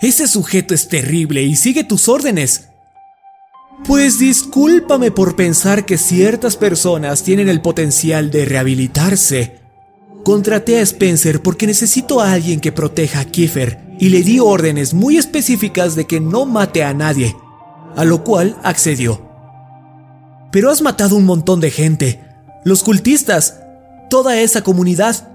Ese 0.00 0.28
sujeto 0.28 0.74
es 0.74 0.86
terrible 0.86 1.42
y 1.42 1.56
sigue 1.56 1.82
tus 1.82 2.08
órdenes. 2.08 2.68
Pues 3.84 4.20
discúlpame 4.20 5.10
por 5.10 5.34
pensar 5.34 5.84
que 5.86 5.98
ciertas 5.98 6.54
personas 6.54 7.24
tienen 7.24 7.48
el 7.48 7.62
potencial 7.62 8.30
de 8.30 8.44
rehabilitarse. 8.44 9.58
Contraté 10.22 10.78
a 10.78 10.82
Spencer 10.82 11.42
porque 11.42 11.66
necesito 11.66 12.20
a 12.20 12.30
alguien 12.30 12.60
que 12.60 12.70
proteja 12.70 13.18
a 13.18 13.24
Kiefer 13.24 13.80
y 13.98 14.10
le 14.10 14.22
di 14.22 14.38
órdenes 14.38 14.94
muy 14.94 15.16
específicas 15.16 15.96
de 15.96 16.06
que 16.06 16.20
no 16.20 16.46
mate 16.46 16.84
a 16.84 16.94
nadie, 16.94 17.34
a 17.96 18.04
lo 18.04 18.22
cual 18.22 18.56
accedió. 18.62 19.27
Pero 20.50 20.70
has 20.70 20.82
matado 20.82 21.16
un 21.16 21.24
montón 21.24 21.60
de 21.60 21.70
gente, 21.70 22.24
los 22.64 22.82
cultistas, 22.82 23.60
toda 24.08 24.40
esa 24.40 24.62
comunidad. 24.62 25.28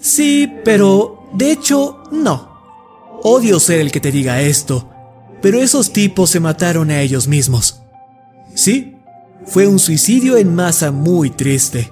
Sí, 0.00 0.52
pero 0.64 1.28
de 1.32 1.52
hecho 1.52 2.02
no. 2.10 2.52
Odio 3.22 3.58
ser 3.58 3.80
el 3.80 3.90
que 3.90 4.00
te 4.00 4.12
diga 4.12 4.42
esto, 4.42 4.90
pero 5.40 5.60
esos 5.60 5.92
tipos 5.92 6.30
se 6.30 6.40
mataron 6.40 6.90
a 6.90 7.00
ellos 7.00 7.28
mismos. 7.28 7.82
Sí, 8.54 8.96
fue 9.46 9.66
un 9.66 9.78
suicidio 9.78 10.36
en 10.36 10.54
masa 10.54 10.90
muy 10.90 11.30
triste. 11.30 11.90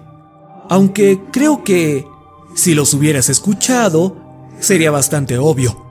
Aunque 0.69 1.21
creo 1.33 1.65
que, 1.65 2.07
si 2.55 2.75
los 2.75 2.95
hubieras 2.95 3.29
escuchado, 3.29 4.17
sería 4.59 4.91
bastante 4.91 5.39
obvio. 5.39 5.85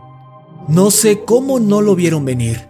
No 0.67 0.91
sé 0.91 1.23
cómo 1.25 1.59
no 1.59 1.81
lo 1.81 1.95
vieron 1.95 2.23
venir. 2.23 2.67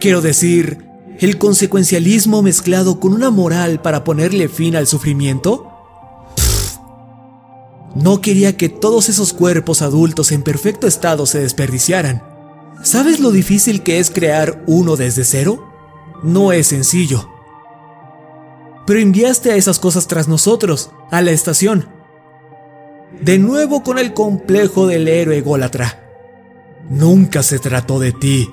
Quiero 0.00 0.20
decir, 0.20 0.86
el 1.24 1.38
consecuencialismo 1.38 2.42
mezclado 2.42 2.98
con 2.98 3.12
una 3.12 3.30
moral 3.30 3.80
para 3.80 4.02
ponerle 4.02 4.48
fin 4.48 4.76
al 4.76 4.86
sufrimiento. 4.86 5.68
no 7.94 8.20
quería 8.20 8.56
que 8.56 8.68
todos 8.68 9.08
esos 9.08 9.32
cuerpos 9.32 9.82
adultos 9.82 10.32
en 10.32 10.42
perfecto 10.42 10.86
estado 10.86 11.26
se 11.26 11.40
desperdiciaran. 11.40 12.22
¿Sabes 12.82 13.20
lo 13.20 13.30
difícil 13.30 13.82
que 13.82 13.98
es 13.98 14.10
crear 14.10 14.64
uno 14.66 14.96
desde 14.96 15.24
cero? 15.24 15.72
No 16.22 16.52
es 16.52 16.68
sencillo. 16.68 17.28
Pero 18.86 18.98
enviaste 18.98 19.52
a 19.52 19.56
esas 19.56 19.78
cosas 19.78 20.08
tras 20.08 20.26
nosotros, 20.26 20.90
a 21.10 21.20
la 21.20 21.30
estación. 21.30 21.88
De 23.20 23.38
nuevo 23.38 23.82
con 23.84 23.98
el 23.98 24.14
complejo 24.14 24.86
del 24.86 25.06
héroe 25.06 25.38
ególatra. 25.38 26.00
Nunca 26.90 27.42
se 27.42 27.58
trató 27.58 28.00
de 28.00 28.12
ti. 28.12 28.50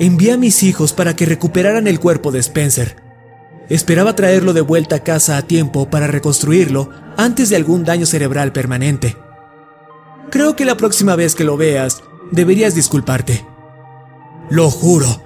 Envié 0.00 0.32
a 0.32 0.36
mis 0.36 0.62
hijos 0.64 0.92
para 0.92 1.14
que 1.14 1.24
recuperaran 1.26 1.86
el 1.86 2.00
cuerpo 2.00 2.32
de 2.32 2.40
Spencer. 2.40 2.96
Esperaba 3.68 4.16
traerlo 4.16 4.52
de 4.52 4.60
vuelta 4.60 4.96
a 4.96 5.04
casa 5.04 5.36
a 5.36 5.42
tiempo 5.42 5.88
para 5.88 6.08
reconstruirlo 6.08 6.90
antes 7.16 7.48
de 7.48 7.56
algún 7.56 7.84
daño 7.84 8.04
cerebral 8.04 8.52
permanente. 8.52 9.16
Creo 10.30 10.56
que 10.56 10.64
la 10.64 10.76
próxima 10.76 11.14
vez 11.14 11.34
que 11.34 11.44
lo 11.44 11.56
veas, 11.56 12.02
deberías 12.32 12.74
disculparte. 12.74 13.46
Lo 14.50 14.68
juro, 14.70 15.22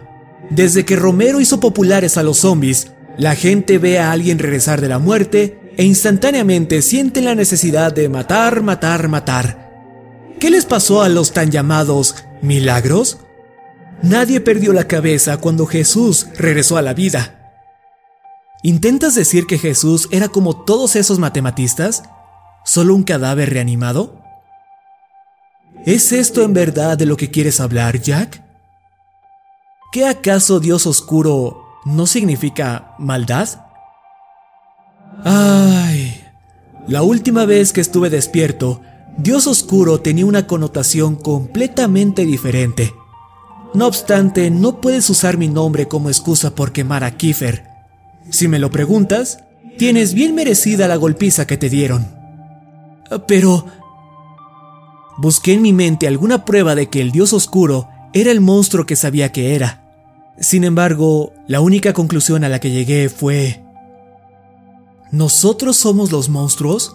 desde 0.50 0.84
que 0.84 0.96
Romero 0.96 1.40
hizo 1.40 1.60
populares 1.60 2.18
a 2.18 2.22
los 2.22 2.38
zombies, 2.38 2.92
la 3.16 3.34
gente 3.34 3.78
ve 3.78 3.98
a 3.98 4.12
alguien 4.12 4.38
regresar 4.38 4.80
de 4.80 4.88
la 4.88 4.98
muerte 4.98 5.72
e 5.76 5.84
instantáneamente 5.84 6.82
sienten 6.82 7.24
la 7.24 7.34
necesidad 7.34 7.92
de 7.92 8.08
matar, 8.08 8.62
matar, 8.62 9.08
matar. 9.08 9.72
¿Qué 10.38 10.50
les 10.50 10.66
pasó 10.66 11.02
a 11.02 11.08
los 11.08 11.32
tan 11.32 11.50
llamados 11.50 12.16
milagros? 12.42 13.18
Nadie 14.02 14.40
perdió 14.40 14.72
la 14.72 14.86
cabeza 14.86 15.38
cuando 15.38 15.66
Jesús 15.66 16.28
regresó 16.36 16.76
a 16.76 16.82
la 16.82 16.94
vida. 16.94 17.34
¿Intentas 18.62 19.14
decir 19.14 19.46
que 19.46 19.58
Jesús 19.58 20.08
era 20.10 20.28
como 20.28 20.64
todos 20.64 20.96
esos 20.96 21.18
matematistas? 21.18 22.04
¿Solo 22.64 22.94
un 22.94 23.02
cadáver 23.02 23.50
reanimado? 23.50 24.22
¿Es 25.84 26.12
esto 26.12 26.42
en 26.42 26.54
verdad 26.54 26.98
de 26.98 27.06
lo 27.06 27.16
que 27.16 27.30
quieres 27.30 27.60
hablar, 27.60 28.00
Jack? 28.00 28.42
¿Qué 29.92 30.06
acaso 30.06 30.60
Dios 30.60 30.86
oscuro 30.86 31.64
no 31.84 32.06
significa 32.06 32.94
maldad? 32.98 33.48
Ay, 35.24 36.24
la 36.86 37.02
última 37.02 37.46
vez 37.46 37.72
que 37.72 37.80
estuve 37.80 38.10
despierto, 38.10 38.80
Dios 39.16 39.46
oscuro 39.46 40.00
tenía 40.00 40.26
una 40.26 40.46
connotación 40.46 41.16
completamente 41.16 42.24
diferente. 42.24 42.92
No 43.74 43.86
obstante, 43.86 44.50
no 44.50 44.80
puedes 44.80 45.08
usar 45.10 45.36
mi 45.36 45.48
nombre 45.48 45.88
como 45.88 46.08
excusa 46.08 46.54
por 46.54 46.72
quemar 46.72 47.04
a 47.04 47.16
Kiefer. 47.16 47.64
Si 48.30 48.48
me 48.48 48.58
lo 48.58 48.70
preguntas, 48.70 49.38
tienes 49.76 50.14
bien 50.14 50.34
merecida 50.34 50.88
la 50.88 50.96
golpiza 50.96 51.46
que 51.46 51.56
te 51.56 51.68
dieron. 51.68 52.06
Pero 53.26 53.64
Busqué 55.18 55.54
en 55.54 55.62
mi 55.62 55.72
mente 55.72 56.06
alguna 56.06 56.44
prueba 56.44 56.76
de 56.76 56.88
que 56.88 57.00
el 57.00 57.10
dios 57.10 57.32
oscuro 57.32 57.88
era 58.12 58.30
el 58.30 58.40
monstruo 58.40 58.86
que 58.86 58.94
sabía 58.94 59.32
que 59.32 59.56
era. 59.56 59.82
Sin 60.38 60.62
embargo, 60.62 61.32
la 61.48 61.60
única 61.60 61.92
conclusión 61.92 62.44
a 62.44 62.48
la 62.48 62.60
que 62.60 62.70
llegué 62.70 63.08
fue... 63.08 63.64
¿Nosotros 65.10 65.76
somos 65.76 66.12
los 66.12 66.28
monstruos? 66.28 66.94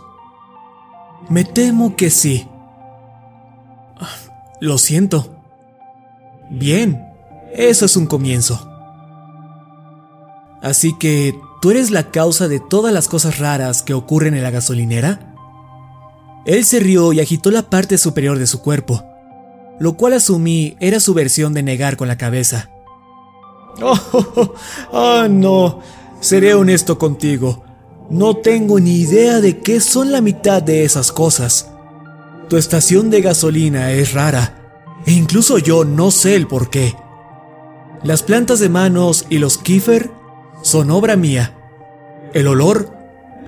Me 1.27 1.43
temo 1.43 1.97
que 1.97 2.09
sí. 2.09 2.47
Lo 4.61 4.77
siento. 4.77 5.32
Bien, 6.53 7.11
eso 7.55 7.85
es 7.85 7.97
un 7.97 8.05
comienzo. 8.05 8.69
Así 10.61 10.95
que, 10.99 11.35
¿tú 11.63 11.71
eres 11.71 11.89
la 11.89 12.11
causa 12.11 12.47
de 12.47 12.59
todas 12.59 12.93
las 12.93 13.07
cosas 13.07 13.39
raras 13.39 13.81
que 13.81 13.95
ocurren 13.95 14.35
en 14.35 14.43
la 14.43 14.51
gasolinera? 14.51 15.33
Él 16.45 16.63
se 16.63 16.79
rió 16.79 17.11
y 17.11 17.19
agitó 17.19 17.49
la 17.49 17.63
parte 17.71 17.97
superior 17.97 18.37
de 18.37 18.45
su 18.45 18.61
cuerpo, 18.61 19.03
lo 19.79 19.97
cual 19.97 20.13
asumí 20.13 20.77
era 20.79 20.99
su 20.99 21.15
versión 21.15 21.55
de 21.55 21.63
negar 21.63 21.97
con 21.97 22.07
la 22.07 22.17
cabeza. 22.17 22.69
Oh, 23.81 24.53
oh, 24.91 25.27
no, 25.27 25.79
seré 26.19 26.53
honesto 26.53 26.99
contigo. 26.99 27.63
No 28.11 28.37
tengo 28.37 28.79
ni 28.79 28.97
idea 28.97 29.41
de 29.41 29.61
qué 29.61 29.79
son 29.79 30.11
la 30.11 30.21
mitad 30.21 30.61
de 30.61 30.83
esas 30.83 31.11
cosas. 31.11 31.71
Tu 32.49 32.57
estación 32.57 33.09
de 33.09 33.21
gasolina 33.21 33.91
es 33.91 34.13
rara, 34.13 34.62
e 35.05 35.11
incluso 35.11 35.57
yo 35.57 35.85
no 35.85 36.11
sé 36.11 36.35
el 36.35 36.47
por 36.47 36.69
qué. 36.69 36.95
Las 38.03 38.23
plantas 38.23 38.59
de 38.59 38.69
manos 38.69 39.25
y 39.29 39.37
los 39.37 39.57
kiefer 39.57 40.11
son 40.61 40.91
obra 40.91 41.15
mía. 41.15 41.55
El 42.33 42.47
olor, 42.47 42.91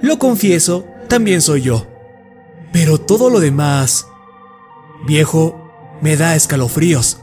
lo 0.01 0.19
confieso, 0.19 0.85
también 1.07 1.41
soy 1.41 1.61
yo. 1.61 1.87
Pero 2.71 2.99
todo 2.99 3.29
lo 3.29 3.39
demás, 3.39 4.07
viejo, 5.05 5.71
me 6.01 6.17
da 6.17 6.35
escalofríos. 6.35 7.19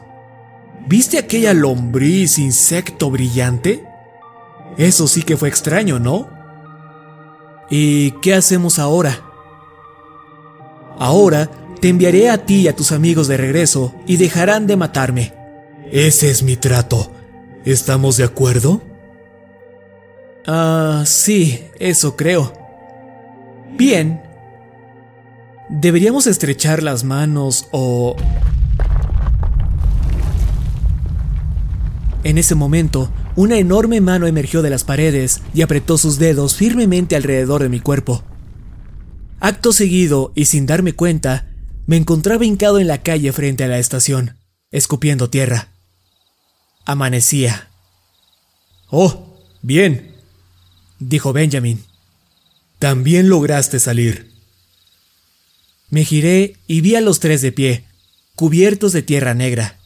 ¿Viste 0.87 1.19
aquella 1.19 1.55
lombriz 1.55 2.39
insecto 2.39 3.11
brillante? 3.11 3.87
Eso 4.77 5.07
sí 5.07 5.23
que 5.23 5.37
fue 5.37 5.49
extraño, 5.49 5.99
¿no? 5.99 6.29
¿Y 7.71 8.13
qué 8.21 8.35
hacemos 8.35 8.79
ahora? 8.79 9.21
Ahora 10.99 11.51
te 11.83 11.89
enviaré 11.89 12.31
a 12.31 12.39
ti 12.39 12.61
y 12.61 12.69
a 12.69 12.77
tus 12.77 12.93
amigos 12.93 13.27
de 13.27 13.37
regreso 13.37 13.93
y 14.07 14.17
dejarán 14.17 14.69
de 14.69 14.77
matarme. 14.77 15.35
Ese 15.91 16.31
es 16.31 16.45
mi 16.45 16.55
trato. 16.55 17.13
¿Estamos 17.65 18.17
de 18.17 18.23
acuerdo? 18.23 18.81
Ah, 20.47 21.03
sí, 21.05 21.65
eso 21.81 22.15
creo. 22.17 22.53
Bien. 23.77 24.23
¿Deberíamos 25.69 26.29
estrechar 26.29 26.85
las 26.85 27.03
manos 27.03 27.67
o... 27.73 28.15
En 32.23 32.39
ese 32.39 32.55
momento, 32.55 33.11
una 33.35 33.59
enorme 33.59 34.01
mano 34.01 34.29
emergió 34.29 34.63
de 34.63 34.71
las 34.71 34.85
paredes 34.85 35.43
y 35.53 35.63
apretó 35.63 35.99
sus 35.99 36.21
dedos 36.21 36.55
firmemente 36.55 37.17
alrededor 37.17 37.61
de 37.61 37.69
mi 37.69 37.81
cuerpo. 37.81 38.23
Acto 39.41 39.73
seguido, 39.73 40.31
y 40.37 40.45
sin 40.45 40.67
darme 40.67 40.93
cuenta, 40.93 41.52
me 41.87 41.97
encontraba 41.97 42.45
hincado 42.45 42.79
en 42.79 42.87
la 42.87 43.03
calle 43.03 43.33
frente 43.33 43.65
a 43.65 43.69
la 43.69 43.79
estación, 43.79 44.37
escupiendo 44.71 45.31
tierra. 45.31 45.69
Amanecía. 46.85 47.69
Oh, 48.89 49.39
bien, 49.63 50.15
dijo 50.99 51.33
Benjamin. 51.33 51.85
También 52.79 53.29
lograste 53.29 53.79
salir. 53.79 54.33
Me 55.89 56.05
giré 56.05 56.57
y 56.67 56.81
vi 56.81 56.97
a 56.97 57.01
los 57.01 57.21
tres 57.21 57.43
de 57.43 57.53
pie, 57.53 57.85
cubiertos 58.35 58.93
de 58.93 59.03
tierra 59.03 59.35
negra. 59.35 59.79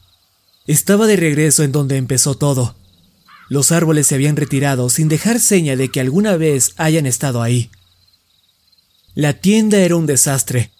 Estaba 0.65 1.07
de 1.07 1.15
regreso 1.15 1.63
en 1.63 1.71
donde 1.71 1.97
empezó 1.97 2.35
todo. 2.35 2.75
Los 3.49 3.71
árboles 3.71 4.07
se 4.07 4.15
habían 4.15 4.35
retirado 4.35 4.89
sin 4.89 5.07
dejar 5.07 5.39
seña 5.39 5.75
de 5.75 5.89
que 5.89 5.99
alguna 5.99 6.35
vez 6.37 6.73
hayan 6.77 7.05
estado 7.05 7.41
ahí. 7.41 7.71
La 9.15 9.33
tienda 9.33 9.77
era 9.79 9.95
un 9.95 10.05
desastre. 10.05 10.71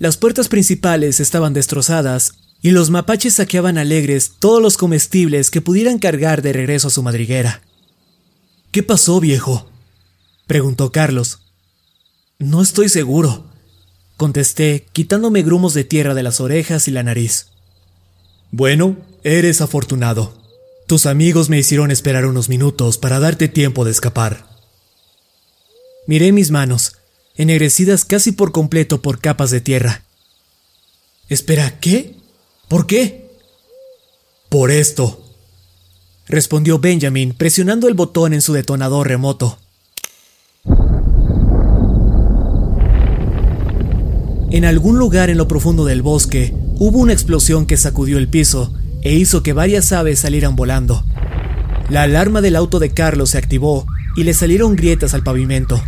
Las 0.00 0.16
puertas 0.16 0.48
principales 0.48 1.20
estaban 1.20 1.52
destrozadas 1.52 2.32
y 2.62 2.70
los 2.70 2.88
mapaches 2.88 3.34
saqueaban 3.34 3.76
alegres 3.76 4.32
todos 4.38 4.62
los 4.62 4.78
comestibles 4.78 5.50
que 5.50 5.60
pudieran 5.60 5.98
cargar 5.98 6.40
de 6.40 6.54
regreso 6.54 6.88
a 6.88 6.90
su 6.90 7.02
madriguera. 7.02 7.60
¿Qué 8.72 8.82
pasó, 8.82 9.20
viejo? 9.20 9.70
preguntó 10.46 10.90
Carlos. 10.90 11.40
No 12.38 12.62
estoy 12.62 12.88
seguro, 12.88 13.44
contesté, 14.16 14.86
quitándome 14.94 15.42
grumos 15.42 15.74
de 15.74 15.84
tierra 15.84 16.14
de 16.14 16.22
las 16.22 16.40
orejas 16.40 16.88
y 16.88 16.92
la 16.92 17.02
nariz. 17.02 17.48
Bueno, 18.52 18.96
eres 19.22 19.60
afortunado. 19.60 20.32
Tus 20.86 21.04
amigos 21.04 21.50
me 21.50 21.58
hicieron 21.58 21.90
esperar 21.90 22.24
unos 22.24 22.48
minutos 22.48 22.96
para 22.96 23.20
darte 23.20 23.48
tiempo 23.48 23.84
de 23.84 23.90
escapar. 23.90 24.48
Miré 26.06 26.32
mis 26.32 26.50
manos, 26.50 26.96
ennegrecidas 27.40 28.04
casi 28.04 28.32
por 28.32 28.52
completo 28.52 29.00
por 29.00 29.18
capas 29.18 29.50
de 29.50 29.62
tierra. 29.62 30.02
Espera, 31.30 31.80
¿qué? 31.80 32.16
¿Por 32.68 32.86
qué? 32.86 33.30
Por 34.50 34.70
esto, 34.70 35.24
respondió 36.28 36.80
Benjamin 36.80 37.32
presionando 37.32 37.88
el 37.88 37.94
botón 37.94 38.34
en 38.34 38.42
su 38.42 38.52
detonador 38.52 39.08
remoto. 39.08 39.58
En 44.50 44.66
algún 44.66 44.98
lugar 44.98 45.30
en 45.30 45.38
lo 45.38 45.48
profundo 45.48 45.86
del 45.86 46.02
bosque 46.02 46.54
hubo 46.78 46.98
una 46.98 47.14
explosión 47.14 47.64
que 47.64 47.78
sacudió 47.78 48.18
el 48.18 48.28
piso 48.28 48.74
e 49.00 49.14
hizo 49.14 49.42
que 49.42 49.54
varias 49.54 49.92
aves 49.92 50.18
salieran 50.18 50.56
volando. 50.56 51.06
La 51.88 52.02
alarma 52.02 52.42
del 52.42 52.56
auto 52.56 52.80
de 52.80 52.90
Carlos 52.90 53.30
se 53.30 53.38
activó 53.38 53.86
y 54.14 54.24
le 54.24 54.34
salieron 54.34 54.76
grietas 54.76 55.14
al 55.14 55.22
pavimento. 55.22 55.82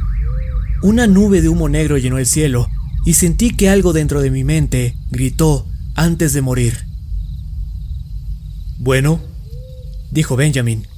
Una 0.82 1.06
nube 1.06 1.40
de 1.42 1.48
humo 1.48 1.68
negro 1.68 1.96
llenó 1.96 2.18
el 2.18 2.26
cielo 2.26 2.68
y 3.04 3.14
sentí 3.14 3.56
que 3.56 3.68
algo 3.68 3.92
dentro 3.92 4.20
de 4.20 4.30
mi 4.30 4.42
mente 4.42 4.96
gritó 5.10 5.66
antes 5.94 6.32
de 6.32 6.42
morir. 6.42 6.86
Bueno, 8.78 9.20
dijo 10.10 10.34
Benjamin, 10.34 10.88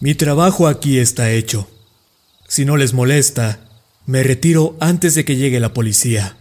mi 0.00 0.16
trabajo 0.16 0.66
aquí 0.66 0.98
está 0.98 1.30
hecho. 1.30 1.70
Si 2.48 2.64
no 2.64 2.76
les 2.76 2.92
molesta, 2.92 3.60
me 4.04 4.24
retiro 4.24 4.76
antes 4.80 5.14
de 5.14 5.24
que 5.24 5.36
llegue 5.36 5.60
la 5.60 5.72
policía. 5.72 6.36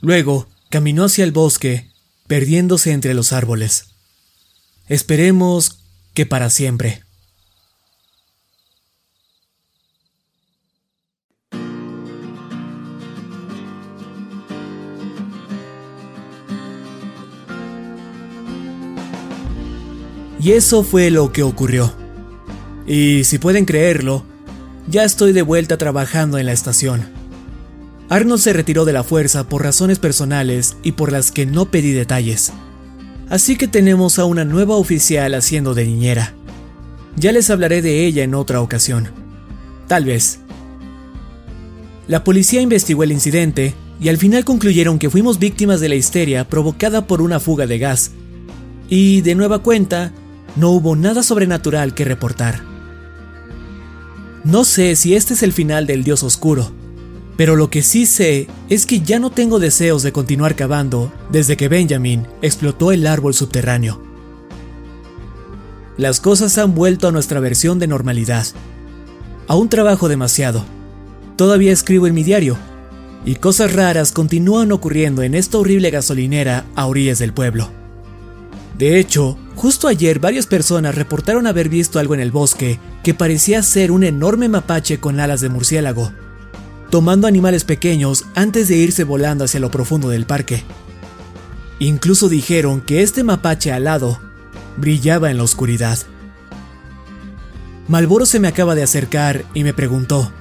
Luego 0.00 0.48
caminó 0.70 1.04
hacia 1.04 1.24
el 1.24 1.32
bosque, 1.32 1.90
perdiéndose 2.26 2.92
entre 2.92 3.12
los 3.12 3.32
árboles. 3.32 3.86
Esperemos 4.88 5.80
que 6.14 6.24
para 6.24 6.48
siempre. 6.48 7.05
Y 20.46 20.52
eso 20.52 20.84
fue 20.84 21.10
lo 21.10 21.32
que 21.32 21.42
ocurrió. 21.42 21.92
Y 22.86 23.24
si 23.24 23.36
pueden 23.38 23.64
creerlo, 23.64 24.24
ya 24.88 25.02
estoy 25.02 25.32
de 25.32 25.42
vuelta 25.42 25.76
trabajando 25.76 26.38
en 26.38 26.46
la 26.46 26.52
estación. 26.52 27.02
Arnold 28.10 28.40
se 28.40 28.52
retiró 28.52 28.84
de 28.84 28.92
la 28.92 29.02
fuerza 29.02 29.48
por 29.48 29.64
razones 29.64 29.98
personales 29.98 30.76
y 30.84 30.92
por 30.92 31.10
las 31.10 31.32
que 31.32 31.46
no 31.46 31.72
pedí 31.72 31.90
detalles. 31.90 32.52
Así 33.28 33.56
que 33.56 33.66
tenemos 33.66 34.20
a 34.20 34.24
una 34.24 34.44
nueva 34.44 34.76
oficial 34.76 35.34
haciendo 35.34 35.74
de 35.74 35.84
niñera. 35.84 36.32
Ya 37.16 37.32
les 37.32 37.50
hablaré 37.50 37.82
de 37.82 38.06
ella 38.06 38.22
en 38.22 38.36
otra 38.36 38.60
ocasión. 38.60 39.08
Tal 39.88 40.04
vez. 40.04 40.38
La 42.06 42.22
policía 42.22 42.60
investigó 42.60 43.02
el 43.02 43.10
incidente 43.10 43.74
y 44.00 44.10
al 44.10 44.16
final 44.16 44.44
concluyeron 44.44 45.00
que 45.00 45.10
fuimos 45.10 45.40
víctimas 45.40 45.80
de 45.80 45.88
la 45.88 45.96
histeria 45.96 46.48
provocada 46.48 47.08
por 47.08 47.20
una 47.20 47.40
fuga 47.40 47.66
de 47.66 47.78
gas. 47.78 48.12
Y 48.88 49.22
de 49.22 49.34
nueva 49.34 49.58
cuenta, 49.58 50.12
no 50.56 50.70
hubo 50.70 50.96
nada 50.96 51.22
sobrenatural 51.22 51.94
que 51.94 52.04
reportar. 52.04 52.62
No 54.44 54.64
sé 54.64 54.96
si 54.96 55.14
este 55.14 55.34
es 55.34 55.42
el 55.42 55.52
final 55.52 55.86
del 55.86 56.04
Dios 56.04 56.22
Oscuro, 56.22 56.72
pero 57.36 57.56
lo 57.56 57.68
que 57.68 57.82
sí 57.82 58.06
sé 58.06 58.48
es 58.68 58.86
que 58.86 59.00
ya 59.00 59.18
no 59.18 59.30
tengo 59.30 59.58
deseos 59.58 60.02
de 60.02 60.12
continuar 60.12 60.56
cavando 60.56 61.12
desde 61.30 61.56
que 61.56 61.68
Benjamin 61.68 62.26
explotó 62.42 62.92
el 62.92 63.06
árbol 63.06 63.34
subterráneo. 63.34 64.02
Las 65.98 66.20
cosas 66.20 66.58
han 66.58 66.74
vuelto 66.74 67.08
a 67.08 67.12
nuestra 67.12 67.40
versión 67.40 67.78
de 67.78 67.86
normalidad. 67.86 68.46
Aún 69.48 69.68
trabajo 69.68 70.08
demasiado. 70.08 70.64
Todavía 71.36 71.72
escribo 71.72 72.06
en 72.06 72.14
mi 72.14 72.22
diario. 72.22 72.58
Y 73.24 73.36
cosas 73.36 73.72
raras 73.72 74.12
continúan 74.12 74.72
ocurriendo 74.72 75.22
en 75.22 75.34
esta 75.34 75.58
horrible 75.58 75.90
gasolinera 75.90 76.64
a 76.74 76.86
orillas 76.86 77.18
del 77.18 77.32
pueblo. 77.32 77.70
De 78.78 78.98
hecho, 78.98 79.38
justo 79.54 79.88
ayer 79.88 80.18
varias 80.18 80.46
personas 80.46 80.94
reportaron 80.94 81.46
haber 81.46 81.68
visto 81.68 81.98
algo 81.98 82.14
en 82.14 82.20
el 82.20 82.30
bosque 82.30 82.78
que 83.02 83.14
parecía 83.14 83.62
ser 83.62 83.90
un 83.90 84.04
enorme 84.04 84.48
mapache 84.48 85.00
con 85.00 85.18
alas 85.20 85.40
de 85.40 85.48
murciélago 85.48 86.12
tomando 86.90 87.26
animales 87.26 87.64
pequeños 87.64 88.24
antes 88.34 88.68
de 88.68 88.76
irse 88.76 89.04
volando 89.04 89.44
hacia 89.44 89.60
lo 89.60 89.70
profundo 89.70 90.08
del 90.08 90.26
parque. 90.26 90.64
Incluso 91.78 92.28
dijeron 92.28 92.80
que 92.80 93.02
este 93.02 93.24
mapache 93.24 93.72
alado 93.72 94.20
brillaba 94.76 95.30
en 95.30 95.38
la 95.38 95.42
oscuridad. 95.42 95.98
Malboro 97.88 98.26
se 98.26 98.40
me 98.40 98.48
acaba 98.48 98.74
de 98.74 98.82
acercar 98.82 99.44
y 99.54 99.62
me 99.62 99.74
preguntó, 99.74 100.32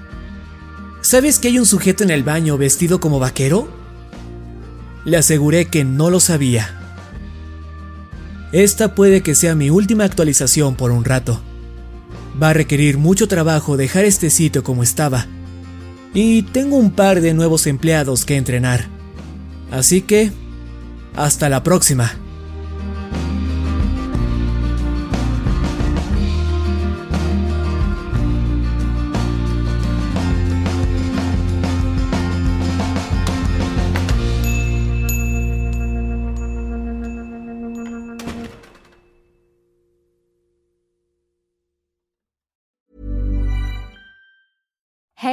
¿Sabes 1.02 1.38
que 1.38 1.50
hay 1.50 1.60
un 1.60 1.66
sujeto 1.66 2.04
en 2.04 2.10
el 2.10 2.24
baño 2.24 2.58
vestido 2.58 3.00
como 3.00 3.20
vaquero? 3.20 3.68
Le 5.04 5.18
aseguré 5.18 5.66
que 5.66 5.84
no 5.84 6.10
lo 6.10 6.20
sabía. 6.20 6.85
Esta 8.56 8.96
puede 8.96 9.22
que 9.22 9.36
sea 9.36 9.54
mi 9.54 9.70
última 9.70 10.06
actualización 10.06 10.76
por 10.76 10.92
un 10.92 11.04
rato. 11.04 11.42
Va 12.42 12.52
a 12.52 12.54
requerir 12.54 12.98
mucho 12.98 13.28
trabajo 13.28 13.76
dejar 13.76 14.06
este 14.06 14.30
sitio 14.30 14.64
como 14.64 14.82
estaba 14.82 15.28
y 16.14 16.44
tengo 16.44 16.78
un 16.78 16.92
par 16.92 17.20
de 17.20 17.34
nuevos 17.34 17.68
empleados 17.68 18.24
que 18.24 18.38
entrenar. 18.38 18.88
Así 19.72 20.00
que, 20.00 20.32
hasta 21.18 21.50
la 21.50 21.64
próxima. 21.64 22.14